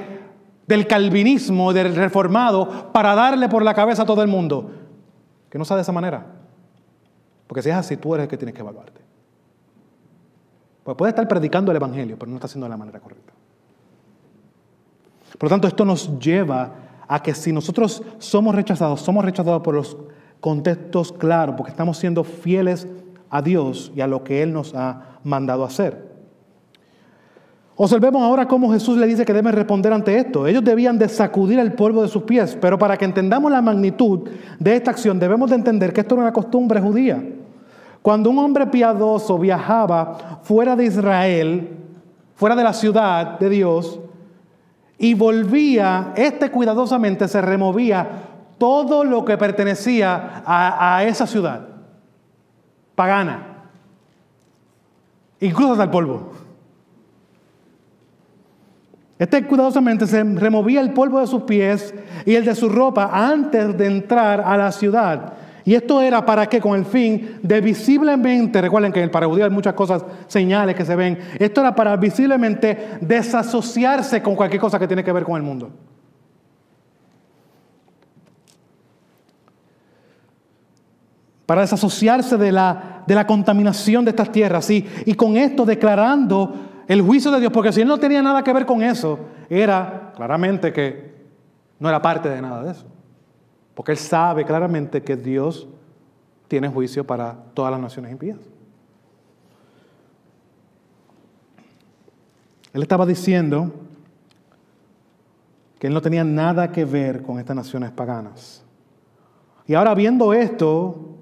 del 0.67 0.87
calvinismo, 0.87 1.73
del 1.73 1.97
reformado, 1.97 2.93
para 2.93 3.15
darle 3.15 3.49
por 3.49 3.65
la 3.65 3.73
cabeza 3.73 4.03
a 4.03 4.07
todo 4.07 4.21
el 4.21 4.29
mundo. 4.29 4.71
Que 5.49 5.57
no 5.57 5.65
sea 5.65 5.77
de 5.77 5.83
esa 5.83 5.93
manera. 5.93 6.27
Porque 7.47 7.63
si 7.63 7.71
es 7.71 7.75
así, 7.75 7.97
tú 7.97 8.15
eres 8.15 8.25
el 8.25 8.29
que 8.29 8.37
tienes 8.37 8.55
que 8.55 8.61
evaluarte. 8.61 9.01
Pues 10.91 10.99
puede 10.99 11.11
estar 11.11 11.29
predicando 11.29 11.71
el 11.71 11.77
Evangelio, 11.77 12.19
pero 12.19 12.31
no 12.31 12.37
está 12.37 12.47
haciendo 12.47 12.67
de 12.67 12.71
la 12.71 12.77
manera 12.77 12.99
correcta. 12.99 13.33
Por 15.39 15.45
lo 15.45 15.49
tanto, 15.49 15.69
esto 15.69 15.85
nos 15.85 16.19
lleva 16.19 16.73
a 17.07 17.23
que 17.23 17.33
si 17.33 17.53
nosotros 17.53 18.03
somos 18.19 18.57
rechazados, 18.57 19.01
somos 19.01 19.25
rechazados 19.25 19.63
por 19.63 19.77
los 19.77 19.97
contextos 20.41 21.13
claros, 21.13 21.55
porque 21.57 21.71
estamos 21.71 21.97
siendo 21.97 22.25
fieles 22.25 22.89
a 23.31 23.41
Dios 23.41 23.93
y 23.95 24.01
a 24.01 24.09
lo 24.09 24.25
que 24.25 24.43
Él 24.43 24.53
nos 24.53 24.75
ha 24.75 25.19
mandado 25.23 25.63
hacer. 25.63 26.11
Observemos 27.77 28.23
ahora 28.23 28.49
cómo 28.49 28.73
Jesús 28.73 28.99
le 28.99 29.07
dice 29.07 29.25
que 29.25 29.33
deben 29.33 29.53
responder 29.53 29.93
ante 29.93 30.19
esto. 30.19 30.49
Ellos 30.49 30.65
debían 30.65 30.99
de 30.99 31.09
sacudir 31.09 31.61
el 31.61 31.75
polvo 31.75 32.03
de 32.03 32.09
sus 32.09 32.25
pies, 32.25 32.59
pero 32.61 32.77
para 32.81 32.97
que 32.97 33.05
entendamos 33.05 33.53
la 33.53 33.63
magnitud 33.63 34.29
de 34.59 34.75
esta 34.75 34.91
acción 34.91 35.21
debemos 35.21 35.51
de 35.51 35.57
entender 35.57 35.93
que 35.93 36.01
esto 36.01 36.17
era 36.17 36.25
una 36.25 36.33
costumbre 36.33 36.81
judía. 36.81 37.23
Cuando 38.03 38.31
un 38.31 38.39
hombre 38.39 38.67
piadoso 38.67 39.39
viajaba 39.39 40.41
fuera 40.43 40.75
de 40.75 40.87
Israel, 40.87 41.77
fuera 42.35 42.57
de 42.57 42.65
la 42.65 42.73
ciudad 42.73 43.39
de 43.39 43.49
Dios, 43.51 44.01
y 44.99 45.15
volvía, 45.15 46.13
este 46.17 46.51
cuidadosamente 46.51 47.27
se 47.29 47.41
removía 47.41 48.07
todo 48.59 49.05
lo 49.05 49.25
que 49.25 49.39
pertenecía 49.39 50.43
a, 50.45 51.03
esa 51.05 51.27
ciudad, 51.27 51.67
pagana, 52.95 53.47
incluso 55.41 55.73
hasta 55.73 55.85
el 55.85 55.91
polvo. 55.91 56.33
Este 59.19 59.47
cuidadosamente 59.47 60.07
se 60.07 60.23
removía 60.23 60.81
el 60.81 60.93
polvo 60.95 61.21
de 61.21 61.27
sus 61.27 61.43
pies 61.43 61.95
y 62.25 62.35
el 62.35 62.45
de 62.45 62.55
su 62.55 62.71
ropa 62.71 63.11
antes 63.13 63.77
de 63.77 63.87
entrar 63.87 64.41
a 64.41 64.57
la 64.57 64.73
ciudad. 64.73 65.35
Y 65.65 65.75
esto 65.75 66.01
era 66.01 66.25
para 66.25 66.47
que 66.47 66.61
con 66.61 66.79
el 66.79 66.85
fin 66.85 67.39
de 67.43 67.61
visiblemente, 67.61 68.61
recuerden 68.61 68.93
que 68.93 69.01
en 69.01 69.05
el 69.05 69.11
parajudío 69.11 69.45
hay 69.45 69.51
muchas 69.51 69.75
cosas, 69.75 70.05
señales 70.27 70.75
que 70.75 70.85
se 70.85 70.97
ven, 70.97 71.19
esto 71.39 71.61
era 71.61 71.75
para 71.75 71.97
visiblemente 71.97 72.99
desasociarse 73.01 74.23
con 74.23 74.35
cualquier 74.35 74.61
cosa 74.61 74.79
que 74.79 74.87
tiene 74.87 75.05
que 75.05 75.13
ver 75.13 75.25
con 75.25 75.37
el 75.37 75.43
mundo. 75.43 75.71
Para 81.47 81.63
desasociarse 81.63 82.37
de 82.37 82.53
la, 82.53 83.03
de 83.07 83.15
la 83.15 83.27
contaminación 83.27 84.05
de 84.05 84.11
estas 84.11 84.31
tierras. 84.31 84.71
Y, 84.71 84.87
y 85.05 85.15
con 85.15 85.37
esto 85.37 85.65
declarando 85.65 86.55
el 86.87 87.03
juicio 87.03 87.31
de 87.31 87.41
Dios, 87.41 87.53
porque 87.53 87.73
si 87.73 87.81
él 87.81 87.89
no 87.89 87.99
tenía 87.99 88.23
nada 88.23 88.43
que 88.45 88.53
ver 88.53 88.67
con 88.67 88.83
eso, 88.83 89.19
era 89.49 90.13
claramente 90.15 90.73
que 90.73 91.11
no 91.81 91.89
era 91.89 92.01
parte 92.01 92.29
de 92.29 92.41
nada 92.41 92.63
de 92.63 92.71
eso. 92.71 92.87
Porque 93.81 93.93
él 93.93 93.99
sabe 93.99 94.45
claramente 94.45 95.03
que 95.03 95.17
Dios 95.17 95.67
tiene 96.49 96.69
juicio 96.69 97.07
para 97.07 97.33
todas 97.55 97.73
las 97.73 97.81
naciones 97.81 98.13
impías. 98.13 98.37
Él 102.75 102.83
estaba 102.83 103.07
diciendo 103.07 103.73
que 105.79 105.87
él 105.87 105.95
no 105.95 106.03
tenía 106.03 106.23
nada 106.25 106.71
que 106.71 106.85
ver 106.85 107.23
con 107.23 107.39
estas 107.39 107.57
naciones 107.57 107.91
paganas. 107.91 108.63
Y 109.67 109.73
ahora 109.73 109.95
viendo 109.95 110.35
esto, 110.35 111.17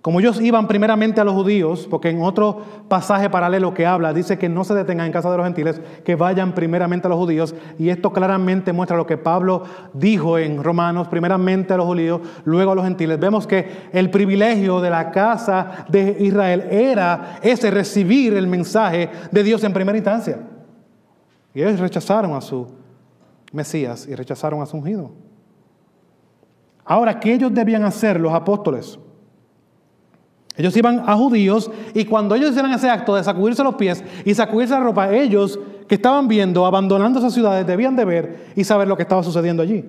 como 0.00 0.20
ellos 0.20 0.40
iban 0.40 0.68
primeramente 0.68 1.20
a 1.20 1.24
los 1.24 1.34
judíos, 1.34 1.88
porque 1.90 2.10
en 2.10 2.22
otro 2.22 2.62
pasaje 2.86 3.28
paralelo 3.28 3.74
que 3.74 3.84
habla, 3.84 4.12
dice 4.12 4.38
que 4.38 4.48
no 4.48 4.62
se 4.62 4.72
detengan 4.72 5.06
en 5.06 5.12
casa 5.12 5.28
de 5.28 5.36
los 5.36 5.44
gentiles, 5.44 5.80
que 6.04 6.14
vayan 6.14 6.54
primeramente 6.54 7.08
a 7.08 7.10
los 7.10 7.18
judíos. 7.18 7.52
Y 7.80 7.88
esto 7.88 8.12
claramente 8.12 8.72
muestra 8.72 8.96
lo 8.96 9.06
que 9.06 9.16
Pablo 9.16 9.64
dijo 9.92 10.38
en 10.38 10.62
Romanos, 10.62 11.08
primeramente 11.08 11.74
a 11.74 11.76
los 11.76 11.86
judíos, 11.86 12.20
luego 12.44 12.70
a 12.70 12.74
los 12.76 12.84
gentiles. 12.84 13.18
Vemos 13.18 13.46
que 13.46 13.88
el 13.92 14.08
privilegio 14.08 14.80
de 14.80 14.90
la 14.90 15.10
casa 15.10 15.84
de 15.88 16.16
Israel 16.20 16.68
era 16.70 17.40
ese 17.42 17.68
recibir 17.70 18.34
el 18.34 18.46
mensaje 18.46 19.10
de 19.32 19.42
Dios 19.42 19.64
en 19.64 19.72
primera 19.72 19.98
instancia. 19.98 20.38
Y 21.52 21.60
ellos 21.60 21.80
rechazaron 21.80 22.34
a 22.34 22.40
su 22.40 22.68
Mesías 23.50 24.06
y 24.06 24.14
rechazaron 24.14 24.62
a 24.62 24.66
su 24.66 24.76
ungido. 24.76 25.10
Ahora, 26.84 27.18
¿qué 27.18 27.34
ellos 27.34 27.52
debían 27.52 27.82
hacer 27.82 28.20
los 28.20 28.32
apóstoles? 28.32 28.98
Ellos 30.58 30.76
iban 30.76 31.04
a 31.06 31.14
judíos 31.14 31.70
y 31.94 32.04
cuando 32.04 32.34
ellos 32.34 32.50
hicieran 32.50 32.72
ese 32.72 32.90
acto 32.90 33.14
de 33.14 33.22
sacudirse 33.22 33.62
los 33.62 33.76
pies 33.76 34.02
y 34.24 34.34
sacudirse 34.34 34.74
la 34.74 34.80
ropa, 34.80 35.14
ellos 35.14 35.58
que 35.86 35.94
estaban 35.94 36.26
viendo, 36.26 36.66
abandonando 36.66 37.20
esas 37.20 37.32
ciudades, 37.32 37.64
debían 37.64 37.94
de 37.94 38.04
ver 38.04 38.46
y 38.56 38.64
saber 38.64 38.88
lo 38.88 38.96
que 38.96 39.04
estaba 39.04 39.22
sucediendo 39.22 39.62
allí. 39.62 39.84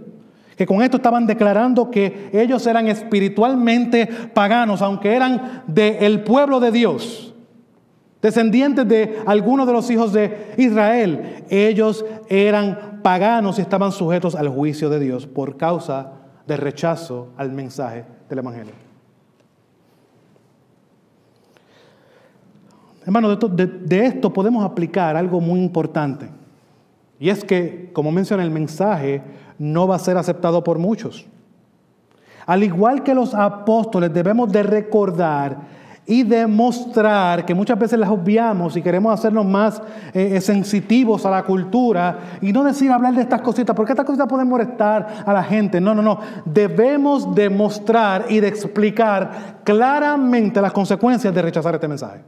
Que 0.56 0.68
con 0.68 0.84
esto 0.84 0.98
estaban 0.98 1.26
declarando 1.26 1.90
que 1.90 2.30
ellos 2.32 2.68
eran 2.68 2.88
espiritualmente 2.88 4.06
paganos, 4.32 4.84
aunque 4.84 5.16
eran 5.16 5.64
del 5.66 6.22
pueblo 6.24 6.60
de 6.60 6.72
Dios, 6.72 7.34
descendientes 8.22 8.88
de 8.88 9.24
algunos 9.26 9.66
de 9.66 9.74
los 9.74 9.90
hijos 9.90 10.14
de 10.14 10.54
Israel. 10.58 11.46
Ellos 11.50 12.06
eran 12.28 13.00
paganos 13.02 13.58
y 13.58 13.62
estaban 13.62 13.92
sujetos 13.92 14.36
al 14.36 14.50
juicio 14.50 14.88
de 14.92 15.00
Dios 15.00 15.26
por 15.26 15.58
causa 15.58 16.12
del 16.46 16.60
rechazo 16.60 17.30
al 17.38 17.52
mensaje 17.52 18.06
del 18.30 18.40
Evangelio. 18.40 18.89
Hermano, 23.06 23.36
de, 23.36 24.06
esto 24.06 24.32
podemos 24.32 24.64
aplicar 24.64 25.16
algo 25.16 25.40
muy 25.40 25.60
importante. 25.60 26.30
Y 27.20 27.30
es 27.30 27.44
que, 27.44 27.90
como 27.94 28.12
mencioné, 28.12 28.44
el 28.44 28.52
mensaje 28.52 29.22
no 29.58 29.88
va 29.88 29.96
a 29.96 30.00
ser 30.00 30.18
aceptado 30.18 30.64
por 30.64 30.80
muchos. 30.80 31.26
Al 32.46 32.64
igual 32.64 33.04
que 33.04 33.14
los 33.14 33.34
apóstoles, 33.34 34.14
debemos 34.14 34.52
de 34.52 34.64
recordar 34.64 35.80
y 36.06 36.24
demostrar 36.24 37.46
que 37.46 37.54
muchas 37.54 37.78
veces 37.78 38.00
las 38.00 38.10
obviamos 38.10 38.76
y 38.76 38.82
queremos 38.82 39.14
hacernos 39.14 39.46
más 39.46 39.80
eh, 40.12 40.38
eh, 40.38 40.42
sensitivos 40.42 41.24
a 41.24 41.30
la 41.30 41.44
cultura 41.44 42.40
y 42.42 42.52
no 42.52 42.64
decir 42.64 42.92
hablar 42.92 43.14
de 43.14 43.22
estas 43.22 43.42
cositas, 43.42 43.76
porque 43.76 43.92
estas 43.92 44.08
cositas 44.08 44.28
pueden 44.28 44.48
molestar 44.48 45.24
a 45.24 45.32
la 45.32 45.44
gente. 45.44 45.80
No, 45.80 45.94
no, 45.94 46.02
no. 46.02 46.20
Debemos 46.46 47.36
demostrar 47.36 48.26
y 48.28 48.40
de 48.40 48.48
explicar 48.48 49.60
claramente 49.64 50.60
las 50.60 50.74
consecuencias 50.74 51.32
de 51.34 51.42
rechazar 51.44 51.76
este 51.76 51.88
mensaje. 51.88 52.22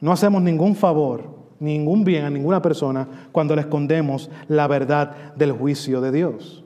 No 0.00 0.12
hacemos 0.12 0.42
ningún 0.42 0.74
favor, 0.74 1.24
ningún 1.58 2.04
bien 2.04 2.24
a 2.24 2.30
ninguna 2.30 2.60
persona 2.60 3.08
cuando 3.32 3.54
le 3.54 3.62
escondemos 3.62 4.30
la 4.48 4.66
verdad 4.66 5.34
del 5.36 5.52
juicio 5.52 6.00
de 6.00 6.12
Dios. 6.12 6.64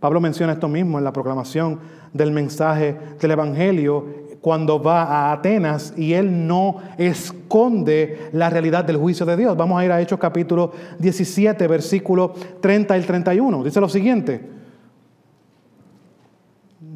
Pablo 0.00 0.20
menciona 0.20 0.54
esto 0.54 0.68
mismo 0.68 0.98
en 0.98 1.04
la 1.04 1.12
proclamación 1.12 1.78
del 2.12 2.32
mensaje 2.32 2.96
del 3.20 3.30
Evangelio 3.32 4.20
cuando 4.40 4.82
va 4.82 5.02
a 5.02 5.32
Atenas 5.32 5.92
y 5.96 6.14
él 6.14 6.46
no 6.46 6.76
esconde 6.96 8.30
la 8.32 8.48
realidad 8.48 8.84
del 8.84 8.96
juicio 8.96 9.26
de 9.26 9.36
Dios. 9.36 9.56
Vamos 9.56 9.78
a 9.78 9.84
ir 9.84 9.92
a 9.92 10.00
Hechos 10.00 10.18
capítulo 10.18 10.72
17, 10.98 11.66
versículo 11.66 12.32
30 12.60 12.96
y 12.96 13.02
31. 13.02 13.64
Dice 13.64 13.80
lo 13.80 13.88
siguiente. 13.88 14.59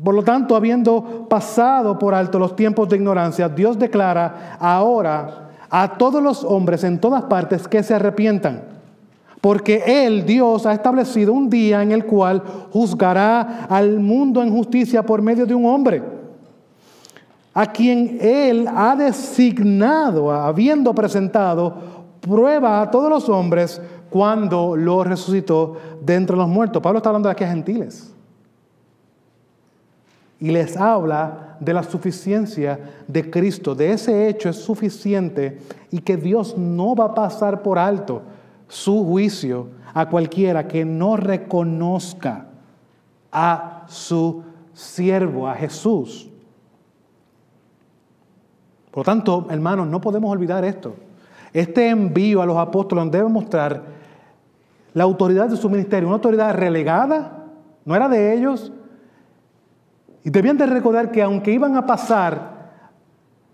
Por 0.05 0.15
lo 0.15 0.23
tanto, 0.23 0.55
habiendo 0.55 1.27
pasado 1.31 1.99
por 1.99 2.15
alto 2.15 2.39
los 2.39 2.55
tiempos 2.55 2.91
de 2.91 2.97
ignorancia, 2.97 3.49
Dios 3.49 3.79
declara 3.79 4.59
ahora 4.61 5.49
a 5.71 5.97
todos 5.97 6.23
los 6.23 6.45
hombres 6.45 6.85
en 6.85 7.01
todas 7.01 7.25
partes 7.25 7.67
que 7.67 7.83
se 7.83 7.95
arrepientan. 7.95 8.65
Porque 9.41 9.83
Él, 9.87 10.27
Dios, 10.27 10.67
ha 10.67 10.75
establecido 10.75 11.33
un 11.33 11.49
día 11.49 11.83
en 11.83 11.91
el 11.91 12.05
cual 12.05 12.43
juzgará 12.71 13.67
al 13.69 13.99
mundo 13.99 14.43
en 14.43 14.55
justicia 14.55 15.03
por 15.03 15.23
medio 15.23 15.47
de 15.47 15.55
un 15.55 15.65
hombre, 15.65 16.03
a 17.55 17.67
quien 17.67 18.19
Él 18.21 18.69
ha 18.75 18.95
designado, 18.97 20.31
habiendo 20.31 20.95
presentado 20.95 21.95
prueba 22.21 22.83
a 22.83 22.91
todos 22.91 23.09
los 23.09 23.29
hombres 23.31 23.81
cuando 24.11 24.77
lo 24.77 25.03
resucitó 25.03 25.77
de 26.03 26.15
entre 26.15 26.37
los 26.37 26.49
muertos. 26.49 26.83
Pablo 26.83 26.99
está 26.99 27.09
hablando 27.09 27.29
de 27.29 27.33
aquí 27.33 27.45
a 27.45 27.49
gentiles 27.49 28.14
y 30.41 30.51
les 30.51 30.77
habla 30.77 31.57
de 31.61 31.73
la 31.73 31.83
suficiencia 31.83 32.79
de 33.07 33.31
Cristo, 33.31 33.75
de 33.75 33.93
ese 33.93 34.29
hecho 34.29 34.49
es 34.49 34.57
suficiente 34.57 35.59
y 35.91 36.01
que 36.01 36.17
Dios 36.17 36.59
no 36.59 36.95
va 36.95 37.07
a 37.07 37.15
pasar 37.15 37.63
por 37.63 37.79
alto 37.79 38.23
su 38.69 39.05
juicio 39.05 39.69
a 39.95 40.09
cualquiera 40.09 40.67
que 40.67 40.85
no 40.85 41.17
reconozca 41.17 42.47
a 43.31 43.85
su 43.89 44.43
siervo, 44.73 45.49
a 45.49 45.55
Jesús. 45.55 46.29
Por 48.91 49.01
lo 49.01 49.05
tanto, 49.05 49.47
hermanos, 49.51 49.87
no 49.87 50.01
podemos 50.01 50.31
olvidar 50.31 50.65
esto. 50.65 50.95
Este 51.53 51.89
envío 51.89 52.43
a 52.43 52.47
los 52.47 52.57
apóstoles 52.57 53.11
debe 53.11 53.29
mostrar 53.29 53.83
la 54.93 55.05
autoridad 55.05 55.49
de 55.49 55.57
su 55.57 55.71
ministerio, 55.71 56.09
una 56.09 56.17
autoridad 56.17 56.55
relegada, 56.55 57.45
no 57.85 57.95
era 57.95 58.09
de 58.09 58.35
ellos, 58.35 58.73
y 60.25 60.31
debían 60.31 60.57
de 60.57 60.67
recordar 60.67 61.11
que 61.11 61.23
aunque 61.23 61.53
iban 61.53 61.77
a 61.77 61.87
pasar 61.87 62.55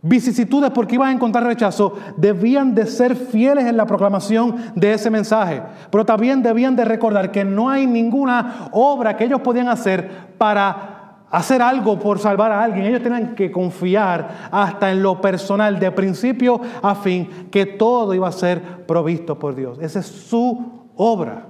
vicisitudes 0.03 0.71
porque 0.71 0.95
iban 0.95 1.09
a 1.09 1.13
encontrar 1.13 1.45
rechazo, 1.45 1.95
debían 2.17 2.75
de 2.75 2.87
ser 2.87 3.17
fieles 3.17 3.67
en 3.67 3.77
la 3.77 3.87
proclamación 3.87 4.57
de 4.75 4.95
ese 4.95 5.11
mensaje. 5.11 5.63
Pero 5.91 6.07
también 6.07 6.43
debían 6.43 6.77
de 6.77 6.85
recordar 6.85 7.31
que 7.33 7.45
no 7.45 7.69
hay 7.69 7.87
ninguna 7.87 8.69
obra 8.73 9.17
que 9.17 9.25
ellos 9.25 9.41
podían 9.41 9.69
hacer 9.69 10.09
para 10.39 11.27
hacer 11.31 11.61
algo 11.61 11.99
por 11.99 12.19
salvar 12.19 12.51
a 12.53 12.63
alguien. 12.63 12.87
Ellos 12.87 13.03
tenían 13.03 13.35
que 13.35 13.51
confiar 13.51 14.49
hasta 14.51 14.91
en 14.91 15.03
lo 15.03 15.21
personal, 15.21 15.79
de 15.79 15.91
principio 15.91 16.61
a 16.83 16.95
fin, 16.95 17.49
que 17.51 17.67
todo 17.67 18.15
iba 18.15 18.29
a 18.29 18.33
ser 18.33 18.87
provisto 18.87 19.39
por 19.39 19.55
Dios. 19.55 19.79
Esa 19.81 20.01
es 20.01 20.07
su 20.07 20.87
obra. 20.97 21.47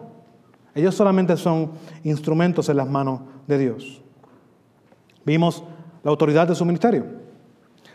Ellos 0.74 0.94
solamente 0.94 1.36
son 1.36 1.72
instrumentos 2.04 2.68
en 2.68 2.76
las 2.78 2.88
manos 2.88 3.20
de 3.46 3.58
Dios. 3.58 4.02
Vimos 5.24 5.62
la 6.02 6.10
autoridad 6.10 6.48
de 6.48 6.54
su 6.54 6.64
ministerio. 6.64 7.04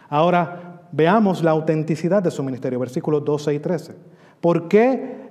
Ahora 0.10 0.82
veamos 0.92 1.44
la 1.44 1.52
autenticidad 1.52 2.24
de 2.24 2.32
su 2.32 2.44
ministerio, 2.44 2.80
versículos 2.80 3.24
12 3.26 3.54
y 3.54 3.60
13. 3.60 3.96
¿Por 4.42 4.68
qué 4.68 5.30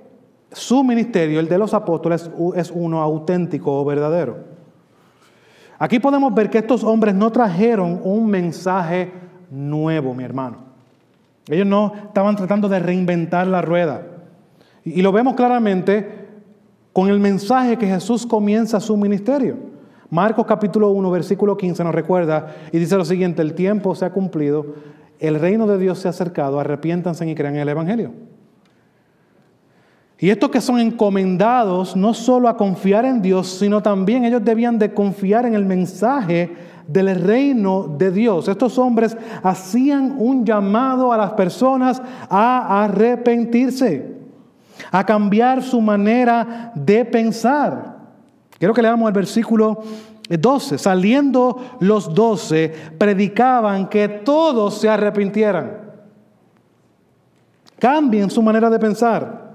su 0.51 0.83
ministerio, 0.83 1.39
el 1.39 1.47
de 1.47 1.57
los 1.57 1.73
apóstoles, 1.73 2.29
es 2.55 2.71
uno 2.71 3.01
auténtico 3.01 3.81
o 3.81 3.85
verdadero? 3.85 4.37
Aquí 5.77 5.99
podemos 5.99 6.33
ver 6.33 6.49
que 6.49 6.59
estos 6.59 6.83
hombres 6.83 7.15
no 7.15 7.31
trajeron 7.31 7.99
un 8.03 8.27
mensaje 8.27 9.11
nuevo, 9.51 10.13
mi 10.13 10.23
hermano. 10.23 10.57
Ellos 11.47 11.67
no 11.67 11.93
estaban 12.07 12.35
tratando 12.35 12.69
de 12.69 12.79
reinventar 12.79 13.47
la 13.47 13.61
rueda. 13.61 14.01
Y 14.83 15.01
lo 15.01 15.11
vemos 15.11 15.35
claramente 15.35 16.27
con 16.93 17.09
el 17.09 17.19
mensaje 17.19 17.77
que 17.77 17.87
Jesús 17.87 18.25
comienza 18.25 18.79
su 18.79 18.95
ministerio. 18.95 19.74
Marcos 20.09 20.45
capítulo 20.45 20.89
1, 20.91 21.11
versículo 21.11 21.57
15 21.57 21.83
nos 21.83 21.95
recuerda 21.95 22.55
y 22.71 22.77
dice 22.77 22.95
lo 22.95 23.05
siguiente, 23.05 23.41
el 23.41 23.53
tiempo 23.53 23.95
se 23.95 24.05
ha 24.05 24.11
cumplido, 24.11 24.75
el 25.19 25.39
reino 25.39 25.65
de 25.65 25.77
Dios 25.77 25.99
se 25.99 26.07
ha 26.07 26.11
acercado, 26.11 26.59
arrepiéntanse 26.59 27.27
y 27.27 27.35
crean 27.35 27.55
en 27.55 27.61
el 27.61 27.69
Evangelio. 27.69 28.11
Y 30.17 30.29
estos 30.29 30.49
que 30.49 30.61
son 30.61 30.79
encomendados 30.79 31.95
no 31.95 32.13
solo 32.13 32.47
a 32.47 32.55
confiar 32.55 33.03
en 33.03 33.21
Dios, 33.21 33.47
sino 33.47 33.81
también 33.81 34.23
ellos 34.23 34.45
debían 34.45 34.79
de 34.79 34.93
confiar 34.93 35.45
en 35.45 35.55
el 35.55 35.65
mensaje 35.65 36.55
del 36.87 37.15
reino 37.21 37.83
de 37.97 38.11
Dios. 38.11 38.47
Estos 38.47 38.77
hombres 38.77 39.17
hacían 39.43 40.15
un 40.17 40.45
llamado 40.45 41.11
a 41.11 41.17
las 41.17 41.31
personas 41.31 42.01
a 42.29 42.83
arrepentirse, 42.83 44.15
a 44.91 45.05
cambiar 45.05 45.61
su 45.63 45.81
manera 45.81 46.71
de 46.75 47.03
pensar. 47.03 47.94
Quiero 48.65 48.73
que 48.73 48.81
leamos 48.81 49.07
el 49.07 49.13
versículo 49.13 49.77
12. 50.27 50.79
Saliendo 50.79 51.77
los 51.81 52.11
doce, 52.15 52.73
predicaban 52.97 53.87
que 53.87 54.09
todos 54.09 54.79
se 54.79 54.89
arrepintieran. 54.89 55.81
Cambien 57.77 58.31
su 58.31 58.41
manera 58.41 58.67
de 58.71 58.79
pensar 58.79 59.45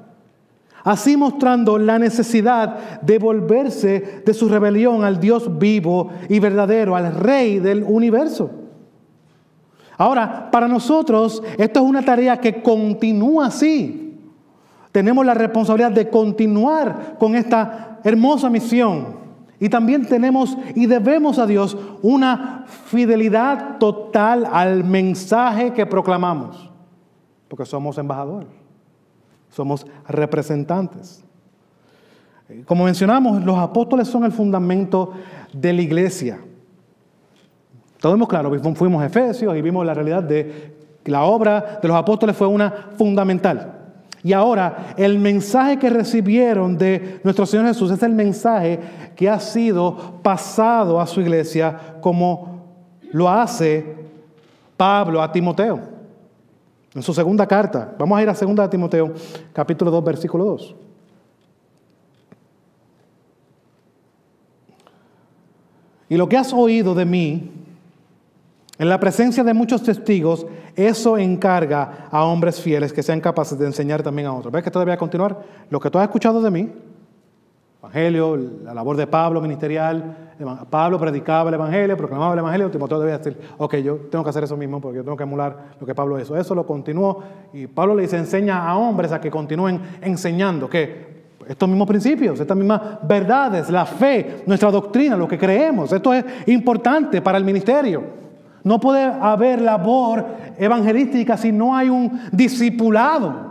así 0.84 1.16
mostrando 1.16 1.76
la 1.76 1.98
necesidad 1.98 3.00
de 3.00 3.18
volverse 3.18 4.22
de 4.24 4.32
su 4.32 4.48
rebelión 4.48 5.02
al 5.02 5.18
Dios 5.18 5.58
vivo 5.58 6.12
y 6.28 6.38
verdadero, 6.38 6.94
al 6.94 7.12
Rey 7.12 7.58
del 7.58 7.82
universo. 7.82 8.48
Ahora, 9.98 10.48
para 10.52 10.68
nosotros, 10.68 11.42
esto 11.58 11.80
es 11.80 11.84
una 11.84 12.04
tarea 12.04 12.36
que 12.36 12.62
continúa 12.62 13.46
así. 13.46 14.09
Tenemos 14.92 15.24
la 15.24 15.34
responsabilidad 15.34 15.92
de 15.92 16.08
continuar 16.08 17.16
con 17.18 17.34
esta 17.34 17.98
hermosa 18.02 18.50
misión. 18.50 19.20
Y 19.58 19.68
también 19.68 20.06
tenemos 20.06 20.56
y 20.74 20.86
debemos 20.86 21.38
a 21.38 21.46
Dios 21.46 21.76
una 22.02 22.64
fidelidad 22.86 23.78
total 23.78 24.48
al 24.50 24.84
mensaje 24.84 25.72
que 25.72 25.84
proclamamos, 25.84 26.70
porque 27.46 27.66
somos 27.66 27.98
embajadores 27.98 28.60
somos 29.50 29.86
representantes. 30.08 31.24
Como 32.64 32.84
mencionamos, 32.84 33.44
los 33.44 33.58
apóstoles 33.58 34.08
son 34.08 34.24
el 34.24 34.32
fundamento 34.32 35.12
de 35.52 35.72
la 35.72 35.82
iglesia. 35.82 36.40
Todos 38.00 38.14
vemos 38.14 38.28
claro, 38.28 38.50
fuimos 38.74 39.02
a 39.02 39.06
Efesios 39.06 39.54
y 39.56 39.62
vimos 39.62 39.84
la 39.84 39.94
realidad 39.94 40.22
de 40.22 40.74
que 41.02 41.10
la 41.10 41.22
obra 41.24 41.78
de 41.82 41.88
los 41.88 41.96
apóstoles 41.96 42.36
fue 42.36 42.46
una 42.46 42.70
fundamental. 42.96 43.79
Y 44.22 44.32
ahora 44.32 44.94
el 44.96 45.18
mensaje 45.18 45.78
que 45.78 45.88
recibieron 45.88 46.76
de 46.76 47.20
nuestro 47.24 47.46
Señor 47.46 47.66
Jesús 47.66 47.90
es 47.90 48.02
el 48.02 48.12
mensaje 48.12 48.78
que 49.16 49.28
ha 49.28 49.40
sido 49.40 50.20
pasado 50.22 51.00
a 51.00 51.06
su 51.06 51.20
iglesia 51.20 51.96
como 52.00 52.66
lo 53.12 53.28
hace 53.28 53.96
Pablo 54.76 55.22
a 55.22 55.32
Timoteo. 55.32 55.80
En 56.94 57.02
su 57.02 57.14
segunda 57.14 57.46
carta, 57.46 57.94
vamos 57.98 58.18
a 58.18 58.22
ir 58.22 58.28
a 58.28 58.34
2 58.34 58.68
Timoteo, 58.68 59.14
capítulo 59.52 59.90
2, 59.90 60.04
versículo 60.04 60.44
2. 60.44 60.74
Y 66.08 66.16
lo 66.16 66.28
que 66.28 66.36
has 66.36 66.52
oído 66.52 66.94
de 66.94 67.04
mí, 67.04 67.52
en 68.80 68.88
la 68.88 68.98
presencia 68.98 69.44
de 69.44 69.52
muchos 69.52 69.82
testigos, 69.82 70.46
eso 70.74 71.18
encarga 71.18 72.08
a 72.10 72.24
hombres 72.24 72.62
fieles 72.62 72.94
que 72.94 73.02
sean 73.02 73.20
capaces 73.20 73.58
de 73.58 73.66
enseñar 73.66 74.02
también 74.02 74.26
a 74.26 74.32
otros. 74.32 74.50
¿Ves 74.50 74.64
que 74.64 74.70
todavía 74.70 74.96
continuar? 74.96 75.38
Lo 75.68 75.78
que 75.78 75.90
tú 75.90 75.98
has 75.98 76.04
escuchado 76.04 76.40
de 76.40 76.50
mí, 76.50 76.72
Evangelio, 77.82 78.38
la 78.64 78.72
labor 78.72 78.96
de 78.96 79.06
Pablo 79.06 79.42
ministerial. 79.42 80.32
Pablo 80.70 80.98
predicaba 80.98 81.50
el 81.50 81.56
Evangelio, 81.56 81.94
proclamaba 81.94 82.32
el 82.32 82.38
Evangelio, 82.38 82.70
Timoteo 82.70 82.98
debía 83.00 83.18
decir, 83.18 83.38
ok, 83.58 83.76
yo 83.76 83.96
tengo 84.10 84.24
que 84.24 84.30
hacer 84.30 84.44
eso 84.44 84.56
mismo 84.56 84.80
porque 84.80 84.96
yo 84.96 85.04
tengo 85.04 85.16
que 85.18 85.24
emular 85.24 85.74
lo 85.78 85.86
que 85.86 85.94
Pablo 85.94 86.18
hizo. 86.18 86.34
Eso 86.34 86.54
lo 86.54 86.64
continuó 86.64 87.22
y 87.52 87.66
Pablo 87.66 87.94
le 87.94 88.04
dice, 88.04 88.16
enseña 88.16 88.66
a 88.66 88.78
hombres 88.78 89.12
a 89.12 89.20
que 89.20 89.30
continúen 89.30 89.78
enseñando 90.00 90.70
que 90.70 91.10
estos 91.46 91.68
mismos 91.68 91.86
principios, 91.86 92.40
estas 92.40 92.56
mismas 92.56 92.80
verdades, 93.06 93.68
la 93.68 93.84
fe, 93.84 94.42
nuestra 94.46 94.70
doctrina, 94.70 95.18
lo 95.18 95.28
que 95.28 95.36
creemos, 95.36 95.92
esto 95.92 96.14
es 96.14 96.24
importante 96.46 97.20
para 97.20 97.36
el 97.36 97.44
ministerio. 97.44 98.29
No 98.62 98.78
puede 98.78 99.04
haber 99.04 99.60
labor 99.60 100.26
evangelística 100.58 101.36
si 101.36 101.52
no 101.52 101.74
hay 101.74 101.88
un 101.88 102.20
discipulado. 102.32 103.50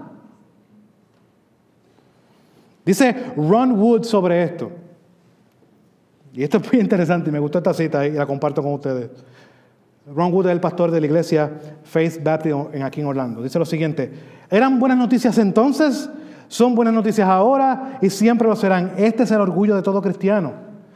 Dice 2.85 3.15
Ron 3.35 3.79
Wood 3.79 4.03
sobre 4.03 4.43
esto. 4.43 4.71
Y 6.33 6.43
esto 6.43 6.57
es 6.57 6.71
muy 6.71 6.81
interesante 6.81 7.29
y 7.29 7.33
me 7.33 7.39
gustó 7.39 7.57
esta 7.57 7.73
cita 7.73 8.05
y 8.05 8.11
la 8.11 8.25
comparto 8.25 8.61
con 8.61 8.73
ustedes. 8.73 9.09
Ron 10.13 10.33
Wood 10.33 10.47
es 10.47 10.51
el 10.51 10.59
pastor 10.59 10.91
de 10.91 10.99
la 10.99 11.05
iglesia 11.07 11.51
Faith 11.83 12.23
Baptist 12.23 12.55
aquí 12.83 13.01
en 13.01 13.07
Orlando. 13.07 13.41
Dice 13.41 13.59
lo 13.59 13.65
siguiente, 13.65 14.11
¿eran 14.49 14.79
buenas 14.79 14.97
noticias 14.97 15.37
entonces? 15.37 16.09
Son 16.47 16.73
buenas 16.73 16.93
noticias 16.93 17.27
ahora 17.27 17.99
y 18.01 18.09
siempre 18.09 18.47
lo 18.47 18.55
serán. 18.55 18.93
Este 18.97 19.23
es 19.23 19.31
el 19.31 19.41
orgullo 19.41 19.75
de 19.75 19.83
todo 19.83 20.01
cristiano. 20.01 20.53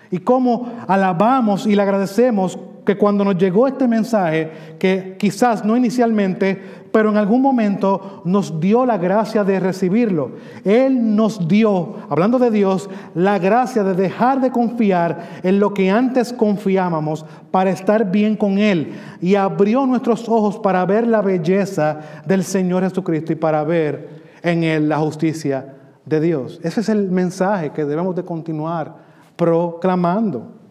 Y 0.09 0.19
cómo 0.19 0.71
alabamos 0.87 1.67
y 1.67 1.75
le 1.75 1.81
agradecemos 1.81 2.57
que 2.85 2.97
cuando 2.97 3.23
nos 3.23 3.37
llegó 3.37 3.67
este 3.67 3.87
mensaje, 3.87 4.51
que 4.77 5.15
quizás 5.17 5.63
no 5.63 5.77
inicialmente, 5.77 6.59
pero 6.91 7.09
en 7.09 7.17
algún 7.17 7.41
momento 7.41 8.21
nos 8.25 8.59
dio 8.59 8.85
la 8.85 8.97
gracia 8.97 9.43
de 9.43 9.59
recibirlo. 9.59 10.33
Él 10.63 11.15
nos 11.15 11.47
dio, 11.47 11.95
hablando 12.09 12.37
de 12.37 12.51
Dios, 12.51 12.89
la 13.15 13.39
gracia 13.39 13.83
de 13.83 13.95
dejar 13.95 14.41
de 14.41 14.51
confiar 14.51 15.39
en 15.43 15.59
lo 15.59 15.73
que 15.73 15.89
antes 15.89 16.31
confiábamos 16.33 17.25
para 17.51 17.71
estar 17.71 18.11
bien 18.11 18.35
con 18.35 18.59
Él. 18.59 18.93
Y 19.21 19.35
abrió 19.35 19.85
nuestros 19.85 20.29
ojos 20.29 20.59
para 20.59 20.85
ver 20.85 21.07
la 21.07 21.21
belleza 21.21 21.99
del 22.25 22.43
Señor 22.43 22.83
Jesucristo 22.83 23.33
y 23.33 23.37
para 23.37 23.63
ver 23.63 24.23
en 24.43 24.63
Él 24.63 24.89
la 24.89 24.99
justicia 24.99 25.73
de 26.05 26.19
Dios. 26.19 26.59
Ese 26.63 26.81
es 26.81 26.89
el 26.89 27.09
mensaje 27.09 27.71
que 27.71 27.85
debemos 27.85 28.15
de 28.15 28.23
continuar 28.23 28.95
proclamando. 29.35 30.62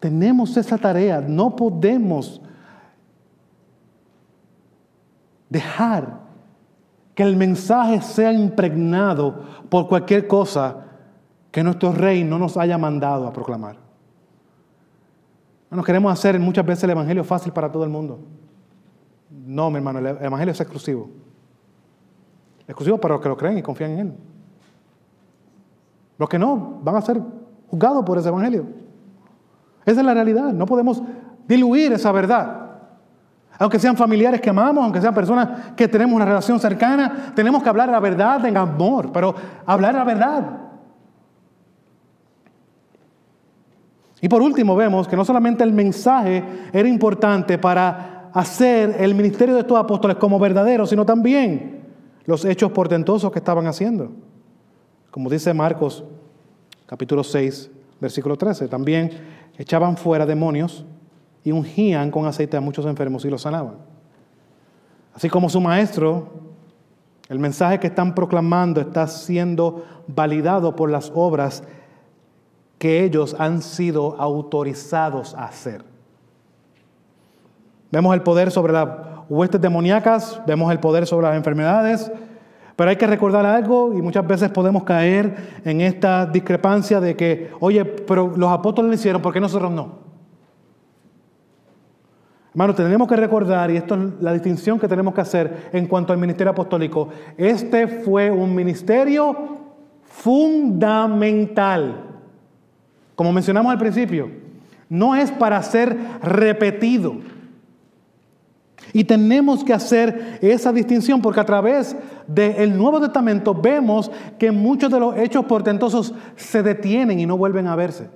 Tenemos 0.00 0.56
esa 0.56 0.76
tarea, 0.76 1.20
no 1.20 1.56
podemos 1.56 2.40
dejar 5.48 6.20
que 7.14 7.22
el 7.22 7.36
mensaje 7.36 8.00
sea 8.02 8.32
impregnado 8.32 9.42
por 9.70 9.88
cualquier 9.88 10.26
cosa 10.26 10.84
que 11.50 11.62
nuestro 11.62 11.92
rey 11.92 12.22
no 12.24 12.38
nos 12.38 12.56
haya 12.56 12.76
mandado 12.76 13.26
a 13.26 13.32
proclamar. 13.32 13.76
No 15.70 15.82
queremos 15.82 16.12
hacer 16.12 16.38
muchas 16.38 16.64
veces 16.64 16.84
el 16.84 16.90
Evangelio 16.90 17.24
fácil 17.24 17.52
para 17.52 17.70
todo 17.70 17.84
el 17.84 17.90
mundo. 17.90 18.18
No, 19.30 19.70
mi 19.70 19.76
hermano, 19.76 19.98
el 19.98 20.06
Evangelio 20.06 20.52
es 20.52 20.60
exclusivo. 20.60 21.08
Exclusivo 22.66 22.98
para 22.98 23.14
los 23.14 23.22
que 23.22 23.28
lo 23.28 23.36
creen 23.36 23.58
y 23.58 23.62
confían 23.62 23.90
en 23.92 23.98
Él. 23.98 24.14
Los 26.18 26.28
que 26.28 26.38
no 26.38 26.80
van 26.82 26.96
a 26.96 27.02
ser 27.02 27.20
juzgados 27.68 28.04
por 28.04 28.18
ese 28.18 28.28
Evangelio. 28.28 28.66
Esa 29.86 30.00
es 30.00 30.06
la 30.06 30.12
realidad. 30.14 30.52
No 30.52 30.66
podemos 30.66 31.00
diluir 31.46 31.92
esa 31.92 32.10
verdad. 32.12 32.66
Aunque 33.58 33.78
sean 33.78 33.96
familiares 33.96 34.40
que 34.40 34.50
amamos, 34.50 34.84
aunque 34.84 35.00
sean 35.00 35.14
personas 35.14 35.72
que 35.74 35.88
tenemos 35.88 36.14
una 36.14 36.26
relación 36.26 36.60
cercana, 36.60 37.32
tenemos 37.34 37.62
que 37.62 37.68
hablar 37.68 37.88
la 37.88 38.00
verdad 38.00 38.44
en 38.44 38.56
amor, 38.56 39.10
pero 39.12 39.34
hablar 39.64 39.94
la 39.94 40.04
verdad. 40.04 40.44
Y 44.20 44.28
por 44.28 44.42
último 44.42 44.74
vemos 44.76 45.06
que 45.06 45.16
no 45.16 45.24
solamente 45.24 45.62
el 45.62 45.72
mensaje 45.72 46.42
era 46.72 46.88
importante 46.88 47.58
para 47.58 48.30
hacer 48.34 48.96
el 48.98 49.14
ministerio 49.14 49.54
de 49.54 49.60
estos 49.60 49.78
apóstoles 49.78 50.16
como 50.16 50.38
verdadero, 50.38 50.84
sino 50.84 51.06
también 51.06 51.84
los 52.24 52.44
hechos 52.44 52.72
portentosos 52.72 53.30
que 53.30 53.38
estaban 53.38 53.66
haciendo. 53.66 54.10
Como 55.10 55.30
dice 55.30 55.54
Marcos 55.54 56.04
capítulo 56.86 57.24
6, 57.24 57.70
versículo 58.00 58.36
13, 58.36 58.68
también 58.68 59.10
echaban 59.58 59.96
fuera 59.96 60.26
demonios 60.26 60.84
y 61.44 61.52
ungían 61.52 62.10
con 62.10 62.26
aceite 62.26 62.56
a 62.56 62.60
muchos 62.60 62.86
enfermos 62.86 63.24
y 63.24 63.30
los 63.30 63.42
sanaban. 63.42 63.76
Así 65.14 65.30
como 65.30 65.48
su 65.48 65.60
maestro, 65.60 66.28
el 67.28 67.38
mensaje 67.38 67.80
que 67.80 67.86
están 67.86 68.14
proclamando 68.14 68.80
está 68.80 69.06
siendo 69.06 69.84
validado 70.06 70.76
por 70.76 70.90
las 70.90 71.10
obras 71.14 71.62
que 72.78 73.04
ellos 73.04 73.34
han 73.38 73.62
sido 73.62 74.20
autorizados 74.20 75.34
a 75.34 75.46
hacer. 75.46 75.84
Vemos 77.90 78.14
el 78.14 78.22
poder 78.22 78.50
sobre 78.50 78.72
la 78.72 79.24
huestes 79.28 79.60
demoníacas, 79.60 80.40
vemos 80.46 80.70
el 80.70 80.80
poder 80.80 81.06
sobre 81.06 81.26
las 81.26 81.36
enfermedades, 81.36 82.10
pero 82.76 82.90
hay 82.90 82.96
que 82.96 83.06
recordar 83.06 83.46
algo 83.46 83.94
y 83.94 84.02
muchas 84.02 84.26
veces 84.26 84.50
podemos 84.50 84.84
caer 84.84 85.60
en 85.64 85.80
esta 85.80 86.26
discrepancia 86.26 87.00
de 87.00 87.16
que, 87.16 87.50
oye, 87.58 87.84
pero 87.84 88.34
los 88.36 88.52
apóstoles 88.52 88.90
lo 88.90 88.94
hicieron, 88.94 89.22
¿por 89.22 89.32
qué 89.32 89.40
nosotros 89.40 89.72
no? 89.72 90.06
Hermano, 92.50 92.74
tenemos 92.74 93.08
que 93.08 93.16
recordar, 93.16 93.70
y 93.70 93.76
esto 93.76 93.94
es 93.94 94.00
la 94.20 94.32
distinción 94.32 94.78
que 94.78 94.88
tenemos 94.88 95.14
que 95.14 95.20
hacer 95.22 95.68
en 95.72 95.86
cuanto 95.86 96.12
al 96.12 96.18
ministerio 96.18 96.52
apostólico, 96.52 97.08
este 97.36 97.86
fue 97.86 98.30
un 98.30 98.54
ministerio 98.54 99.36
fundamental. 100.04 102.02
Como 103.14 103.32
mencionamos 103.32 103.72
al 103.72 103.78
principio, 103.78 104.30
no 104.88 105.14
es 105.14 105.30
para 105.32 105.62
ser 105.62 105.96
repetido. 106.22 107.16
Y 108.96 109.04
tenemos 109.04 109.62
que 109.62 109.74
hacer 109.74 110.38
esa 110.40 110.72
distinción 110.72 111.20
porque 111.20 111.38
a 111.38 111.44
través 111.44 111.94
del 112.26 112.78
Nuevo 112.78 112.98
Testamento 112.98 113.52
vemos 113.54 114.10
que 114.38 114.50
muchos 114.50 114.90
de 114.90 114.98
los 114.98 115.18
hechos 115.18 115.44
portentosos 115.44 116.14
se 116.34 116.62
detienen 116.62 117.20
y 117.20 117.26
no 117.26 117.36
vuelven 117.36 117.66
a 117.66 117.76
verse. 117.76 118.08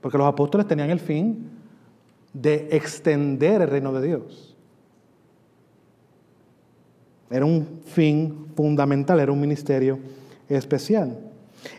Porque 0.00 0.16
los 0.16 0.28
apóstoles 0.28 0.68
tenían 0.68 0.88
el 0.88 1.00
fin 1.00 1.50
de 2.32 2.68
extender 2.70 3.62
el 3.62 3.70
reino 3.70 3.92
de 3.92 4.06
Dios. 4.06 4.56
Era 7.28 7.44
un 7.44 7.80
fin 7.84 8.52
fundamental, 8.54 9.18
era 9.18 9.32
un 9.32 9.40
ministerio 9.40 9.98
especial. 10.48 11.18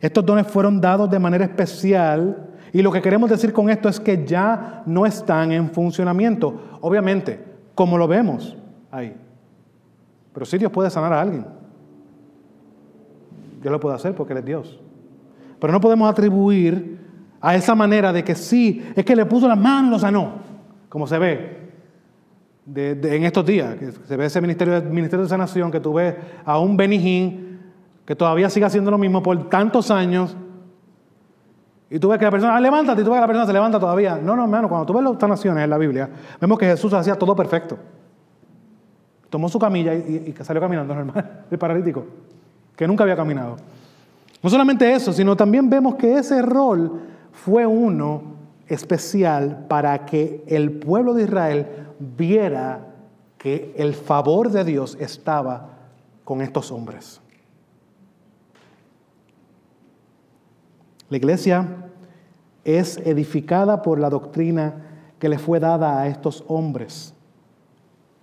Estos 0.01 0.25
dones 0.25 0.45
fueron 0.47 0.81
dados 0.81 1.09
de 1.09 1.19
manera 1.19 1.45
especial 1.45 2.49
y 2.73 2.81
lo 2.81 2.91
que 2.91 3.01
queremos 3.01 3.29
decir 3.29 3.53
con 3.53 3.69
esto 3.69 3.87
es 3.87 3.99
que 3.99 4.25
ya 4.25 4.81
no 4.87 5.05
están 5.05 5.51
en 5.51 5.69
funcionamiento. 5.69 6.79
Obviamente, 6.81 7.39
como 7.75 7.99
lo 7.99 8.07
vemos 8.07 8.57
ahí. 8.89 9.15
Pero 10.33 10.45
sí 10.45 10.57
Dios 10.57 10.71
puede 10.71 10.89
sanar 10.89 11.13
a 11.13 11.21
alguien. 11.21 11.45
Dios 13.61 13.71
lo 13.71 13.79
puede 13.79 13.95
hacer 13.95 14.15
porque 14.15 14.33
Él 14.33 14.39
es 14.39 14.45
Dios. 14.45 14.79
Pero 15.59 15.71
no 15.71 15.79
podemos 15.79 16.09
atribuir 16.09 16.97
a 17.39 17.55
esa 17.55 17.75
manera 17.75 18.11
de 18.11 18.23
que 18.23 18.33
sí, 18.33 18.83
es 18.95 19.05
que 19.05 19.15
le 19.15 19.25
puso 19.25 19.47
la 19.47 19.55
mano 19.55 19.89
y 19.89 19.91
lo 19.91 19.99
sanó, 19.99 20.31
como 20.89 21.05
se 21.05 21.19
ve 21.19 21.63
en 22.65 23.23
estos 23.23 23.45
días, 23.45 23.75
que 23.75 23.91
se 23.91 24.17
ve 24.17 24.25
ese 24.25 24.41
ministerio, 24.41 24.81
ministerio 24.81 25.23
de 25.23 25.29
sanación, 25.29 25.69
que 25.69 25.79
tú 25.79 25.93
ves 25.93 26.15
a 26.45 26.57
un 26.57 26.75
Benijín 26.75 27.59
que 28.05 28.15
todavía 28.15 28.49
sigue 28.49 28.65
haciendo 28.65 28.91
lo 28.91 28.97
mismo 28.97 29.21
por 29.21 29.49
tantos 29.49 29.91
años, 29.91 30.35
y 31.93 31.99
tú 31.99 32.09
ves 32.09 32.17
que 32.17 32.25
la 32.25 32.31
persona, 32.31 32.55
ah, 32.55 32.59
levántate, 32.59 33.03
y 33.03 33.03
tú 33.03 33.11
ves 33.11 33.17
que 33.17 33.21
la 33.21 33.27
persona 33.27 33.45
se 33.45 33.53
levanta 33.53 33.79
todavía. 33.79 34.15
No, 34.15 34.35
no, 34.35 34.45
hermano, 34.45 34.67
cuando 34.67 34.83
tú 34.83 34.93
ves 34.93 35.03
las 35.03 35.15
sanaciones 35.19 35.63
en 35.63 35.69
la 35.69 35.77
Biblia, 35.77 36.09
vemos 36.41 36.57
que 36.57 36.65
Jesús 36.65 36.91
hacía 36.91 37.13
todo 37.13 37.35
perfecto. 37.35 37.77
Tomó 39.29 39.47
su 39.47 39.59
camilla 39.59 39.93
y, 39.93 40.33
salió 40.41 40.59
caminando 40.59 40.95
normal, 40.95 41.45
el 41.51 41.57
paralítico, 41.59 42.03
que 42.75 42.87
nunca 42.87 43.03
había 43.03 43.15
caminado. 43.15 43.57
No 44.41 44.49
solamente 44.49 44.91
eso, 44.91 45.13
sino 45.13 45.35
también 45.37 45.69
vemos 45.69 45.93
que 45.93 46.17
ese 46.17 46.41
rol 46.41 46.99
fue 47.31 47.67
uno 47.67 48.23
especial 48.67 49.67
para 49.69 50.03
que 50.03 50.43
el 50.47 50.71
pueblo 50.71 51.13
de 51.13 51.25
Israel 51.25 51.67
viera 51.99 52.87
que 53.37 53.71
el 53.77 53.93
favor 53.93 54.49
de 54.49 54.63
Dios 54.63 54.97
estaba 54.99 55.69
con 56.23 56.41
estos 56.41 56.71
hombres. 56.71 57.21
La 61.13 61.17
iglesia 61.17 61.67
es 62.63 62.97
edificada 62.97 63.83
por 63.83 63.99
la 63.99 64.09
doctrina 64.09 64.73
que 65.19 65.29
le 65.29 65.37
fue 65.37 65.59
dada 65.59 65.99
a 65.99 66.07
estos 66.07 66.43
hombres, 66.47 67.13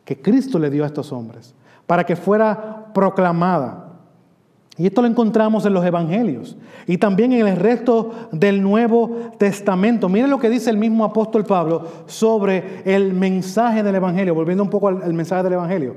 que 0.05 0.21
Cristo 0.21 0.59
le 0.59 0.71
dio 0.71 0.83
a 0.83 0.89
estos 0.89 1.13
hombres, 1.13 1.55
para 1.87 2.03
que 2.03 2.17
fuera 2.17 2.93
proclamada. 2.93 3.93
Y 4.77 4.89
esto 4.89 5.03
lo 5.03 5.07
encontramos 5.07 5.65
en 5.67 5.73
los 5.73 5.85
evangelios 5.85 6.57
y 6.85 6.99
también 6.99 7.33
en 7.33 7.47
el 7.47 7.59
resto 7.59 8.11
del 8.33 8.61
Nuevo 8.61 9.31
Testamento. 9.39 10.09
Miren 10.09 10.29
lo 10.29 10.41
que 10.41 10.51
dice 10.51 10.69
el 10.71 10.77
mismo 10.77 11.05
apóstol 11.05 11.45
Pablo 11.45 11.87
sobre 12.07 12.83
el 12.85 13.15
mensaje 13.15 13.85
del 13.85 13.95
evangelio, 13.95 14.35
volviendo 14.35 14.65
un 14.65 14.71
poco 14.71 14.89
al, 14.89 15.15
mensaje 15.15 15.45
del 15.45 15.53
evangelio. 15.53 15.95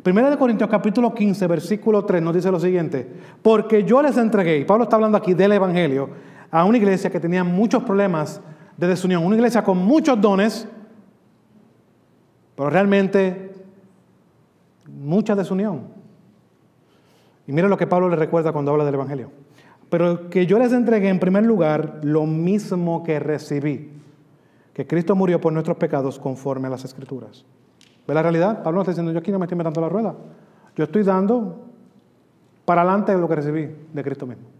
Primera 0.00 0.30
de 0.30 0.36
Corintios 0.36 0.70
capítulo 0.70 1.12
15, 1.12 1.44
versículo 1.48 2.04
3 2.04 2.22
nos 2.22 2.32
dice 2.32 2.52
lo 2.52 2.60
siguiente, 2.60 3.04
porque 3.42 3.82
yo 3.82 4.00
les 4.00 4.16
entregué, 4.16 4.58
y 4.58 4.64
Pablo 4.64 4.84
está 4.84 4.94
hablando 4.94 5.18
aquí 5.18 5.34
del 5.34 5.50
evangelio, 5.50 6.35
a 6.56 6.64
una 6.64 6.78
iglesia 6.78 7.10
que 7.10 7.20
tenía 7.20 7.44
muchos 7.44 7.82
problemas 7.82 8.40
de 8.78 8.86
desunión, 8.86 9.22
una 9.22 9.36
iglesia 9.36 9.62
con 9.62 9.76
muchos 9.76 10.18
dones, 10.18 10.66
pero 12.54 12.70
realmente 12.70 13.52
mucha 14.88 15.34
desunión. 15.34 15.88
Y 17.46 17.52
mira 17.52 17.68
lo 17.68 17.76
que 17.76 17.86
Pablo 17.86 18.08
le 18.08 18.16
recuerda 18.16 18.52
cuando 18.52 18.70
habla 18.72 18.86
del 18.86 18.94
Evangelio. 18.94 19.30
Pero 19.90 20.30
que 20.30 20.46
yo 20.46 20.58
les 20.58 20.72
entregué 20.72 21.10
en 21.10 21.20
primer 21.20 21.44
lugar 21.44 22.00
lo 22.02 22.24
mismo 22.24 23.04
que 23.04 23.20
recibí, 23.20 23.90
que 24.72 24.86
Cristo 24.86 25.14
murió 25.14 25.38
por 25.38 25.52
nuestros 25.52 25.76
pecados 25.76 26.18
conforme 26.18 26.68
a 26.68 26.70
las 26.70 26.86
Escrituras. 26.86 27.44
¿Ve 28.08 28.14
la 28.14 28.22
realidad? 28.22 28.62
Pablo 28.62 28.80
está 28.80 28.92
diciendo, 28.92 29.12
yo 29.12 29.18
aquí 29.18 29.30
no 29.30 29.38
me 29.38 29.44
estoy 29.44 29.58
metiendo 29.58 29.82
la 29.82 29.90
rueda. 29.90 30.14
Yo 30.74 30.84
estoy 30.84 31.02
dando 31.02 31.66
para 32.64 32.80
adelante 32.80 33.14
lo 33.14 33.28
que 33.28 33.36
recibí 33.36 33.68
de 33.92 34.02
Cristo 34.02 34.26
mismo. 34.26 34.55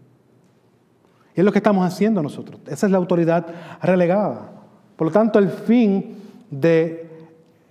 Y 1.37 1.41
es 1.41 1.45
lo 1.45 1.51
que 1.51 1.59
estamos 1.59 1.85
haciendo 1.85 2.23
nosotros. 2.23 2.59
Esa 2.65 2.87
es 2.87 2.91
la 2.91 2.97
autoridad 2.97 3.45
relegada. 3.83 4.49
Por 4.95 5.05
lo 5.05 5.13
tanto, 5.13 5.37
el 5.37 5.49
fin 5.49 6.17
de 6.49 7.11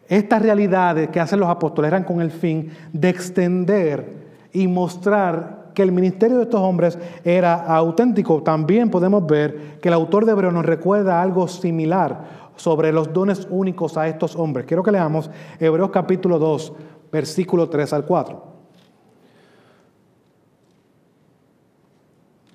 estas 0.08 0.40
realidades 0.40 1.08
que 1.08 1.18
hacen 1.18 1.40
los 1.40 1.48
apóstoles 1.48 1.88
eran 1.88 2.04
con 2.04 2.20
el 2.20 2.30
fin 2.30 2.70
de 2.92 3.08
extender 3.08 4.26
y 4.52 4.68
mostrar 4.68 5.72
que 5.74 5.82
el 5.82 5.90
ministerio 5.90 6.36
de 6.36 6.44
estos 6.44 6.60
hombres 6.60 6.96
era 7.24 7.54
auténtico. 7.54 8.40
También 8.40 8.88
podemos 8.88 9.26
ver 9.26 9.80
que 9.82 9.88
el 9.88 9.94
autor 9.94 10.26
de 10.26 10.30
Hebreo 10.30 10.52
nos 10.52 10.64
recuerda 10.64 11.20
algo 11.20 11.48
similar 11.48 12.20
sobre 12.54 12.92
los 12.92 13.12
dones 13.12 13.48
únicos 13.50 13.96
a 13.96 14.06
estos 14.06 14.36
hombres. 14.36 14.64
Quiero 14.64 14.84
que 14.84 14.92
leamos 14.92 15.28
Hebreos 15.58 15.90
capítulo 15.90 16.38
2, 16.38 16.72
versículo 17.10 17.68
3 17.68 17.92
al 17.94 18.06
4. 18.06 18.45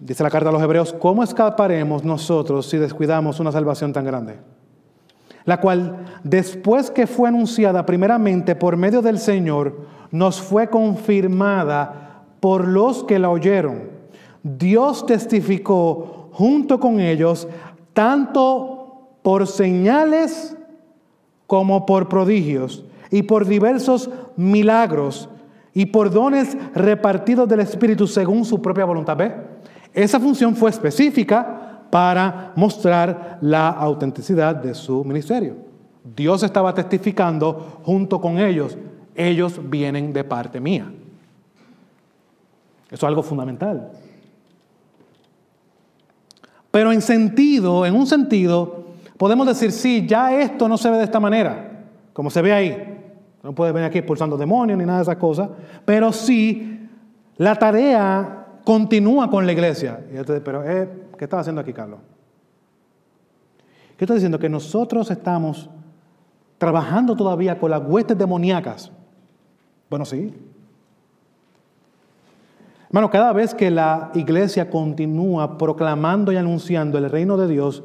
Dice 0.02 0.24
la 0.24 0.32
carta 0.32 0.50
a 0.50 0.52
los 0.52 0.64
Hebreos, 0.64 0.94
¿cómo 0.94 1.22
escaparemos 1.22 2.04
nosotros 2.04 2.66
si 2.66 2.78
descuidamos 2.78 3.40
una 3.40 3.52
salvación 3.52 3.94
tan 3.94 4.04
grande? 4.04 4.40
La 5.46 5.62
cual, 5.62 6.06
después 6.24 6.90
que 6.90 7.06
fue 7.06 7.30
anunciada 7.30 7.86
primeramente 7.86 8.56
por 8.56 8.78
medio 8.78 9.04
del 9.04 9.20
Señor, 9.20 9.86
nos 10.10 10.42
fue 10.42 10.70
confirmada 10.70 12.24
por 12.40 12.68
los 12.68 13.04
que 13.04 13.20
la 13.20 13.30
oyeron. 13.30 13.92
Dios 14.42 15.06
testificó 15.06 16.30
junto 16.32 16.80
con 16.80 17.00
ellos 17.00 17.48
tanto 17.94 19.10
por 19.22 19.46
señales 19.46 20.58
como 21.46 21.86
por 21.86 22.10
prodigios 22.10 22.84
y 23.12 23.22
por 23.22 23.46
diversos 23.46 24.10
milagros 24.36 25.30
y 25.76 25.86
por 25.86 26.10
dones 26.10 26.58
repartidos 26.74 27.48
del 27.48 27.60
Espíritu 27.60 28.08
según 28.08 28.46
su 28.46 28.64
propia 28.64 28.86
voluntad. 28.86 29.16
¿Ve? 29.16 29.51
Esa 29.94 30.20
función 30.20 30.56
fue 30.56 30.70
específica 30.70 31.82
para 31.90 32.54
mostrar 32.56 33.38
la 33.42 33.70
autenticidad 33.70 34.56
de 34.56 34.74
su 34.74 35.04
ministerio. 35.04 35.56
Dios 36.16 36.44
estaba 36.44 36.74
testificando 36.74 37.80
junto 37.84 38.20
con 38.20 38.40
ellos 38.40 38.78
ellos 39.16 39.60
vienen 39.70 40.14
de 40.14 40.24
parte 40.24 40.60
mía. 40.60 40.92
Eso 42.90 42.96
es 42.96 43.04
algo 43.04 43.24
fundamental. 43.24 43.92
Pero 46.70 46.92
en 46.92 47.02
sentido, 47.02 47.86
en 47.86 47.96
un 47.96 48.08
sentido, 48.08 48.86
podemos 49.18 49.48
decir, 49.48 49.72
sí, 49.72 50.06
ya 50.08 50.34
esto 50.40 50.68
no 50.68 50.78
se 50.78 50.90
ve 50.90 50.98
de 50.98 51.04
esta 51.04 51.20
manera, 51.20 51.86
como 52.14 52.30
se 52.30 52.42
ve 52.42 52.54
ahí. 52.54 52.88
No 53.44 53.54
puedes 53.54 53.74
venir 53.74 53.88
aquí 53.88 53.98
expulsando 53.98 54.38
demonios 54.38 54.78
ni 54.78 54.86
nada 54.86 55.00
de 55.00 55.04
esas 55.04 55.18
cosas, 55.18 55.50
pero 55.84 56.14
sí, 56.14 56.88
la 57.38 57.56
tarea 57.56 58.41
continúa 58.64 59.30
con 59.30 59.46
la 59.46 59.52
iglesia. 59.52 60.00
Pero, 60.44 60.64
eh, 60.64 60.90
¿qué 61.18 61.26
estás 61.26 61.42
haciendo 61.42 61.62
aquí, 61.62 61.74
Carlos? 61.74 62.00
¿Qué 63.98 64.06
está 64.06 64.14
diciendo? 64.14 64.40
Que 64.40 64.50
nosotros 64.50 65.12
estamos 65.12 65.70
trabajando 66.58 67.16
todavía 67.16 67.60
con 67.60 67.72
las 67.72 67.82
huestes 67.84 68.18
demoníacas 68.18 68.92
bueno, 69.92 70.06
sí. 70.06 70.34
Hermano, 72.88 73.10
cada 73.10 73.34
vez 73.34 73.54
que 73.54 73.70
la 73.70 74.10
iglesia 74.14 74.70
continúa 74.70 75.58
proclamando 75.58 76.32
y 76.32 76.38
anunciando 76.38 76.98
el 76.98 77.10
reino 77.10 77.36
de 77.36 77.50
Dios, 77.50 77.84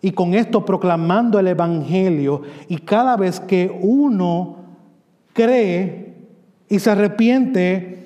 y 0.00 0.12
con 0.12 0.32
esto 0.32 0.64
proclamando 0.64 1.38
el 1.38 1.48
Evangelio, 1.48 2.40
y 2.68 2.78
cada 2.78 3.18
vez 3.18 3.38
que 3.38 3.78
uno 3.82 4.56
cree 5.34 6.14
y 6.70 6.78
se 6.78 6.90
arrepiente, 6.90 8.01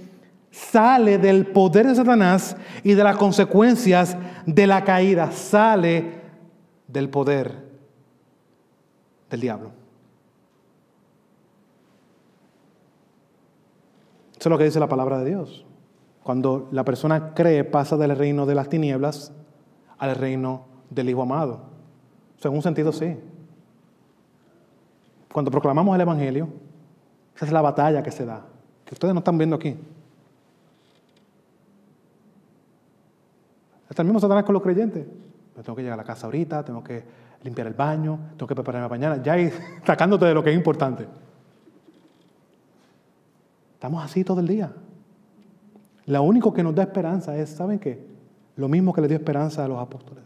sale 0.56 1.18
del 1.18 1.46
poder 1.46 1.86
de 1.86 1.94
Satanás 1.94 2.56
y 2.82 2.94
de 2.94 3.04
las 3.04 3.18
consecuencias 3.18 4.16
de 4.46 4.66
la 4.66 4.84
caída, 4.84 5.30
sale 5.30 6.22
del 6.88 7.10
poder 7.10 7.52
del 9.28 9.40
diablo. 9.40 9.70
Eso 14.38 14.48
es 14.48 14.50
lo 14.50 14.56
que 14.56 14.64
dice 14.64 14.80
la 14.80 14.88
palabra 14.88 15.18
de 15.18 15.26
Dios. 15.26 15.66
Cuando 16.22 16.68
la 16.72 16.84
persona 16.84 17.34
cree, 17.34 17.62
pasa 17.64 17.98
del 17.98 18.16
reino 18.16 18.46
de 18.46 18.54
las 18.54 18.70
tinieblas 18.70 19.32
al 19.98 20.14
reino 20.14 20.64
del 20.88 21.10
Hijo 21.10 21.22
amado. 21.22 21.60
O 22.38 22.40
sea, 22.40 22.50
en 22.50 22.56
un 22.56 22.62
sentido 22.62 22.92
sí. 22.92 23.16
Cuando 25.32 25.50
proclamamos 25.50 25.94
el 25.94 26.00
Evangelio, 26.00 26.48
esa 27.34 27.44
es 27.44 27.52
la 27.52 27.60
batalla 27.60 28.02
que 28.02 28.10
se 28.10 28.24
da, 28.24 28.46
que 28.86 28.94
ustedes 28.94 29.12
no 29.12 29.18
están 29.18 29.36
viendo 29.36 29.56
aquí. 29.56 29.76
Hasta 33.96 34.02
el 34.02 34.08
mismo 34.08 34.20
Satanás 34.20 34.44
con 34.44 34.52
los 34.52 34.62
creyentes. 34.62 35.06
Yo 35.56 35.62
tengo 35.62 35.74
que 35.74 35.80
llegar 35.80 35.98
a 35.98 36.02
la 36.02 36.04
casa 36.04 36.26
ahorita, 36.26 36.62
tengo 36.62 36.84
que 36.84 37.02
limpiar 37.42 37.66
el 37.66 37.72
baño, 37.72 38.18
tengo 38.36 38.46
que 38.46 38.54
prepararme 38.54 38.90
mañana, 38.90 39.22
ya 39.22 39.38
ir 39.38 39.54
sacándote 39.86 40.26
de 40.26 40.34
lo 40.34 40.44
que 40.44 40.50
es 40.50 40.56
importante. 40.56 41.08
Estamos 43.72 44.04
así 44.04 44.22
todo 44.22 44.40
el 44.40 44.48
día. 44.48 44.70
Lo 46.04 46.22
único 46.24 46.52
que 46.52 46.62
nos 46.62 46.74
da 46.74 46.82
esperanza 46.82 47.34
es, 47.38 47.48
¿saben 47.48 47.78
qué? 47.78 48.06
Lo 48.56 48.68
mismo 48.68 48.92
que 48.92 49.00
le 49.00 49.08
dio 49.08 49.16
esperanza 49.16 49.64
a 49.64 49.68
los 49.68 49.80
apóstoles. 49.80 50.24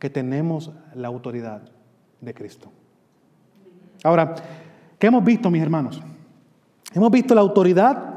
Que 0.00 0.10
tenemos 0.10 0.72
la 0.96 1.06
autoridad 1.06 1.62
de 2.20 2.34
Cristo. 2.34 2.68
Ahora, 4.02 4.34
¿qué 4.98 5.06
hemos 5.06 5.22
visto, 5.22 5.52
mis 5.52 5.62
hermanos? 5.62 6.02
Hemos 6.92 7.12
visto 7.12 7.32
la 7.32 7.42
autoridad 7.42 8.11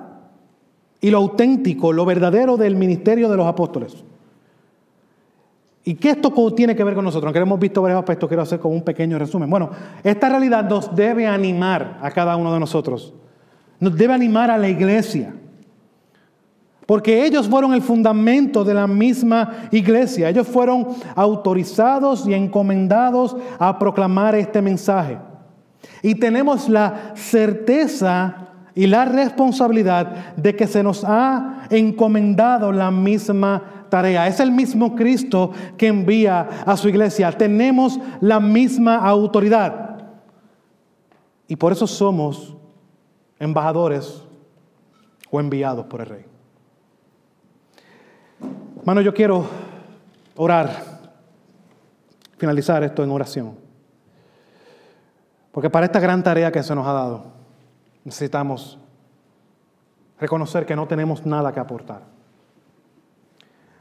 y 1.02 1.10
lo 1.12 1.18
auténtico, 1.18 1.94
lo 1.94 2.06
verdadero 2.06 2.58
del 2.58 2.76
ministerio 2.76 3.30
de 3.30 3.38
los 3.38 3.46
apóstoles. 3.46 4.04
¿Y 5.88 5.94
qué 5.96 6.10
esto 6.12 6.32
tiene 6.56 6.76
que 6.76 6.84
ver 6.84 6.96
con 6.96 7.06
nosotros? 7.06 7.28
Aunque 7.28 7.40
hemos 7.40 7.60
visto 7.60 7.82
varios 7.82 8.00
aspectos, 8.00 8.28
quiero 8.28 8.42
hacer 8.42 8.60
como 8.60 8.74
un 8.74 8.82
pequeño 8.82 9.20
resumen. 9.20 9.48
Bueno, 9.48 9.70
esta 10.04 10.30
realidad 10.30 10.68
nos 10.68 10.96
debe 10.96 11.28
animar 11.28 12.00
a 12.02 12.10
cada 12.10 12.36
uno 12.36 12.52
de 12.52 12.60
nosotros. 12.60 13.14
Nos 13.80 13.96
debe 13.96 14.16
animar 14.16 14.50
a 14.50 14.58
la 14.58 14.68
iglesia. 14.68 15.36
Porque 16.88 17.26
ellos 17.26 17.48
fueron 17.48 17.74
el 17.74 17.84
fundamento 17.84 18.64
de 18.64 18.74
la 18.74 18.88
misma 18.88 19.68
iglesia. 19.72 20.30
Ellos 20.30 20.48
fueron 20.48 20.88
autorizados 21.16 22.28
y 22.28 22.34
encomendados 22.34 23.38
a 23.60 23.78
proclamar 23.78 24.34
este 24.34 24.64
mensaje. 24.64 25.20
Y 26.02 26.16
tenemos 26.16 26.68
la 26.68 27.14
certeza 27.16 28.55
y 28.76 28.88
la 28.88 29.06
responsabilidad 29.06 30.36
de 30.36 30.56
que 30.56 30.68
se 30.68 30.84
nos 30.84 31.06
ha 31.06 31.66
encomendado 31.70 32.74
la 32.74 32.92
misma 32.92 33.88
tarea. 33.90 34.28
Es 34.28 34.42
el 34.42 34.52
mismo 34.52 34.96
Cristo 34.96 35.52
que 35.78 35.88
envía 35.88 36.42
a 36.66 36.76
su 36.76 36.90
iglesia. 36.90 37.32
Tenemos 37.32 37.98
la 38.20 38.42
misma 38.42 38.98
autoridad. 38.98 40.10
Y 41.48 41.56
por 41.56 41.72
eso 41.72 41.88
somos 41.88 42.58
embajadores 43.40 44.24
o 45.32 45.40
enviados 45.40 45.86
por 45.86 46.02
el 46.02 46.08
rey. 46.08 46.26
Hermano, 48.80 49.00
yo 49.02 49.14
quiero 49.14 49.46
orar, 50.36 50.70
finalizar 52.38 52.84
esto 52.84 53.04
en 53.06 53.12
oración. 53.12 53.56
Porque 55.54 55.70
para 55.70 55.86
esta 55.86 56.02
gran 56.02 56.22
tarea 56.22 56.52
que 56.52 56.62
se 56.62 56.76
nos 56.76 56.86
ha 56.86 56.92
dado, 56.92 57.35
necesitamos 58.06 58.80
reconocer 60.20 60.66
que 60.66 60.76
no 60.76 60.88
tenemos 60.88 61.26
nada 61.26 61.52
que 61.52 61.60
aportar. 61.60 62.04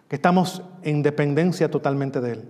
Que 0.09 0.17
estamos 0.17 0.63
en 0.83 1.03
dependencia 1.03 1.71
totalmente 1.71 2.21
de 2.21 2.33
Él. 2.33 2.49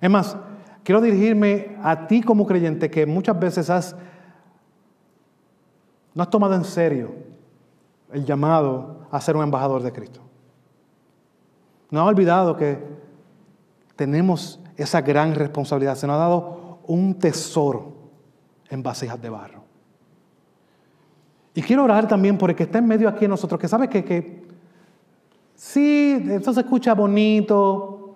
Es 0.00 0.08
más, 0.08 0.36
quiero 0.82 1.00
dirigirme 1.00 1.76
a 1.82 2.06
ti 2.06 2.22
como 2.22 2.46
creyente 2.46 2.90
que 2.90 3.04
muchas 3.04 3.38
veces 3.38 3.68
has, 3.68 3.94
no 6.14 6.22
has 6.22 6.30
tomado 6.30 6.54
en 6.54 6.64
serio 6.64 7.12
el 8.12 8.24
llamado 8.24 9.06
a 9.10 9.20
ser 9.20 9.36
un 9.36 9.42
embajador 9.42 9.82
de 9.82 9.92
Cristo. 9.92 10.20
No 11.90 12.00
ha 12.00 12.04
olvidado 12.04 12.56
que 12.56 12.78
tenemos 13.96 14.60
esa 14.76 15.00
gran 15.00 15.34
responsabilidad. 15.34 15.96
Se 15.96 16.06
nos 16.06 16.14
ha 16.14 16.20
dado 16.20 16.78
un 16.86 17.18
tesoro 17.18 17.92
en 18.70 18.82
vasijas 18.82 19.20
de 19.20 19.30
barro. 19.30 19.57
Y 21.58 21.62
quiero 21.62 21.82
orar 21.82 22.06
también 22.06 22.38
por 22.38 22.50
el 22.50 22.54
que 22.54 22.62
está 22.62 22.78
en 22.78 22.86
medio 22.86 23.08
aquí 23.08 23.22
de 23.22 23.28
nosotros, 23.28 23.60
que 23.60 23.66
sabe 23.66 23.88
que, 23.88 24.04
que 24.04 24.44
sí, 25.56 26.24
eso 26.30 26.52
se 26.52 26.60
escucha 26.60 26.94
bonito, 26.94 28.14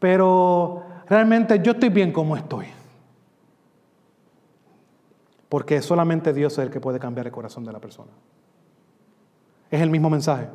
pero 0.00 0.82
realmente 1.08 1.60
yo 1.62 1.70
estoy 1.70 1.90
bien 1.90 2.12
como 2.12 2.36
estoy. 2.36 2.66
Porque 5.48 5.80
solamente 5.82 6.32
Dios 6.32 6.54
es 6.54 6.58
el 6.58 6.70
que 6.70 6.80
puede 6.80 6.98
cambiar 6.98 7.26
el 7.26 7.32
corazón 7.32 7.64
de 7.64 7.70
la 7.70 7.78
persona. 7.78 8.10
Es 9.70 9.80
el 9.80 9.90
mismo 9.90 10.10
mensaje. 10.10 10.48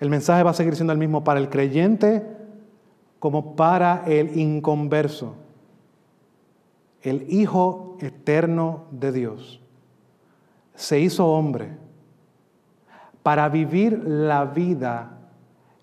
El 0.00 0.10
mensaje 0.10 0.42
va 0.42 0.50
a 0.50 0.54
seguir 0.54 0.74
siendo 0.74 0.92
el 0.92 0.98
mismo 0.98 1.22
para 1.22 1.38
el 1.38 1.48
creyente 1.48 2.26
como 3.20 3.54
para 3.54 4.02
el 4.04 4.36
inconverso. 4.36 5.36
El 7.02 7.32
Hijo 7.32 7.98
eterno 8.00 8.86
de 8.90 9.12
Dios 9.12 9.59
se 10.80 10.98
hizo 10.98 11.26
hombre 11.26 11.76
para 13.22 13.50
vivir 13.50 14.02
la 14.02 14.46
vida 14.46 15.18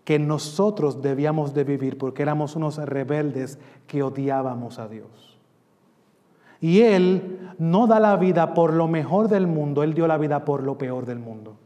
que 0.04 0.18
nosotros 0.18 1.04
debíamos 1.04 1.54
de 1.54 1.64
vivir 1.64 2.00
porque 2.00 2.24
éramos 2.24 2.56
unos 2.56 2.78
rebeldes 2.78 3.60
que 3.86 4.02
odiábamos 4.02 4.80
a 4.80 4.88
Dios. 4.88 5.38
Y 6.60 6.82
Él 6.82 7.52
no 7.60 7.86
da 7.86 8.00
la 8.00 8.16
vida 8.16 8.56
por 8.56 8.74
lo 8.74 8.88
mejor 8.88 9.28
del 9.28 9.45
mundo, 9.45 9.84
Él 9.84 9.93
dio 9.93 10.08
la 10.08 10.18
vida 10.18 10.43
por 10.43 10.64
lo 10.64 10.80
peor 10.80 11.06
del 11.06 11.20
mundo, 11.20 11.58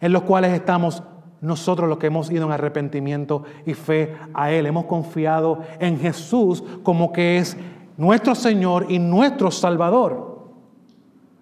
en 0.00 0.12
los 0.12 0.22
cuales 0.22 0.54
estamos 0.54 1.02
nosotros 1.42 1.86
los 1.86 1.98
que 1.98 2.06
hemos 2.06 2.30
ido 2.30 2.46
en 2.46 2.52
arrepentimiento 2.52 3.42
y 3.66 3.74
fe 3.74 4.16
a 4.32 4.50
Él. 4.50 4.64
Hemos 4.64 4.86
confiado 4.86 5.60
en 5.78 5.98
Jesús 5.98 6.64
como 6.82 7.12
que 7.12 7.36
es 7.36 7.58
nuestro 7.98 8.34
Señor 8.34 8.86
y 8.88 8.98
nuestro 8.98 9.50
Salvador. 9.50 10.35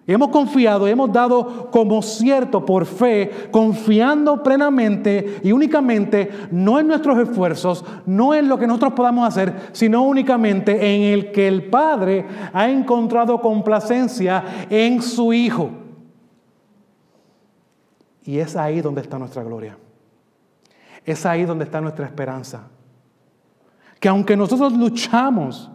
Hemos 0.07 0.29
confiado, 0.29 0.87
hemos 0.87 1.11
dado 1.11 1.71
como 1.71 2.03
cierto 2.03 2.63
por 2.63 2.85
fe, 2.85 3.49
confiando 3.49 4.43
plenamente 4.43 5.39
y 5.43 5.51
únicamente 5.51 6.29
no 6.51 6.79
en 6.79 6.87
nuestros 6.87 7.17
esfuerzos, 7.17 7.83
no 8.05 8.35
en 8.35 8.47
lo 8.47 8.59
que 8.59 8.67
nosotros 8.67 8.93
podamos 8.93 9.27
hacer, 9.27 9.69
sino 9.71 10.03
únicamente 10.03 10.73
en 10.73 11.13
el 11.13 11.31
que 11.31 11.47
el 11.47 11.71
Padre 11.71 12.23
ha 12.53 12.69
encontrado 12.69 13.41
complacencia 13.41 14.67
en 14.69 15.01
su 15.01 15.33
Hijo. 15.33 15.71
Y 18.23 18.37
es 18.37 18.55
ahí 18.55 18.81
donde 18.81 19.01
está 19.01 19.17
nuestra 19.17 19.43
gloria. 19.43 19.75
Es 21.03 21.25
ahí 21.25 21.45
donde 21.45 21.65
está 21.65 21.81
nuestra 21.81 22.05
esperanza. 22.05 22.67
Que 23.99 24.09
aunque 24.09 24.37
nosotros 24.37 24.73
luchamos, 24.73 25.71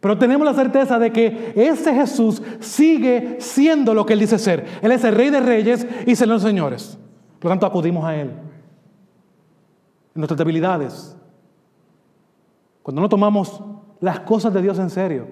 pero 0.00 0.16
tenemos 0.16 0.46
la 0.46 0.54
certeza 0.54 0.98
de 0.98 1.12
que 1.12 1.52
ese 1.56 1.94
Jesús 1.94 2.42
sigue 2.60 3.36
siendo 3.40 3.94
lo 3.94 4.06
que 4.06 4.12
Él 4.12 4.20
dice 4.20 4.38
ser. 4.38 4.64
Él 4.80 4.92
es 4.92 5.02
el 5.04 5.14
Rey 5.14 5.30
de 5.30 5.40
Reyes 5.40 5.86
y 6.06 6.14
Señor 6.14 6.38
de 6.38 6.46
Señores. 6.46 6.98
Por 7.38 7.44
lo 7.46 7.50
tanto, 7.50 7.66
acudimos 7.66 8.04
a 8.04 8.14
Él. 8.14 8.28
En 8.28 10.20
nuestras 10.20 10.38
debilidades. 10.38 11.16
Cuando 12.82 13.02
no 13.02 13.08
tomamos 13.08 13.62
las 14.00 14.20
cosas 14.20 14.54
de 14.54 14.62
Dios 14.62 14.78
en 14.78 14.90
serio. 14.90 15.26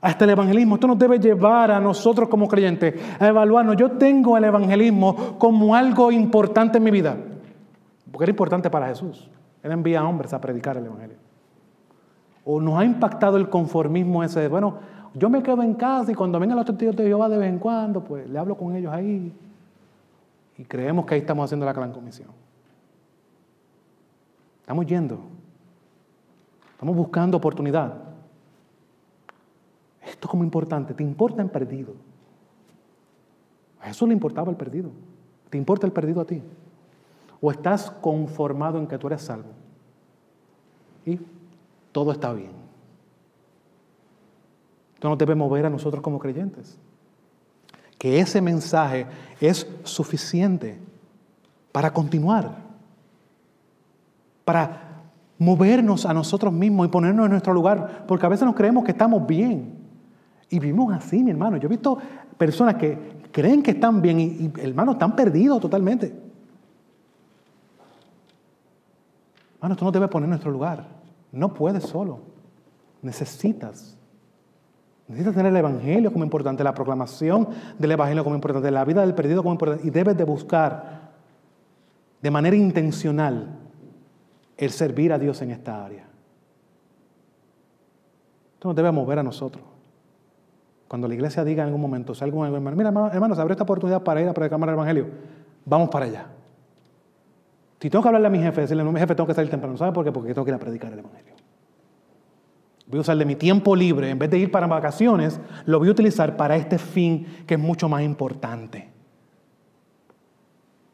Hasta 0.00 0.24
el 0.24 0.30
evangelismo. 0.30 0.76
Esto 0.76 0.86
nos 0.86 0.98
debe 0.98 1.18
llevar 1.18 1.70
a 1.72 1.80
nosotros 1.80 2.28
como 2.28 2.46
creyentes 2.46 2.94
a 3.18 3.26
evaluarnos. 3.26 3.76
Yo 3.76 3.92
tengo 3.92 4.36
el 4.36 4.44
evangelismo 4.44 5.36
como 5.38 5.74
algo 5.74 6.12
importante 6.12 6.78
en 6.78 6.84
mi 6.84 6.90
vida 6.92 7.16
porque 8.16 8.24
era 8.24 8.30
importante 8.30 8.70
para 8.70 8.88
Jesús. 8.88 9.28
Él 9.62 9.72
envía 9.72 10.00
a 10.00 10.08
hombres 10.08 10.32
a 10.32 10.40
predicar 10.40 10.78
el 10.78 10.86
Evangelio. 10.86 11.18
O 12.48 12.60
nos 12.60 12.78
ha 12.78 12.84
impactado 12.84 13.36
el 13.36 13.50
conformismo 13.50 14.22
ese 14.22 14.40
de, 14.40 14.48
bueno, 14.48 14.78
yo 15.12 15.28
me 15.28 15.42
quedo 15.42 15.62
en 15.62 15.74
casa 15.74 16.12
y 16.12 16.14
cuando 16.14 16.38
vengan 16.38 16.56
los 16.56 16.64
testigos 16.64 16.94
de 16.94 17.04
Jehová 17.04 17.28
de 17.28 17.36
vez 17.36 17.48
en 17.48 17.58
cuando, 17.58 18.04
pues 18.04 18.30
le 18.30 18.38
hablo 18.38 18.56
con 18.56 18.74
ellos 18.76 18.92
ahí. 18.92 19.32
Y 20.56 20.64
creemos 20.64 21.04
que 21.04 21.14
ahí 21.14 21.20
estamos 21.20 21.44
haciendo 21.44 21.66
la 21.66 21.72
gran 21.72 21.92
comisión. 21.92 22.28
Estamos 24.60 24.86
yendo. 24.86 25.18
Estamos 26.72 26.94
buscando 26.94 27.36
oportunidad. 27.36 27.94
Esto 30.06 30.28
como 30.28 30.44
importante. 30.44 30.94
¿Te 30.94 31.02
importa 31.02 31.42
el 31.42 31.50
perdido? 31.50 31.94
A 33.80 33.90
eso 33.90 34.06
le 34.06 34.12
importaba 34.12 34.50
el 34.50 34.56
perdido. 34.56 34.90
¿Te 35.50 35.58
importa 35.58 35.84
el 35.84 35.92
perdido 35.92 36.20
a 36.20 36.24
ti? 36.24 36.42
¿O 37.40 37.50
estás 37.50 37.90
conformado 37.90 38.78
en 38.78 38.86
que 38.86 38.98
tú 38.98 39.08
eres 39.08 39.22
salvo? 39.22 39.50
Y 41.04 41.20
todo 41.96 42.12
está 42.12 42.30
bien. 42.34 42.50
Esto 44.96 45.08
nos 45.08 45.16
debe 45.16 45.34
mover 45.34 45.64
a 45.64 45.70
nosotros 45.70 46.02
como 46.02 46.18
creyentes. 46.18 46.78
Que 47.96 48.20
ese 48.20 48.42
mensaje 48.42 49.06
es 49.40 49.66
suficiente 49.82 50.78
para 51.72 51.94
continuar, 51.94 52.54
para 54.44 55.04
movernos 55.38 56.04
a 56.04 56.12
nosotros 56.12 56.52
mismos 56.52 56.86
y 56.86 56.90
ponernos 56.90 57.24
en 57.24 57.30
nuestro 57.30 57.54
lugar, 57.54 58.04
porque 58.06 58.26
a 58.26 58.28
veces 58.28 58.44
nos 58.44 58.54
creemos 58.54 58.84
que 58.84 58.90
estamos 58.90 59.26
bien. 59.26 59.78
Y 60.50 60.58
vivimos 60.58 60.92
así, 60.92 61.24
mi 61.24 61.30
hermano. 61.30 61.56
Yo 61.56 61.64
he 61.64 61.70
visto 61.70 61.96
personas 62.36 62.74
que 62.74 63.22
creen 63.32 63.62
que 63.62 63.70
están 63.70 64.02
bien 64.02 64.20
y, 64.20 64.24
y 64.24 64.52
hermanos, 64.58 64.96
están 64.96 65.16
perdidos 65.16 65.62
totalmente. 65.62 66.14
Hermanos, 69.54 69.78
tú 69.78 69.86
no 69.86 69.92
debes 69.92 70.10
poner 70.10 70.26
en 70.26 70.30
nuestro 70.32 70.50
lugar. 70.50 70.95
No 71.36 71.52
puedes 71.52 71.84
solo. 71.84 72.20
Necesitas. 73.02 73.94
Necesitas 75.06 75.34
tener 75.34 75.52
el 75.52 75.56
Evangelio 75.58 76.10
como 76.10 76.24
importante, 76.24 76.64
la 76.64 76.72
proclamación 76.72 77.48
del 77.78 77.92
Evangelio 77.92 78.24
como 78.24 78.34
importante, 78.34 78.70
la 78.70 78.86
vida 78.86 79.02
del 79.02 79.14
perdido 79.14 79.42
como 79.42 79.52
importante. 79.52 79.86
Y 79.86 79.90
debes 79.90 80.16
de 80.16 80.24
buscar 80.24 81.10
de 82.22 82.30
manera 82.30 82.56
intencional 82.56 83.50
el 84.56 84.70
servir 84.70 85.12
a 85.12 85.18
Dios 85.18 85.42
en 85.42 85.50
esta 85.50 85.84
área. 85.84 86.06
Esto 88.54 88.68
nos 88.68 88.74
debe 88.74 88.90
mover 88.90 89.18
a 89.18 89.22
nosotros. 89.22 89.62
Cuando 90.88 91.06
la 91.06 91.14
iglesia 91.14 91.44
diga 91.44 91.64
en 91.64 91.66
algún 91.66 91.82
momento, 91.82 92.14
si 92.14 92.24
algún 92.24 92.46
hermano, 92.46 92.76
mira 92.76 92.88
hermano, 93.12 93.34
se 93.34 93.42
abre 93.42 93.52
esta 93.52 93.64
oportunidad 93.64 94.02
para 94.02 94.22
ir 94.22 94.28
a 94.28 94.32
predicar 94.32 94.58
el 94.58 94.68
Evangelio, 94.70 95.06
vamos 95.66 95.90
para 95.90 96.06
allá. 96.06 96.35
Si 97.86 97.90
tengo 97.90 98.02
que 98.02 98.08
hablarle 98.08 98.26
a 98.26 98.30
mi 98.30 98.40
jefe, 98.40 98.62
decirle, 98.62 98.82
no, 98.82 98.90
mi 98.90 98.98
jefe, 98.98 99.14
tengo 99.14 99.28
que 99.28 99.34
salir 99.34 99.48
temprano. 99.48 99.76
¿Sabe 99.76 99.92
por 99.92 100.04
qué? 100.04 100.10
Porque 100.10 100.34
tengo 100.34 100.44
que 100.44 100.50
ir 100.50 100.56
a 100.56 100.58
predicar 100.58 100.92
el 100.92 100.98
Evangelio. 100.98 101.34
Voy 102.88 102.98
a 102.98 103.00
usar 103.02 103.16
de 103.16 103.24
mi 103.24 103.36
tiempo 103.36 103.76
libre, 103.76 104.10
en 104.10 104.18
vez 104.18 104.28
de 104.28 104.38
ir 104.38 104.50
para 104.50 104.66
vacaciones, 104.66 105.38
lo 105.66 105.78
voy 105.78 105.86
a 105.86 105.92
utilizar 105.92 106.36
para 106.36 106.56
este 106.56 106.78
fin 106.78 107.44
que 107.46 107.54
es 107.54 107.60
mucho 107.60 107.88
más 107.88 108.02
importante. 108.02 108.90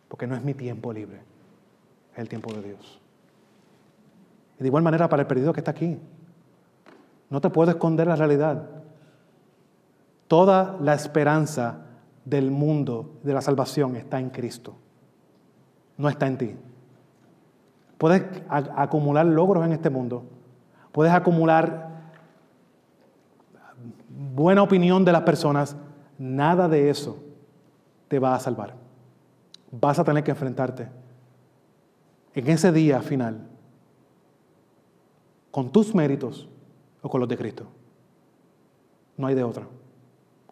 Porque 0.06 0.26
no 0.26 0.34
es 0.34 0.44
mi 0.44 0.52
tiempo 0.52 0.92
libre, 0.92 1.22
es 2.12 2.18
el 2.18 2.28
tiempo 2.28 2.52
de 2.52 2.60
Dios. 2.60 3.00
Y 4.58 4.62
de 4.62 4.66
igual 4.66 4.82
manera 4.82 5.08
para 5.08 5.22
el 5.22 5.26
perdido 5.26 5.54
que 5.54 5.60
está 5.60 5.70
aquí. 5.70 5.96
No 7.30 7.40
te 7.40 7.48
puedo 7.48 7.70
esconder 7.70 8.06
la 8.06 8.16
realidad. 8.16 8.68
Toda 10.28 10.76
la 10.78 10.92
esperanza 10.92 11.86
del 12.26 12.50
mundo, 12.50 13.18
de 13.22 13.32
la 13.32 13.40
salvación, 13.40 13.96
está 13.96 14.20
en 14.20 14.28
Cristo. 14.28 14.76
No 15.96 16.10
está 16.10 16.26
en 16.26 16.36
ti. 16.36 16.54
Puedes 18.02 18.24
acumular 18.48 19.24
logros 19.24 19.64
en 19.64 19.70
este 19.70 19.88
mundo. 19.88 20.24
Puedes 20.90 21.12
acumular 21.12 22.02
buena 24.08 24.60
opinión 24.60 25.04
de 25.04 25.12
las 25.12 25.22
personas. 25.22 25.76
Nada 26.18 26.66
de 26.66 26.90
eso 26.90 27.22
te 28.08 28.18
va 28.18 28.34
a 28.34 28.40
salvar. 28.40 28.74
Vas 29.70 30.00
a 30.00 30.04
tener 30.04 30.24
que 30.24 30.32
enfrentarte 30.32 30.88
en 32.34 32.48
ese 32.48 32.72
día 32.72 33.00
final 33.02 33.46
con 35.52 35.70
tus 35.70 35.94
méritos 35.94 36.48
o 37.02 37.08
con 37.08 37.20
los 37.20 37.28
de 37.28 37.38
Cristo. 37.38 37.68
No 39.16 39.28
hay 39.28 39.36
de 39.36 39.44
otra. 39.44 39.68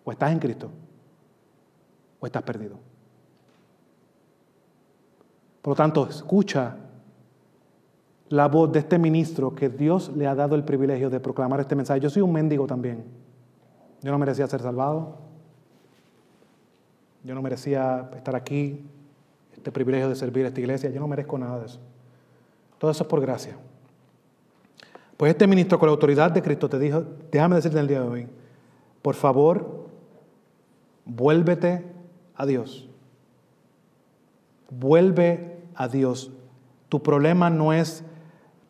O 0.05 0.13
estás 0.13 0.31
en 0.31 0.39
Cristo 0.39 0.71
o 2.21 2.27
estás 2.27 2.45
perdido. 2.45 2.77
Por 5.61 5.73
lo 5.73 5.75
tanto, 5.75 6.07
escucha 6.09 6.77
la 8.31 8.47
voz 8.47 8.71
de 8.71 8.79
este 8.79 8.97
ministro 8.97 9.55
que 9.57 9.69
Dios 9.69 10.13
le 10.17 10.27
ha 10.27 10.37
dado 10.37 10.55
el 10.55 10.65
privilegio 10.65 11.11
de 11.11 11.19
proclamar 11.19 11.61
este 11.61 11.75
mensaje. 11.75 12.01
Yo 12.01 12.09
soy 12.09 12.23
un 12.23 12.33
mendigo 12.33 12.67
también. 12.67 13.05
Yo 14.03 14.13
no 14.13 14.19
merecía 14.19 14.47
ser 14.47 14.61
salvado. 14.61 15.19
Yo 17.25 17.35
no 17.35 17.43
merecía 17.43 18.09
estar 18.17 18.35
aquí, 18.37 18.87
este 19.53 19.73
privilegio 19.73 20.09
de 20.09 20.15
servir 20.15 20.45
a 20.45 20.49
esta 20.49 20.61
iglesia. 20.61 20.91
Yo 20.91 21.01
no 21.01 21.09
merezco 21.09 21.37
nada 21.39 21.59
de 21.59 21.67
eso. 21.67 21.81
Todo 22.79 22.93
eso 22.93 23.03
es 23.03 23.09
por 23.09 23.21
gracia. 23.21 23.57
Pues 25.17 25.31
este 25.33 25.49
ministro 25.49 25.79
con 25.79 25.89
la 25.89 25.93
autoridad 25.93 26.31
de 26.31 26.41
Cristo 26.41 26.69
te 26.69 26.79
dijo, 26.79 27.05
déjame 27.33 27.57
decirte 27.57 27.81
el 27.81 27.89
día 27.89 28.01
de 28.01 28.09
hoy, 28.09 28.29
por 29.03 29.17
favor, 29.17 29.89
vuélvete 31.05 31.85
a 32.37 32.47
Dios. 32.47 32.89
Vuelve 34.71 35.59
a 35.75 35.89
Dios. 35.89 36.31
Tu 36.89 37.03
problema 37.03 37.51
no 37.51 37.73
es 37.73 38.05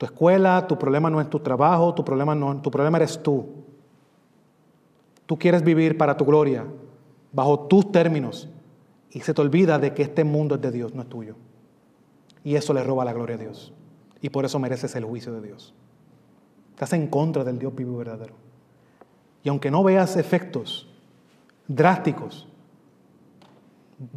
tu 0.00 0.06
escuela, 0.06 0.66
tu 0.66 0.78
problema 0.78 1.10
no 1.10 1.20
es 1.20 1.28
tu 1.28 1.40
trabajo, 1.40 1.94
tu 1.94 2.02
problema, 2.02 2.34
no, 2.34 2.62
tu 2.62 2.70
problema 2.70 2.96
eres 2.96 3.22
tú. 3.22 3.44
Tú 5.26 5.38
quieres 5.38 5.62
vivir 5.62 5.98
para 5.98 6.16
tu 6.16 6.24
gloria, 6.24 6.64
bajo 7.30 7.66
tus 7.66 7.92
términos, 7.92 8.48
y 9.10 9.20
se 9.20 9.34
te 9.34 9.42
olvida 9.42 9.78
de 9.78 9.92
que 9.92 10.00
este 10.00 10.24
mundo 10.24 10.54
es 10.54 10.62
de 10.62 10.70
Dios, 10.70 10.94
no 10.94 11.02
es 11.02 11.08
tuyo. 11.10 11.36
Y 12.42 12.54
eso 12.54 12.72
le 12.72 12.82
roba 12.82 13.04
la 13.04 13.12
gloria 13.12 13.36
a 13.36 13.40
Dios. 13.40 13.74
Y 14.22 14.30
por 14.30 14.46
eso 14.46 14.58
mereces 14.58 14.96
el 14.96 15.04
juicio 15.04 15.34
de 15.34 15.42
Dios. 15.42 15.74
Estás 16.70 16.94
en 16.94 17.06
contra 17.06 17.44
del 17.44 17.58
Dios 17.58 17.74
vivo 17.74 17.92
y 17.92 17.98
verdadero. 17.98 18.32
Y 19.42 19.50
aunque 19.50 19.70
no 19.70 19.84
veas 19.84 20.16
efectos 20.16 20.88
drásticos, 21.68 22.48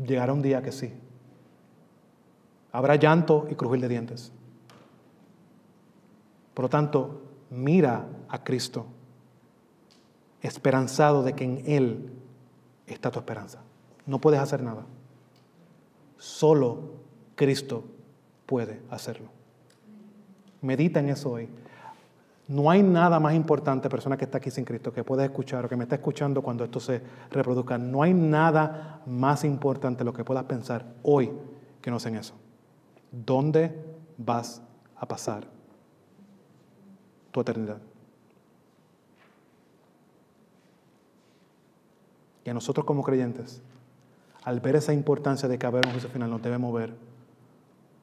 llegará 0.07 0.31
un 0.31 0.41
día 0.41 0.61
que 0.61 0.71
sí. 0.71 0.93
Habrá 2.71 2.95
llanto 2.95 3.47
y 3.51 3.55
crujir 3.55 3.81
de 3.81 3.89
dientes. 3.89 4.31
Por 6.54 6.64
lo 6.64 6.70
tanto, 6.70 7.22
mira 7.49 8.06
a 8.30 8.43
Cristo, 8.43 8.86
esperanzado 10.41 11.24
de 11.24 11.34
que 11.34 11.43
en 11.43 11.64
Él 11.66 12.12
está 12.88 13.12
tu 13.12 13.20
esperanza. 13.20 13.60
No 14.06 14.20
puedes 14.20 14.39
hacer 14.39 14.62
nada. 14.62 14.86
Solo 16.18 16.93
Cristo 17.36 17.86
puede 18.45 18.82
hacerlo. 18.89 19.30
Medita 20.62 20.99
en 20.99 21.10
eso 21.10 21.32
hoy. 21.32 21.49
No 22.47 22.70
hay 22.70 22.84
nada 22.84 23.20
más 23.22 23.34
importante, 23.36 23.89
persona 23.89 24.18
que 24.18 24.26
está 24.26 24.38
aquí 24.38 24.51
sin 24.51 24.66
Cristo, 24.66 24.91
que 24.91 25.04
pueda 25.04 25.24
escuchar 25.24 25.66
o 25.66 25.70
que 25.70 25.78
me 25.78 25.84
está 25.84 25.95
escuchando 25.95 26.41
cuando 26.41 26.66
esto 26.66 26.80
se 26.80 27.01
reproduzca. 27.32 27.78
No 27.78 28.04
hay 28.04 28.14
nada 28.14 29.01
más 29.06 29.45
importante 29.45 30.04
lo 30.04 30.12
que 30.12 30.26
puedas 30.26 30.43
pensar 30.43 30.86
hoy 31.04 31.32
que 31.82 31.89
no 31.89 31.99
sea 31.99 32.12
en 32.12 32.18
eso. 32.18 32.34
¿Dónde 33.12 33.74
vas 34.18 34.62
a 34.97 35.08
pasar 35.08 35.53
tu 37.34 37.41
eternidad? 37.41 37.79
Y 42.45 42.49
a 42.49 42.53
nosotros 42.53 42.86
como 42.86 43.03
creyentes, 43.03 43.61
al 44.43 44.59
ver 44.59 44.75
esa 44.77 44.93
importancia 44.93 45.49
de 45.49 45.57
que 45.57 45.65
haber 45.65 45.86
un 45.86 45.91
juicio 45.91 46.09
final, 46.09 46.29
nos 46.29 46.41
debemos 46.41 46.73
ver 46.73 46.93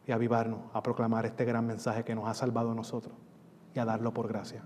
y 0.06 0.12
avivarnos 0.12 0.60
a 0.72 0.82
proclamar 0.82 1.26
este 1.26 1.44
gran 1.44 1.66
mensaje 1.66 2.04
que 2.04 2.14
nos 2.14 2.26
ha 2.26 2.34
salvado 2.34 2.72
a 2.72 2.74
nosotros 2.74 3.14
y 3.74 3.78
a 3.78 3.84
darlo 3.84 4.12
por 4.12 4.28
gracia. 4.28 4.62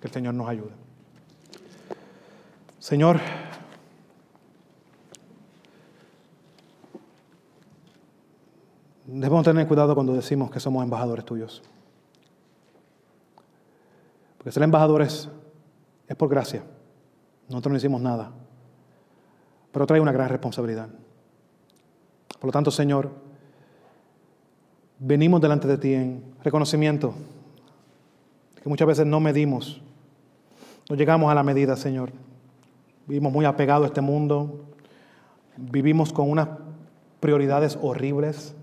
Que 0.00 0.08
el 0.08 0.12
Señor 0.12 0.34
nos 0.34 0.48
ayude. 0.48 0.72
Señor, 2.78 3.20
debemos 9.06 9.44
tener 9.44 9.68
cuidado 9.68 9.94
cuando 9.94 10.14
decimos 10.14 10.50
que 10.50 10.58
somos 10.58 10.82
embajadores 10.82 11.26
tuyos. 11.26 11.62
Porque 14.40 14.52
ser 14.52 14.62
embajadores 14.62 15.28
es 16.08 16.16
por 16.16 16.30
gracia. 16.30 16.62
Nosotros 17.50 17.72
no 17.72 17.76
hicimos 17.76 18.00
nada. 18.00 18.32
Pero 19.70 19.86
trae 19.86 20.00
una 20.00 20.12
gran 20.12 20.30
responsabilidad. 20.30 20.88
Por 22.38 22.46
lo 22.46 22.50
tanto, 22.50 22.70
Señor, 22.70 23.10
venimos 24.98 25.42
delante 25.42 25.68
de 25.68 25.76
ti 25.76 25.92
en 25.92 26.24
reconocimiento, 26.42 27.12
que 28.62 28.66
muchas 28.70 28.88
veces 28.88 29.04
no 29.04 29.20
medimos, 29.20 29.82
no 30.88 30.96
llegamos 30.96 31.30
a 31.30 31.34
la 31.34 31.42
medida, 31.42 31.76
Señor. 31.76 32.10
Vivimos 33.06 33.30
muy 33.30 33.44
apegados 33.44 33.84
a 33.84 33.88
este 33.88 34.00
mundo, 34.00 34.64
vivimos 35.58 36.14
con 36.14 36.30
unas 36.30 36.48
prioridades 37.20 37.78
horribles, 37.82 38.54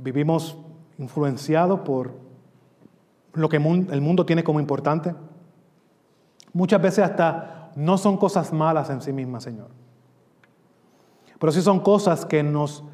vivimos 0.00 0.56
influenciados 0.98 1.82
por 1.82 2.31
lo 3.34 3.48
que 3.48 3.56
el 3.56 4.00
mundo 4.00 4.26
tiene 4.26 4.44
como 4.44 4.60
importante. 4.60 5.14
Muchas 6.52 6.82
veces 6.82 7.04
hasta 7.04 7.70
no 7.74 7.96
son 7.96 8.16
cosas 8.16 8.52
malas 8.52 8.90
en 8.90 9.00
sí 9.00 9.12
mismas, 9.12 9.44
Señor. 9.44 9.68
Pero 11.38 11.52
sí 11.52 11.62
son 11.62 11.80
cosas 11.80 12.24
que 12.24 12.42
nos 12.42 12.84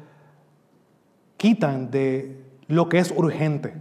quitan 1.37 1.91
de 1.91 2.43
lo 2.67 2.89
que 2.89 2.99
es 2.99 3.11
urgente. 3.15 3.75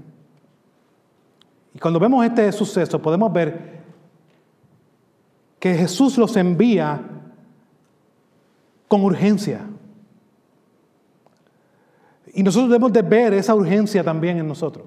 Y 1.75 1.79
cuando 1.79 2.01
vemos 2.01 2.25
este 2.25 2.51
suceso 2.53 3.01
podemos 3.01 3.33
ver 3.33 3.79
que 5.59 5.75
Jesús 5.75 6.19
los 6.19 6.37
envía 6.37 7.01
con 8.87 9.05
urgencia. 9.05 9.67
Y 12.33 12.43
nosotros 12.43 12.71
debemos 12.71 12.93
de 12.93 13.03
ver 13.03 13.35
esa 13.35 13.55
urgencia 13.55 14.05
también 14.05 14.39
en 14.39 14.49
nosotros. 14.49 14.87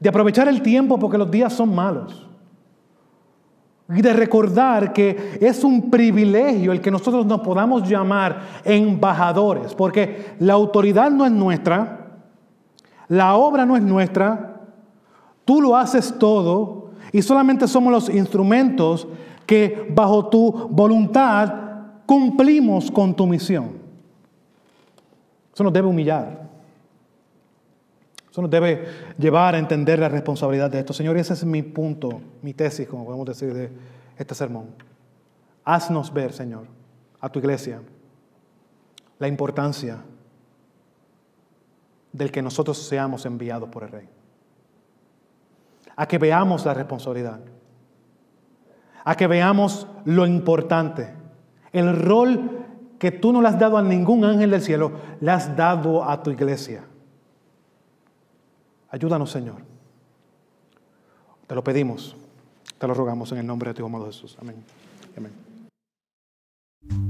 De 0.00 0.08
aprovechar 0.08 0.48
el 0.48 0.62
tiempo 0.62 0.98
porque 0.98 1.18
los 1.18 1.30
días 1.30 1.52
son 1.52 1.74
malos. 1.74 2.26
Y 3.94 4.02
de 4.02 4.12
recordar 4.12 4.92
que 4.92 5.38
es 5.40 5.64
un 5.64 5.90
privilegio 5.90 6.72
el 6.72 6.80
que 6.80 6.90
nosotros 6.90 7.26
nos 7.26 7.40
podamos 7.40 7.88
llamar 7.88 8.40
embajadores, 8.64 9.74
porque 9.74 10.34
la 10.38 10.54
autoridad 10.54 11.10
no 11.10 11.26
es 11.26 11.32
nuestra, 11.32 12.20
la 13.08 13.34
obra 13.34 13.66
no 13.66 13.76
es 13.76 13.82
nuestra, 13.82 14.60
tú 15.44 15.60
lo 15.60 15.76
haces 15.76 16.14
todo 16.18 16.90
y 17.12 17.20
solamente 17.22 17.66
somos 17.66 17.92
los 17.92 18.08
instrumentos 18.08 19.08
que 19.44 19.92
bajo 19.92 20.28
tu 20.28 20.68
voluntad 20.70 21.52
cumplimos 22.06 22.90
con 22.90 23.14
tu 23.14 23.26
misión. 23.26 23.72
Eso 25.52 25.64
nos 25.64 25.72
debe 25.72 25.88
humillar. 25.88 26.49
Eso 28.30 28.42
nos 28.42 28.50
debe 28.50 28.86
llevar 29.18 29.54
a 29.54 29.58
entender 29.58 29.98
la 29.98 30.08
responsabilidad 30.08 30.70
de 30.70 30.78
esto. 30.78 30.92
Señor, 30.92 31.16
ese 31.16 31.32
es 31.32 31.44
mi 31.44 31.62
punto, 31.62 32.20
mi 32.42 32.54
tesis, 32.54 32.86
como 32.86 33.04
podemos 33.04 33.26
decir, 33.26 33.52
de 33.52 33.70
este 34.16 34.34
sermón. 34.34 34.66
Haznos 35.64 36.12
ver, 36.12 36.32
Señor, 36.32 36.66
a 37.20 37.28
tu 37.28 37.40
iglesia, 37.40 37.80
la 39.18 39.26
importancia 39.26 39.98
del 42.12 42.30
que 42.30 42.42
nosotros 42.42 42.78
seamos 42.78 43.26
enviados 43.26 43.68
por 43.68 43.82
el 43.82 43.90
Rey. 43.90 44.08
A 45.96 46.06
que 46.06 46.18
veamos 46.18 46.64
la 46.64 46.74
responsabilidad. 46.74 47.40
A 49.04 49.16
que 49.16 49.26
veamos 49.26 49.86
lo 50.04 50.26
importante. 50.26 51.12
El 51.72 51.96
rol 52.00 52.66
que 52.98 53.10
tú 53.10 53.32
no 53.32 53.42
le 53.42 53.48
has 53.48 53.58
dado 53.58 53.76
a 53.76 53.82
ningún 53.82 54.24
ángel 54.24 54.50
del 54.50 54.62
cielo, 54.62 54.92
le 55.20 55.30
has 55.30 55.56
dado 55.56 56.04
a 56.08 56.22
tu 56.22 56.30
iglesia. 56.30 56.84
Ayúdanos, 58.90 59.30
Señor. 59.30 59.62
Te 61.46 61.54
lo 61.54 61.64
pedimos, 61.64 62.16
te 62.78 62.86
lo 62.86 62.94
rogamos 62.94 63.32
en 63.32 63.38
el 63.38 63.46
nombre 63.46 63.70
de 63.70 63.74
tu 63.74 63.84
amado 63.84 64.06
Jesús. 64.06 64.36
Amén. 64.40 64.64
Amén. 65.16 67.09